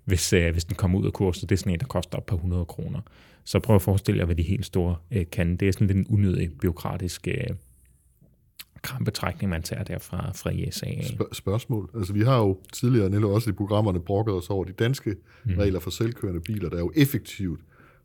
hvis, 0.08 0.32
øh, 0.32 0.52
hvis 0.52 0.64
den 0.64 0.76
kommer 0.76 0.98
ud 0.98 1.06
af 1.06 1.12
kurset. 1.12 1.50
Det 1.50 1.56
er 1.56 1.58
sådan 1.58 1.72
en, 1.72 1.80
der 1.80 1.86
koster 1.86 2.18
op 2.18 2.26
på 2.26 2.34
100 2.34 2.64
kroner. 2.64 3.00
Så 3.44 3.60
prøv 3.60 3.76
at 3.76 3.82
forestille 3.82 4.18
jer, 4.18 4.24
hvad 4.24 4.36
de 4.36 4.42
helt 4.42 4.66
store 4.66 4.96
øh, 5.10 5.26
kan. 5.32 5.56
Det 5.56 5.68
er 5.68 5.72
sådan 5.72 5.86
lidt 5.86 5.98
en 5.98 6.06
unødig 6.10 6.50
byråkratisk 6.60 7.28
øh, 7.28 7.56
krampetrækning, 8.82 9.50
man 9.50 9.62
tager 9.62 9.84
der 9.84 9.98
fra, 9.98 10.32
fra 10.34 10.50
ISA. 10.50 10.86
Sp- 10.86 11.32
spørgsmål. 11.32 11.90
Altså, 11.94 12.12
vi 12.12 12.22
har 12.22 12.38
jo 12.38 12.58
tidligere, 12.72 13.10
Nello, 13.10 13.34
også 13.34 13.50
i 13.50 13.52
programmerne, 13.52 14.00
brokket 14.00 14.34
os 14.34 14.50
over 14.50 14.64
de 14.64 14.72
danske 14.72 15.16
mm. 15.44 15.54
regler 15.58 15.80
for 15.80 15.90
selvkørende 15.90 16.40
biler, 16.40 16.68
der 16.68 16.76
er 16.76 16.80
jo 16.80 16.92
effektivt 16.96 17.60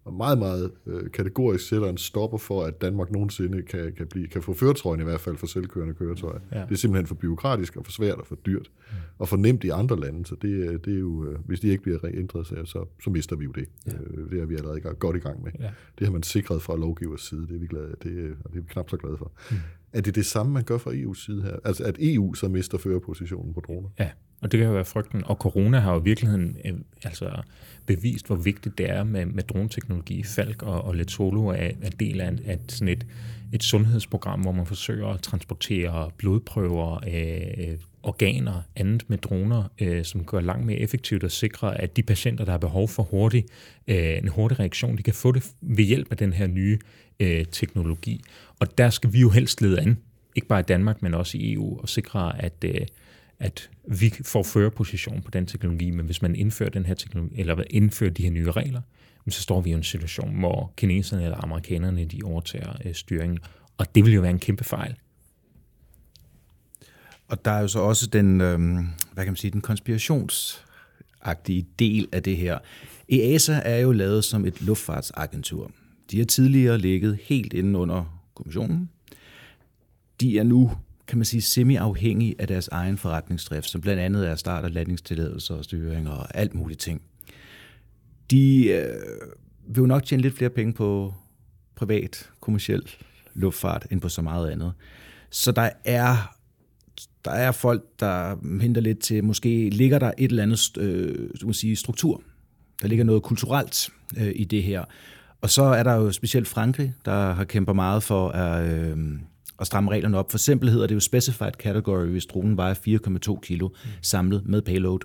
og 0.05 0.13
meget, 0.13 0.37
meget 0.37 0.71
øh, 0.85 1.11
kategorisk 1.11 1.67
sætter 1.67 1.89
en 1.89 1.97
stopper 1.97 2.37
for, 2.37 2.63
at 2.63 2.81
Danmark 2.81 3.11
nogensinde 3.11 3.61
kan, 3.61 3.93
kan, 3.97 4.07
blive, 4.07 4.27
kan 4.27 4.41
få 4.41 4.53
føretrøjen 4.53 5.01
i 5.01 5.03
hvert 5.03 5.21
fald 5.21 5.37
for 5.37 5.47
selvkørende 5.47 5.93
køretøjer. 5.93 6.39
Ja. 6.51 6.61
Det 6.61 6.71
er 6.71 6.75
simpelthen 6.75 7.07
for 7.07 7.15
byråkratisk 7.15 7.75
og 7.77 7.85
for 7.85 7.91
svært 7.91 8.17
og 8.17 8.27
for 8.27 8.35
dyrt 8.35 8.71
mm. 8.91 8.97
og 9.17 9.29
for 9.29 9.37
nemt 9.37 9.63
i 9.63 9.69
andre 9.69 9.99
lande, 9.99 10.25
så 10.25 10.35
det, 10.35 10.85
det 10.85 10.93
er 10.93 10.99
jo, 10.99 11.25
øh, 11.25 11.39
hvis 11.45 11.59
de 11.59 11.67
ikke 11.67 11.83
bliver 11.83 11.99
ændret, 12.03 12.47
så, 12.47 12.85
så, 13.03 13.09
mister 13.09 13.35
vi 13.35 13.45
jo 13.45 13.51
det. 13.51 13.65
Ja. 13.87 13.91
Øh, 13.91 14.31
det 14.31 14.41
er 14.41 14.45
vi 14.45 14.55
allerede 14.55 14.79
godt 14.79 15.15
i 15.15 15.19
gang 15.19 15.43
med. 15.43 15.51
Ja. 15.59 15.69
Det 15.99 16.07
har 16.07 16.11
man 16.11 16.23
sikret 16.23 16.61
fra 16.61 16.75
lovgivers 16.75 17.21
side, 17.21 17.47
det 17.47 17.55
er 17.55 17.59
vi, 17.59 17.67
glade, 17.67 17.95
det, 18.03 18.35
og 18.45 18.53
det 18.53 18.57
er 18.57 18.61
vi 18.61 18.67
knap 18.69 18.89
så 18.89 18.97
glade 18.97 19.17
for. 19.17 19.31
Mm. 19.51 19.57
Er 19.93 20.01
det 20.01 20.15
det 20.15 20.25
samme, 20.25 20.53
man 20.53 20.63
gør 20.63 20.77
fra 20.77 20.91
EU's 20.91 21.25
side 21.25 21.41
her? 21.41 21.55
Altså 21.63 21.83
at 21.83 21.95
EU 21.99 22.33
så 22.33 22.47
mister 22.47 22.77
førerpositionen 22.77 23.53
på 23.53 23.59
droner? 23.59 23.89
Ja, 23.99 24.09
og 24.43 24.51
det 24.51 24.57
kan 24.57 24.67
jo 24.67 24.73
være 24.73 24.85
frygten. 24.85 25.23
Og 25.25 25.35
corona 25.35 25.79
har 25.79 25.93
jo 25.93 25.99
i 25.99 26.03
virkeligheden 26.03 26.57
øh, 26.65 26.73
altså 27.03 27.41
bevist, 27.85 28.27
hvor 28.27 28.35
vigtigt 28.35 28.77
det 28.77 28.89
er 28.89 29.03
med, 29.03 29.25
med 29.25 29.43
droneteknologi. 29.43 30.23
Falk 30.23 30.63
og, 30.63 30.81
og 30.81 30.95
Letolo 30.95 31.47
er, 31.47 31.71
er 31.81 31.89
del 31.99 32.21
af, 32.21 32.31
af 32.45 32.59
sådan 32.67 32.87
et, 32.87 33.05
et 33.53 33.63
sundhedsprogram, 33.63 34.41
hvor 34.41 34.51
man 34.51 34.65
forsøger 34.65 35.07
at 35.07 35.21
transportere 35.21 36.11
blodprøver, 36.17 36.99
øh, 37.07 37.77
organer, 38.03 38.61
andet 38.75 39.09
med 39.09 39.17
droner, 39.17 39.63
øh, 39.79 40.05
som 40.05 40.25
gør 40.25 40.39
langt 40.39 40.65
mere 40.65 40.77
effektivt 40.77 41.23
og 41.23 41.31
sikrer, 41.31 41.69
at 41.69 41.97
de 41.97 42.03
patienter, 42.03 42.45
der 42.45 42.51
har 42.51 42.59
behov 42.59 42.87
for 42.87 43.03
hurtig, 43.03 43.45
øh, 43.87 44.17
en 44.17 44.27
hurtig 44.27 44.59
reaktion, 44.59 44.97
de 44.97 45.03
kan 45.03 45.13
få 45.13 45.31
det 45.31 45.51
ved 45.61 45.85
hjælp 45.85 46.11
af 46.11 46.17
den 46.17 46.33
her 46.33 46.47
nye 46.47 46.79
øh, 47.19 47.45
teknologi. 47.45 48.21
Og 48.59 48.77
der 48.77 48.89
skal 48.89 49.13
vi 49.13 49.19
jo 49.19 49.29
helst 49.29 49.61
lede 49.61 49.81
an, 49.81 49.97
ikke 50.35 50.47
bare 50.47 50.59
i 50.59 50.63
Danmark, 50.63 51.01
men 51.01 51.13
også 51.13 51.37
i 51.37 51.53
EU, 51.53 51.79
og 51.81 51.89
sikre, 51.89 52.43
at, 52.43 52.53
øh, 52.65 52.81
at 53.39 53.69
vi 53.87 54.13
får 54.25 54.43
førerposition 54.43 55.21
på 55.21 55.31
den 55.31 55.45
teknologi, 55.45 55.91
men 55.91 56.05
hvis 56.05 56.21
man 56.21 56.35
indfører 56.35 56.69
den 56.69 56.85
her 56.85 56.93
teknologi, 56.93 57.39
eller 57.39 57.63
indfører 57.69 58.11
de 58.11 58.23
her 58.23 58.31
nye 58.31 58.51
regler, 58.51 58.81
så 59.29 59.41
står 59.41 59.61
vi 59.61 59.69
i 59.69 59.73
en 59.73 59.83
situation, 59.83 60.39
hvor 60.39 60.73
kineserne 60.77 61.23
eller 61.23 61.37
amerikanerne, 61.37 62.05
de 62.05 62.21
overtager 62.23 62.73
øh, 62.85 62.95
styringen, 62.95 63.39
og 63.77 63.95
det 63.95 64.05
vil 64.05 64.13
jo 64.13 64.21
være 64.21 64.31
en 64.31 64.39
kæmpe 64.39 64.63
fejl. 64.63 64.95
Og 67.27 67.45
der 67.45 67.51
er 67.51 67.61
jo 67.61 67.67
så 67.67 67.79
også 67.79 68.07
den, 68.07 68.41
øh, 68.41 68.59
hvad 69.13 69.23
kan 69.23 69.27
man 69.27 69.35
sige, 69.35 69.51
den 69.51 69.61
konspirationsagtige 69.61 71.67
del 71.79 72.07
af 72.11 72.23
det 72.23 72.37
her. 72.37 72.59
EASA 73.09 73.61
er 73.65 73.77
jo 73.77 73.91
lavet 73.91 74.23
som 74.23 74.45
et 74.45 74.61
luftfartsagentur. 74.61 75.71
De 76.11 76.17
har 76.17 76.25
tidligere 76.25 76.77
ligget 76.77 77.19
helt 77.23 77.53
inde 77.53 77.79
under 77.79 78.23
kommissionen. 78.35 78.89
De 80.21 80.39
er 80.39 80.43
nu, 80.43 80.71
kan 81.13 81.17
man 81.17 81.25
sige, 81.25 81.41
semi-afhængige 81.41 82.35
af 82.39 82.47
deres 82.47 82.67
egen 82.67 82.97
forretningsdrift, 82.97 83.69
som 83.69 83.81
blandt 83.81 84.01
andet 84.01 84.27
er 84.27 84.35
start- 84.35 84.63
og 84.63 84.71
landingstilladelser 84.71 85.55
og 85.55 85.63
styring 85.63 86.09
og 86.09 86.37
alt 86.37 86.55
muligt 86.55 86.79
ting. 86.79 87.01
De 88.31 88.67
øh, 88.67 88.87
vil 89.67 89.81
jo 89.81 89.85
nok 89.85 90.03
tjene 90.03 90.21
lidt 90.21 90.37
flere 90.37 90.49
penge 90.49 90.73
på 90.73 91.13
privat, 91.75 92.29
kommersiel 92.39 92.89
luftfart, 93.33 93.87
end 93.91 94.01
på 94.01 94.09
så 94.09 94.21
meget 94.21 94.51
andet. 94.51 94.73
Så 95.29 95.51
der 95.51 95.69
er 95.85 96.35
der 97.25 97.31
er 97.31 97.51
folk, 97.51 97.83
der 97.99 98.35
henter 98.61 98.81
lidt 98.81 98.99
til, 98.99 99.23
måske 99.23 99.69
ligger 99.69 99.99
der 99.99 100.11
et 100.17 100.29
eller 100.29 100.43
andet 100.43 100.77
øh, 100.77 101.29
du 101.41 101.47
må 101.47 101.53
sige, 101.53 101.75
struktur. 101.75 102.21
Der 102.81 102.87
ligger 102.87 103.05
noget 103.05 103.23
kulturelt 103.23 103.89
øh, 104.17 104.31
i 104.35 104.43
det 104.43 104.63
her. 104.63 104.83
Og 105.41 105.49
så 105.49 105.63
er 105.63 105.83
der 105.83 105.93
jo 105.93 106.11
specielt 106.11 106.47
Frankrig, 106.47 106.93
der 107.05 107.33
har 107.33 107.43
kæmpet 107.43 107.75
meget 107.75 108.03
for 108.03 108.29
at, 108.29 108.71
øh, 108.71 108.97
at 109.59 109.67
stramme 109.67 109.91
reglerne 109.91 110.17
op. 110.17 110.31
For 110.31 110.37
eksempel 110.37 110.69
hedder 110.69 110.87
det 110.87 110.95
jo 110.95 110.99
specified 110.99 111.51
category, 111.51 112.05
hvis 112.05 112.25
dronen 112.25 112.57
vejer 112.57 112.73
4,2 113.35 113.39
kilo 113.39 113.69
samlet 114.01 114.41
med 114.45 114.61
payload. 114.61 114.99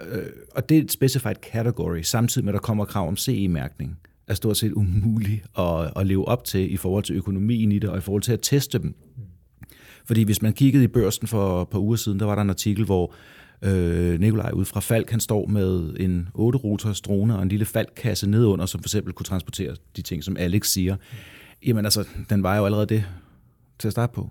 Øh, 0.00 0.26
og 0.54 0.68
det 0.68 0.78
er 0.78 0.82
et 0.82 0.92
specified 0.92 1.36
category, 1.52 2.02
samtidig 2.02 2.44
med 2.44 2.52
at 2.52 2.54
der 2.54 2.60
kommer 2.60 2.84
krav 2.84 3.08
om 3.08 3.16
CE-mærkning, 3.16 3.98
er 4.28 4.34
stort 4.34 4.56
set 4.56 4.72
umuligt 4.72 5.44
at, 5.58 5.92
at 5.96 6.06
leve 6.06 6.28
op 6.28 6.44
til 6.44 6.72
i 6.72 6.76
forhold 6.76 7.04
til 7.04 7.16
økonomien 7.16 7.72
i 7.72 7.78
det, 7.78 7.90
og 7.90 7.98
i 7.98 8.00
forhold 8.00 8.22
til 8.22 8.32
at 8.32 8.40
teste 8.42 8.78
dem. 8.78 8.94
Fordi 10.06 10.22
hvis 10.22 10.42
man 10.42 10.52
kiggede 10.52 10.84
i 10.84 10.88
børsen 10.88 11.26
for 11.26 11.62
et 11.62 11.68
par 11.68 11.78
uger 11.78 11.96
siden, 11.96 12.20
der 12.20 12.26
var 12.26 12.34
der 12.34 12.42
en 12.42 12.50
artikel, 12.50 12.84
hvor 12.84 13.14
øh, 13.62 14.20
Nikolaj 14.20 14.50
ud 14.50 14.64
fra 14.64 14.80
Falk, 14.80 15.10
han 15.10 15.20
står 15.20 15.46
med 15.46 15.94
en 16.00 16.28
8-rotors 16.38 17.00
drone 17.00 17.36
og 17.36 17.42
en 17.42 17.48
lille 17.48 17.64
Falk-kasse 17.64 18.30
nedunder, 18.30 18.66
som 18.66 18.80
for 18.80 18.88
eksempel 18.88 19.12
kunne 19.12 19.24
transportere 19.24 19.76
de 19.96 20.02
ting, 20.02 20.24
som 20.24 20.36
Alex 20.36 20.68
siger. 20.68 20.96
Jamen 21.66 21.84
altså, 21.84 22.04
den 22.30 22.42
var 22.42 22.56
jo 22.56 22.64
allerede 22.64 22.86
det 22.86 23.04
til 23.78 23.88
at 23.88 23.92
starte 23.92 24.12
på. 24.12 24.30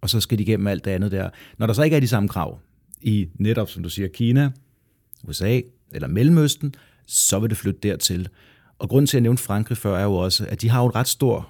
Og 0.00 0.10
så 0.10 0.20
skal 0.20 0.38
de 0.38 0.42
igennem 0.42 0.66
alt 0.66 0.84
det 0.84 0.90
andet 0.90 1.12
der. 1.12 1.30
Når 1.58 1.66
der 1.66 1.74
så 1.74 1.82
ikke 1.82 1.96
er 1.96 2.00
de 2.00 2.08
samme 2.08 2.28
krav 2.28 2.58
i 3.02 3.28
netop, 3.34 3.70
som 3.70 3.82
du 3.82 3.88
siger, 3.88 4.08
Kina, 4.08 4.50
USA 5.24 5.60
eller 5.92 6.08
Mellemøsten, 6.08 6.74
så 7.06 7.38
vil 7.38 7.50
det 7.50 7.58
flytte 7.58 7.80
dertil. 7.82 8.28
Og 8.78 8.88
grunden 8.88 9.06
til, 9.06 9.16
at 9.16 9.20
jeg 9.20 9.22
nævnte 9.22 9.42
Frankrig 9.42 9.78
før, 9.78 9.98
er 9.98 10.04
jo 10.04 10.14
også, 10.14 10.46
at 10.48 10.62
de 10.62 10.68
har 10.68 10.80
jo 10.80 10.88
et 10.88 10.94
ret 10.94 11.08
stort 11.08 11.44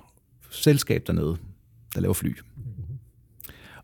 selskab 0.51 1.07
dernede, 1.07 1.37
der 1.95 2.01
laver 2.01 2.15
fly. 2.15 2.37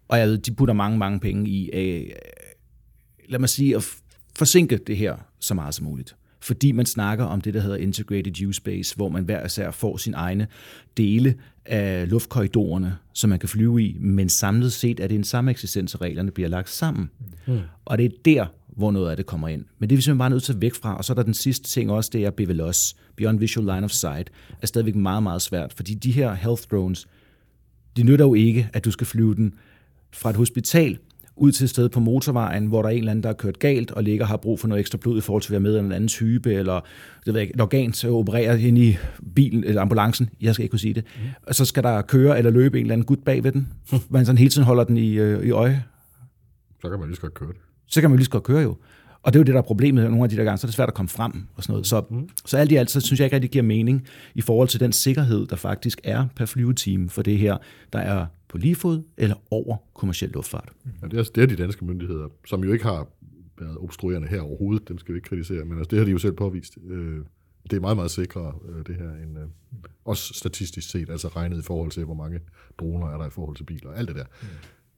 Og 0.08 0.18
jeg 0.18 0.28
ved, 0.28 0.38
de 0.38 0.54
putter 0.54 0.74
mange, 0.74 0.98
mange 0.98 1.20
penge 1.20 1.50
i, 1.50 1.70
øh, 1.70 2.10
lad 3.28 3.38
mig 3.38 3.48
sige, 3.48 3.76
at 3.76 3.88
forsinke 4.36 4.76
det 4.76 4.96
her 4.96 5.16
så 5.38 5.54
meget 5.54 5.74
som 5.74 5.84
muligt. 5.84 6.16
Fordi 6.42 6.72
man 6.72 6.86
snakker 6.86 7.24
om 7.24 7.40
det, 7.40 7.54
der 7.54 7.60
hedder 7.60 7.76
Integrated 7.76 8.46
Use 8.46 8.56
Space, 8.56 8.96
hvor 8.96 9.08
man 9.08 9.24
hver 9.24 9.46
især 9.46 9.70
får 9.70 9.96
sin 9.96 10.14
egne 10.14 10.46
dele 10.96 11.34
af 11.66 12.10
luftkorridorerne, 12.10 12.96
som 13.12 13.30
man 13.30 13.38
kan 13.38 13.48
flyve 13.48 13.82
i, 13.82 13.96
men 14.00 14.28
samlet 14.28 14.72
set 14.72 15.00
er 15.00 15.06
det 15.06 15.14
en 15.14 15.24
samme 15.24 15.50
eksistens, 15.50 16.00
reglerne 16.00 16.30
bliver 16.30 16.48
lagt 16.48 16.70
sammen. 16.70 17.10
Mm. 17.46 17.60
Og 17.84 17.98
det 17.98 18.04
er 18.04 18.10
der, 18.24 18.46
hvor 18.66 18.90
noget 18.90 19.10
af 19.10 19.16
det 19.16 19.26
kommer 19.26 19.48
ind. 19.48 19.64
Men 19.78 19.90
det 19.90 19.94
er 19.94 19.96
vi 19.96 20.02
simpelthen 20.02 20.18
bare 20.18 20.30
nødt 20.30 20.42
til 20.42 20.52
at 20.52 20.60
væk 20.60 20.74
fra. 20.74 20.96
Og 20.96 21.04
så 21.04 21.12
er 21.12 21.14
der 21.14 21.22
den 21.22 21.34
sidste 21.34 21.68
ting 21.68 21.90
også, 21.90 22.10
det 22.12 22.24
er 22.24 22.30
BVLOS, 22.30 22.96
Beyond 23.16 23.38
Visual 23.38 23.66
Line 23.66 23.84
of 23.84 23.90
Sight, 23.90 24.30
er 24.62 24.66
stadigvæk 24.66 24.94
meget, 24.94 25.22
meget 25.22 25.42
svært, 25.42 25.72
fordi 25.72 25.94
de 25.94 26.12
her 26.12 26.34
health 26.34 26.62
drones, 26.70 27.06
de 27.96 28.02
nytter 28.02 28.24
jo 28.24 28.34
ikke, 28.34 28.70
at 28.72 28.84
du 28.84 28.90
skal 28.90 29.06
flyve 29.06 29.34
den 29.34 29.54
fra 30.12 30.30
et 30.30 30.36
hospital 30.36 30.98
ud 31.36 31.52
til 31.52 31.64
et 31.64 31.70
sted 31.70 31.88
på 31.88 32.00
motorvejen, 32.00 32.66
hvor 32.66 32.82
der 32.82 32.88
er 32.88 32.92
en 32.92 32.98
eller 32.98 33.10
anden, 33.10 33.22
der 33.22 33.28
er 33.28 33.34
kørt 33.34 33.58
galt, 33.58 33.90
og 33.90 34.02
ligger 34.02 34.24
og 34.24 34.28
har 34.28 34.36
brug 34.36 34.60
for 34.60 34.68
noget 34.68 34.80
ekstra 34.80 34.98
blod 34.98 35.18
i 35.18 35.20
forhold 35.20 35.42
til 35.42 35.48
at 35.48 35.52
være 35.52 35.60
med 35.60 35.76
i 35.76 35.78
en 35.78 35.92
anden 35.92 36.08
type, 36.08 36.54
eller 36.54 36.80
det 37.26 37.34
ved 37.34 37.40
jeg, 37.40 37.50
et 37.54 37.60
organ 37.60 37.92
til 37.92 38.06
at 38.06 38.12
operere 38.12 38.60
ind 38.60 38.78
i 38.78 38.96
bilen, 39.34 39.64
eller 39.64 39.82
ambulancen, 39.82 40.30
jeg 40.40 40.54
skal 40.54 40.62
ikke 40.62 40.70
kunne 40.70 40.80
sige 40.80 40.94
det. 40.94 41.04
Mm. 41.16 41.28
Og 41.46 41.54
så 41.54 41.64
skal 41.64 41.82
der 41.82 42.02
køre 42.02 42.38
eller 42.38 42.50
løbe 42.50 42.78
en 42.78 42.84
eller 42.84 42.92
anden 42.92 43.06
gut 43.06 43.24
bag 43.24 43.44
ved 43.44 43.52
den, 43.52 43.68
man 44.10 44.26
sådan 44.26 44.38
hele 44.38 44.50
tiden 44.50 44.66
holder 44.66 44.84
den 44.84 44.96
i, 44.96 45.12
øh, 45.12 45.46
i 45.46 45.50
øje. 45.50 45.84
Så 46.82 46.90
kan 46.90 46.98
man 46.98 47.08
lige 47.08 47.16
så 47.16 47.22
godt 47.22 47.34
køre 47.34 47.48
det. 47.48 47.60
Så 47.86 48.00
kan 48.00 48.10
man 48.10 48.16
lige 48.16 48.24
så 48.24 48.30
godt 48.30 48.44
køre 48.44 48.62
jo. 48.62 48.76
Og 49.22 49.32
det 49.32 49.38
er 49.38 49.40
jo 49.40 49.44
det, 49.44 49.54
der 49.54 49.60
er 49.60 49.64
problemet 49.64 50.04
nogle 50.04 50.24
af 50.24 50.30
de 50.30 50.36
der 50.36 50.44
gange, 50.44 50.58
så 50.58 50.66
er 50.66 50.68
det 50.68 50.74
svært 50.74 50.88
at 50.88 50.94
komme 50.94 51.08
frem 51.08 51.32
og 51.56 51.62
sådan 51.62 51.72
noget. 51.72 51.86
Så, 51.86 52.02
mm. 52.10 52.28
så 52.44 52.56
alt 52.56 52.72
i 52.72 52.76
alt, 52.76 52.90
så 52.90 53.00
synes 53.00 53.20
jeg 53.20 53.26
ikke 53.26 53.36
at 53.36 53.42
det 53.42 53.50
giver 53.50 53.64
mening 53.64 54.06
i 54.34 54.40
forhold 54.40 54.68
til 54.68 54.80
den 54.80 54.92
sikkerhed, 54.92 55.46
der 55.46 55.56
faktisk 55.56 56.00
er 56.04 56.26
per 56.36 56.46
flyveteam 56.46 57.08
for 57.08 57.22
det 57.22 57.38
her, 57.38 57.56
der 57.92 57.98
er 57.98 58.26
på 58.52 58.58
lige 58.58 58.74
fod 58.74 59.02
eller 59.16 59.36
over 59.50 59.76
kommersiel 59.94 60.30
luftfart. 60.30 60.72
Ja, 61.02 61.08
det, 61.08 61.18
er, 61.18 61.22
det 61.34 61.42
er 61.42 61.46
de 61.46 61.56
danske 61.56 61.84
myndigheder, 61.84 62.28
som 62.46 62.64
jo 62.64 62.72
ikke 62.72 62.84
har 62.84 63.08
været 63.58 63.78
obstruerende 63.78 64.28
her 64.28 64.40
overhovedet, 64.40 64.88
dem 64.88 64.98
skal 64.98 65.14
vi 65.14 65.18
ikke 65.18 65.28
kritisere, 65.28 65.64
men 65.64 65.78
altså, 65.78 65.90
det 65.90 65.98
har 65.98 66.04
de 66.04 66.10
jo 66.10 66.18
selv 66.18 66.32
påvist. 66.32 66.78
Øh, 66.88 67.18
det 67.70 67.76
er 67.76 67.80
meget, 67.80 67.96
meget 67.96 68.10
sikre, 68.10 68.54
øh, 68.68 68.86
det 68.86 68.96
her, 68.96 69.10
end, 69.10 69.38
øh, 69.38 69.44
også 70.04 70.34
statistisk 70.34 70.90
set, 70.90 71.10
altså 71.10 71.28
regnet 71.28 71.58
i 71.58 71.62
forhold 71.62 71.90
til, 71.90 72.04
hvor 72.04 72.14
mange 72.14 72.40
droner 72.78 73.06
er 73.06 73.18
der 73.18 73.26
i 73.26 73.30
forhold 73.30 73.56
til 73.56 73.64
biler, 73.64 73.92
alt 73.92 74.08
det 74.08 74.16
der. 74.16 74.24
Mm. 74.42 74.48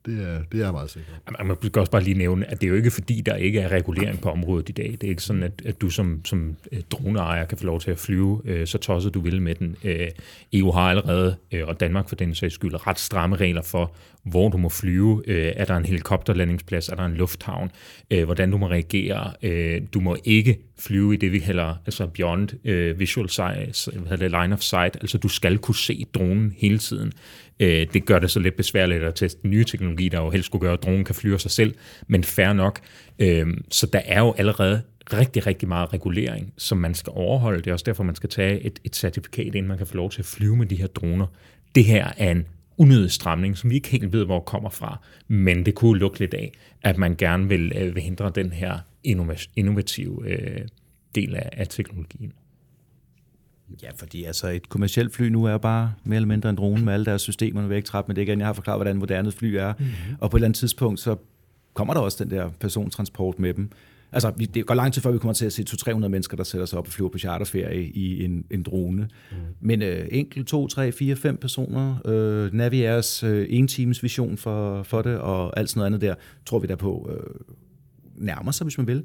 Det 0.06 0.28
er, 0.28 0.42
det 0.52 0.62
er 0.62 0.72
meget 0.72 0.90
sikkert. 0.90 1.46
Man 1.46 1.56
kan 1.56 1.80
også 1.80 1.92
bare 1.92 2.02
lige 2.02 2.18
nævne, 2.18 2.50
at 2.50 2.60
det 2.60 2.66
er 2.66 2.70
jo 2.70 2.76
ikke 2.76 2.90
fordi, 2.90 3.20
der 3.20 3.36
ikke 3.36 3.60
er 3.60 3.68
regulering 3.68 4.20
på 4.20 4.30
området 4.30 4.68
i 4.68 4.72
dag. 4.72 4.96
Det 5.00 5.04
er 5.04 5.08
ikke 5.08 5.22
sådan, 5.22 5.42
at, 5.42 5.62
at 5.64 5.80
du 5.80 5.90
som, 5.90 6.24
som 6.24 6.56
øh, 6.72 6.80
droneejer 6.90 7.44
kan 7.44 7.58
få 7.58 7.64
lov 7.64 7.80
til 7.80 7.90
at 7.90 7.98
flyve 7.98 8.42
øh, 8.44 8.66
så 8.66 8.78
tosset 8.78 9.14
du 9.14 9.20
vil 9.20 9.42
med 9.42 9.54
den. 9.54 9.76
Øh, 9.84 10.08
EU 10.52 10.70
har 10.70 10.90
allerede, 10.90 11.36
øh, 11.52 11.66
og 11.66 11.80
Danmark 11.80 12.08
for 12.08 12.16
den 12.16 12.34
sags 12.34 12.54
skyld, 12.54 12.86
ret 12.86 12.98
stramme 12.98 13.36
regler 13.36 13.62
for, 13.62 13.94
hvor 14.24 14.48
du 14.48 14.56
må 14.56 14.68
flyve. 14.68 15.22
Øh, 15.26 15.52
er 15.56 15.64
der 15.64 15.76
en 15.76 15.84
helikopterlandingsplads? 15.84 16.88
Er 16.88 16.94
der 16.94 17.04
en 17.04 17.14
lufthavn? 17.14 17.70
Øh, 18.10 18.24
hvordan 18.24 18.50
du 18.50 18.58
må 18.58 18.68
reagere? 18.68 19.32
Øh, 19.42 19.82
du 19.94 20.00
må 20.00 20.16
ikke 20.24 20.58
flyve 20.78 21.14
i 21.14 21.16
det, 21.16 21.32
vi 21.32 21.38
kalder 21.38 21.74
altså 21.86 22.06
beyond 22.06 22.48
øh, 22.64 22.98
visual 22.98 23.28
sight, 23.28 23.88
hvad 24.06 24.18
det, 24.18 24.30
line 24.30 24.54
of 24.54 24.60
sight. 24.60 24.96
Altså 24.96 25.18
du 25.18 25.28
skal 25.28 25.58
kunne 25.58 25.74
se 25.74 26.06
dronen 26.14 26.54
hele 26.56 26.78
tiden. 26.78 27.12
Øh, 27.60 27.86
det 27.92 28.06
gør 28.06 28.18
det 28.18 28.30
så 28.30 28.40
lidt 28.40 28.56
besværligt 28.56 29.02
at 29.02 29.14
teste 29.14 29.48
nye 29.48 29.64
teknologi, 29.64 30.08
der 30.08 30.20
jo 30.20 30.30
helst 30.30 30.46
skulle 30.46 30.60
gøre, 30.60 30.72
at 30.72 30.82
dronen 30.82 31.04
kan 31.04 31.14
flyve 31.14 31.40
sig 31.40 31.50
selv, 31.50 31.74
men 32.06 32.24
fair 32.24 32.52
nok. 32.52 32.80
Øh, 33.18 33.46
så 33.70 33.86
der 33.86 34.00
er 34.04 34.20
jo 34.20 34.34
allerede 34.38 34.82
rigtig, 35.12 35.46
rigtig 35.46 35.68
meget 35.68 35.92
regulering, 35.92 36.52
som 36.56 36.78
man 36.78 36.94
skal 36.94 37.12
overholde. 37.16 37.58
Det 37.58 37.66
er 37.66 37.72
også 37.72 37.84
derfor, 37.86 38.04
man 38.04 38.14
skal 38.14 38.30
tage 38.30 38.60
et, 38.60 38.80
et 38.84 38.96
certifikat, 38.96 39.46
inden 39.46 39.68
man 39.68 39.78
kan 39.78 39.86
få 39.86 39.96
lov 39.96 40.10
til 40.10 40.22
at 40.22 40.26
flyve 40.26 40.56
med 40.56 40.66
de 40.66 40.76
her 40.76 40.86
droner. 40.86 41.26
Det 41.74 41.84
her 41.84 42.12
er 42.16 42.30
en 42.30 42.46
unødig 42.78 43.10
stramning, 43.10 43.58
som 43.58 43.70
vi 43.70 43.74
ikke 43.74 43.88
helt 43.88 44.12
ved, 44.12 44.24
hvor 44.24 44.40
kommer 44.40 44.70
fra, 44.70 45.00
men 45.28 45.66
det 45.66 45.74
kunne 45.74 45.98
lukke 45.98 46.18
lidt 46.18 46.34
af, 46.34 46.52
at 46.82 46.98
man 46.98 47.16
gerne 47.16 47.48
vil, 47.48 47.72
øh, 47.76 47.94
vil 47.94 48.02
hindre 48.02 48.32
den 48.34 48.52
her 48.52 48.78
innovative 49.56 50.28
øh, 50.28 50.60
del 51.14 51.36
af, 51.36 51.48
af 51.52 51.68
teknologien. 51.68 52.32
Ja, 53.82 53.88
fordi 53.96 54.24
altså 54.24 54.48
et 54.48 54.68
kommersielt 54.68 55.14
fly 55.14 55.28
nu 55.28 55.44
er 55.44 55.58
bare 55.58 55.92
mere 56.04 56.16
eller 56.16 56.28
mindre 56.28 56.50
en 56.50 56.56
drone 56.56 56.84
med 56.84 56.92
alle 56.92 57.06
deres 57.06 57.22
systemer. 57.22 57.60
Nu 57.60 57.66
vil 57.66 57.74
jeg 57.74 57.78
ikke 57.78 57.86
trætte 57.86 58.08
med 58.08 58.14
det 58.14 58.22
igen. 58.22 58.38
Jeg 58.38 58.46
har 58.46 58.52
forklaret, 58.52 58.78
hvordan 58.78 58.96
moderne 58.96 59.32
fly 59.32 59.54
er. 59.54 59.72
Mm-hmm. 59.78 60.16
Og 60.20 60.30
på 60.30 60.36
et 60.36 60.38
eller 60.38 60.46
andet 60.46 60.58
tidspunkt, 60.58 61.00
så 61.00 61.16
kommer 61.74 61.94
der 61.94 62.00
også 62.00 62.24
den 62.24 62.30
der 62.30 62.50
persontransport 62.60 63.38
med 63.38 63.54
dem. 63.54 63.70
Altså, 64.12 64.32
det 64.54 64.66
går 64.66 64.74
lang 64.74 64.92
tid 64.92 65.02
før, 65.02 65.10
vi 65.10 65.18
kommer 65.18 65.34
til 65.34 65.46
at 65.46 65.52
se 65.52 65.64
200-300 65.70 66.08
mennesker, 66.08 66.36
der 66.36 66.44
sætter 66.44 66.66
sig 66.66 66.78
op 66.78 66.86
og 66.86 66.92
flyver 66.92 67.10
på 67.10 67.18
charterferie 67.18 67.84
i 67.84 68.24
en, 68.24 68.44
en 68.50 68.62
drone. 68.62 69.08
Mm. 69.30 69.36
Men 69.60 69.82
øh, 69.82 70.06
enkelt, 70.10 70.48
to, 70.48 70.66
tre, 70.66 70.92
fire, 70.92 71.16
fem 71.16 71.36
personer, 71.36 71.96
øh, 72.04 72.52
Naviairs 72.52 73.22
øh, 73.22 73.46
en 73.50 73.68
times 73.68 74.02
vision 74.02 74.36
for, 74.36 74.82
for 74.82 75.02
det, 75.02 75.18
og 75.18 75.58
alt 75.58 75.70
sådan 75.70 75.78
noget 75.78 75.86
andet 75.86 76.00
der, 76.00 76.14
tror 76.46 76.58
vi 76.58 76.66
der 76.66 76.76
på 76.76 77.10
øh, 77.12 77.40
nærmer 78.16 78.52
sig, 78.52 78.64
hvis 78.64 78.78
man 78.78 78.86
vil. 78.86 79.04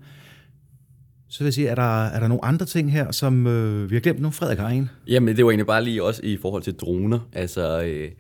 Så 1.30 1.40
vil 1.40 1.46
jeg 1.46 1.54
sige, 1.54 1.68
er 1.68 1.76
der, 1.76 2.06
er 2.06 2.20
der 2.20 2.28
nogle 2.28 2.46
andre 2.46 2.66
ting 2.66 2.92
her, 2.92 3.12
som 3.12 3.48
øh, 3.48 3.90
vi 3.90 3.96
har 3.96 4.00
glemt 4.00 4.22
nu? 4.22 4.30
Frederik 4.30 4.60
har 4.60 4.70
en. 4.70 4.90
Jamen, 5.08 5.38
det 5.38 5.46
var 5.46 5.52
egentlig 5.52 5.68
bare 5.68 5.84
lige 5.84 6.04
også 6.04 6.22
i 6.24 6.38
forhold 6.38 6.64
til 6.64 6.74
droner. 6.74 7.20
Altså, 7.34 7.82
øh, 7.82 8.12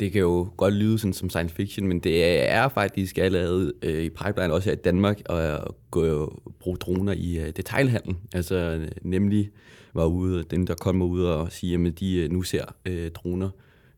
det 0.00 0.12
kan 0.12 0.20
jo 0.20 0.48
godt 0.56 0.74
lyde 0.74 0.98
sådan 0.98 1.12
som 1.12 1.30
science 1.30 1.54
fiction, 1.54 1.88
men 1.88 2.00
det 2.00 2.24
er 2.50 2.68
faktisk 2.68 3.18
allerede 3.18 3.72
øh, 3.82 4.02
i 4.02 4.08
pipeline 4.08 4.52
også 4.52 4.70
her 4.70 4.76
i 4.76 4.80
Danmark 4.84 5.20
at 5.30 5.60
gå, 5.90 6.40
bruge 6.60 6.76
droner 6.76 7.12
i 7.12 7.38
øh, 7.38 7.52
detailhandel. 7.56 8.16
Altså, 8.34 8.86
nemlig 9.02 9.50
var 9.94 10.04
ude, 10.04 10.44
den 10.50 10.66
der 10.66 10.74
kom 10.74 11.02
ud 11.02 11.22
og 11.22 11.52
sige, 11.52 11.86
at 11.86 12.00
de 12.00 12.16
øh, 12.16 12.30
nu 12.30 12.42
ser 12.42 12.64
øh, 12.86 13.10
droner 13.10 13.50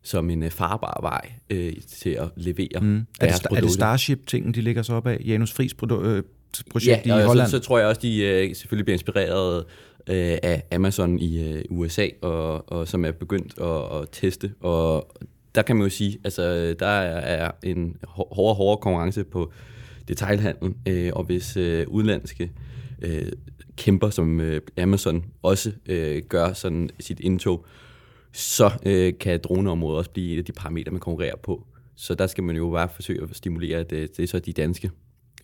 som 0.03 0.29
en 0.29 0.43
øh, 0.43 0.51
farbar 0.51 0.99
vej 1.01 1.31
øh, 1.49 1.73
til 1.87 2.09
at 2.09 2.29
levere 2.35 2.79
mm. 2.81 3.05
deres 3.21 3.39
er 3.39 3.47
det, 3.49 3.57
Er 3.57 3.61
det 3.61 3.71
Starship-tingen, 3.71 4.53
de 4.53 4.61
ligger 4.61 4.81
så 4.81 4.93
op 4.93 5.07
af? 5.07 5.21
Janus 5.25 5.53
Friis 5.53 5.75
øh, 5.91 6.23
projekt 6.71 7.07
ja, 7.07 7.17
i 7.17 7.23
Holland. 7.23 7.47
Så, 7.47 7.51
så 7.51 7.59
tror 7.59 7.77
jeg 7.77 7.87
også, 7.87 8.01
de 8.01 8.23
øh, 8.23 8.55
selvfølgelig 8.55 8.85
bliver 8.85 8.95
inspireret 8.95 9.65
øh, 10.07 10.37
af 10.43 10.63
Amazon 10.71 11.19
i 11.19 11.51
øh, 11.51 11.63
USA, 11.69 12.07
og, 12.21 12.71
og 12.71 12.87
som 12.87 13.05
er 13.05 13.11
begyndt 13.11 13.59
at, 13.61 14.01
at 14.01 14.07
teste. 14.11 14.53
Og 14.59 15.11
der 15.55 15.61
kan 15.61 15.75
man 15.75 15.83
jo 15.83 15.89
sige, 15.89 16.19
altså 16.23 16.73
der 16.79 16.85
er 16.85 17.51
en 17.63 17.97
hårdere 18.03 18.55
hårdere 18.55 18.77
konkurrence 18.77 19.23
på 19.23 19.51
detailhandlen, 20.07 20.75
øh, 20.87 21.11
og 21.15 21.23
hvis 21.23 21.57
øh, 21.57 21.87
udenlandske 21.87 22.51
øh, 23.01 23.31
kæmper 23.77 24.09
som 24.09 24.39
øh, 24.39 24.61
Amazon 24.77 25.25
også 25.41 25.71
øh, 25.85 26.21
gør 26.29 26.53
sådan 26.53 26.89
sit 26.99 27.19
indtog, 27.19 27.65
så 28.33 28.71
øh, 28.85 29.13
kan 29.19 29.39
droneområdet 29.43 29.97
også 29.97 30.09
blive 30.11 30.33
et 30.33 30.37
af 30.37 30.45
de 30.45 30.51
parametre, 30.51 30.91
man 30.91 30.99
konkurrerer 30.99 31.35
på. 31.35 31.67
Så 31.95 32.15
der 32.15 32.27
skal 32.27 32.43
man 32.43 32.55
jo 32.55 32.69
bare 32.69 32.89
forsøge 32.95 33.23
at 33.23 33.29
stimulere, 33.35 33.79
at 33.79 33.89
det, 33.89 34.17
det 34.17 34.23
er 34.23 34.27
så 34.27 34.39
de 34.39 34.53
danske 34.53 34.91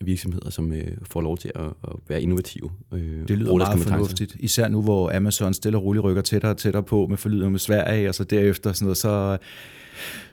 virksomheder, 0.00 0.50
som 0.50 0.72
øh, 0.72 0.86
får 1.02 1.20
lov 1.20 1.38
til 1.38 1.52
at, 1.54 1.64
at 1.64 1.96
være 2.08 2.22
innovative. 2.22 2.70
Øh, 2.92 3.28
det 3.28 3.38
lyder 3.38 3.56
meget 3.56 3.80
fornuftigt, 3.80 4.36
især 4.40 4.68
nu, 4.68 4.82
hvor 4.82 5.16
Amazon 5.16 5.54
stille 5.54 5.78
og 5.78 5.84
roligt 5.84 6.04
rykker 6.04 6.22
tættere 6.22 6.52
og 6.52 6.56
tættere 6.56 6.82
på 6.82 7.06
med 7.06 7.16
forlyder 7.16 7.48
med 7.48 7.58
Sverige, 7.58 8.08
og 8.08 8.14
så 8.14 8.24
derefter 8.24 8.72
sådan 8.72 8.84
noget, 8.84 8.96
så, 8.96 9.38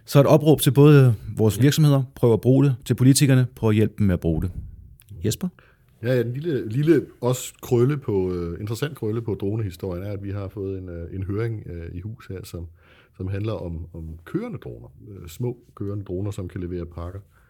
så 0.05 0.19
et 0.19 0.25
opråb 0.25 0.61
til 0.61 0.71
både 0.71 1.15
vores 1.37 1.61
virksomheder, 1.61 2.03
prøv 2.15 2.33
at 2.33 2.41
bruge 2.41 2.65
det, 2.65 2.75
til 2.85 2.93
politikerne, 2.93 3.47
prøv 3.55 3.69
at 3.69 3.75
hjælpe 3.75 3.93
dem 3.97 4.07
med 4.07 4.13
at 4.13 4.19
bruge 4.19 4.41
det. 4.41 4.51
Jesper? 5.25 5.47
Ja, 6.03 6.21
en 6.21 6.33
lille, 6.33 6.69
lille 6.69 7.05
også 7.21 7.53
krølle 7.61 7.97
på, 7.97 8.11
uh, 8.11 8.59
interessant 8.59 8.97
krølle 8.97 9.21
på 9.21 9.35
dronehistorien 9.41 10.03
er, 10.03 10.11
at 10.11 10.23
vi 10.23 10.31
har 10.31 10.47
fået 10.47 10.77
en, 10.77 10.89
uh, 10.89 11.15
en 11.15 11.23
høring 11.23 11.63
uh, 11.65 11.95
i 11.97 12.01
hus 12.01 12.27
her, 12.27 12.39
som, 12.43 12.67
som 13.17 13.27
handler 13.27 13.53
om, 13.53 13.87
om 13.93 14.09
kørende 14.25 14.57
droner. 14.57 14.87
Uh, 15.07 15.27
små 15.27 15.57
kørende 15.75 16.03
droner, 16.03 16.31
som 16.31 16.47
kan 16.47 16.61
levere 16.61 16.85
pakker. 16.85 17.19
Øh, 17.19 17.44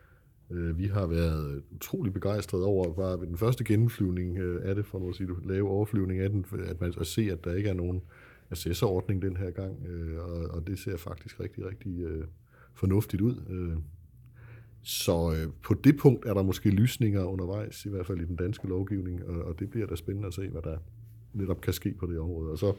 Øh, 0.52 0.78
vi 0.78 0.88
har 0.88 1.08
været 1.08 1.64
utrolig 1.72 2.14
begejstrede 2.14 2.66
over 2.66 2.94
bare 2.94 3.20
ved 3.20 3.28
den 3.28 3.38
første 3.38 3.64
gennemflyvning 3.64 4.38
af 4.38 4.70
øh, 4.70 4.76
det, 4.76 4.86
for 4.86 5.00
nu 5.00 5.10
at 5.10 5.16
sige, 5.16 5.30
lave 5.46 5.70
overflyvning 5.70 6.20
af 6.20 6.30
den, 6.30 6.46
at 6.66 6.82
man 6.82 6.94
at 7.00 7.08
se, 7.08 7.32
at 7.32 7.44
der 7.44 7.54
ikke 7.54 7.70
er 7.70 7.74
nogen 7.74 8.02
assessorordning 8.52 9.22
den 9.22 9.38
her 9.38 9.52
gang, 9.52 9.86
øh, 9.88 10.20
og, 10.20 10.48
og 10.50 10.68
det 10.68 10.80
ser 10.80 10.98
faktisk 10.98 11.40
rigtig, 11.40 11.66
rigtig 11.66 12.06
fornuftigt 12.74 13.22
ud. 13.22 13.36
Så 14.84 15.36
på 15.64 15.74
det 15.74 15.98
punkt 15.98 16.26
er 16.26 16.34
der 16.34 16.44
måske 16.44 16.70
lysninger 16.70 17.24
undervejs, 17.24 17.86
i 17.86 17.90
hvert 17.90 18.06
fald 18.06 18.22
i 18.22 18.26
den 18.26 18.36
danske 18.36 18.68
lovgivning, 18.68 19.26
og, 19.26 19.44
og 19.44 19.60
det 19.60 19.70
bliver 19.70 19.88
da 19.88 19.96
spændende 19.96 20.28
at 20.28 20.34
se, 20.34 20.50
hvad 20.50 20.62
der 20.62 20.78
netop 21.34 21.62
kan 21.62 21.74
ske 21.74 21.94
på 21.94 22.06
det 22.06 22.20
område. 22.20 22.52
Og 22.52 22.58
så 22.58 22.74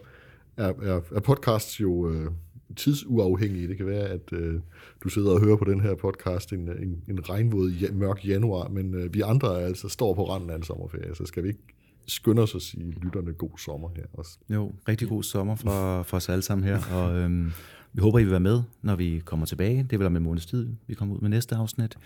er, 0.57 0.73
er, 0.83 1.01
er 1.15 1.21
podcasts 1.21 1.81
jo 1.81 2.11
øh, 2.11 2.31
tidsuafhængige. 2.77 3.69
Det 3.69 3.77
kan 3.77 3.87
være, 3.87 4.09
at 4.09 4.33
øh, 4.33 4.61
du 5.05 5.09
sidder 5.09 5.31
og 5.31 5.41
hører 5.41 5.57
på 5.57 5.65
den 5.65 5.81
her 5.81 5.95
podcast 5.95 6.53
en, 6.53 6.69
en, 6.69 7.03
en 7.09 7.29
regnvåd, 7.29 7.71
ja, 7.71 7.87
mørk 7.93 8.27
januar, 8.27 8.69
men 8.69 8.95
øh, 8.95 9.15
vi 9.15 9.21
andre 9.21 9.63
altså 9.63 9.89
står 9.89 10.15
på 10.15 10.29
randen 10.29 10.51
af 10.51 10.57
en 10.57 10.63
sommerferie, 10.63 11.15
så 11.15 11.25
skal 11.25 11.43
vi 11.43 11.49
ikke 11.49 11.61
skynde 12.07 12.43
os 12.43 12.55
at 12.55 12.63
sige 12.63 12.91
lytterne 13.03 13.33
god 13.33 13.59
sommer 13.59 13.89
her 13.97 14.05
også. 14.13 14.39
Jo, 14.51 14.73
rigtig 14.89 15.09
god 15.09 15.23
sommer 15.23 15.55
for, 15.55 16.03
for 16.03 16.17
os 16.17 16.29
alle 16.29 16.43
sammen 16.43 16.65
her, 16.65 16.81
og 16.93 17.17
øhm, 17.17 17.53
vi 17.93 18.01
håber, 18.01 18.19
I 18.19 18.23
vil 18.23 18.31
være 18.31 18.41
med, 18.41 18.63
når 18.83 18.97
vi 18.97 19.23
kommer 19.25 19.47
tilbage. 19.47 19.87
Det 19.91 19.99
vil 19.99 20.07
om 20.07 20.17
en 20.17 20.23
måneds 20.23 20.47
tid, 20.47 20.69
vi 20.87 20.95
kommer 20.95 21.15
ud 21.15 21.21
med 21.21 21.31
næste 21.31 21.55
afsnit. 21.55 21.99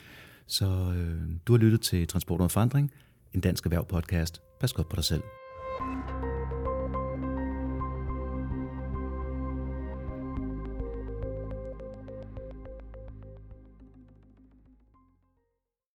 Så 0.47 0.67
øh, 0.67 1.21
du 1.47 1.53
har 1.53 1.59
lyttet 1.59 1.81
til 1.81 2.07
Transport 2.07 2.41
og 2.41 2.51
Forandring, 2.51 2.91
en 3.35 3.41
dansk 3.41 3.65
erhverv 3.65 3.87
podcast. 3.87 4.43
Pas 4.61 4.73
godt 4.73 4.89
på 4.89 4.97
dig 4.97 5.05
selv. 5.05 5.23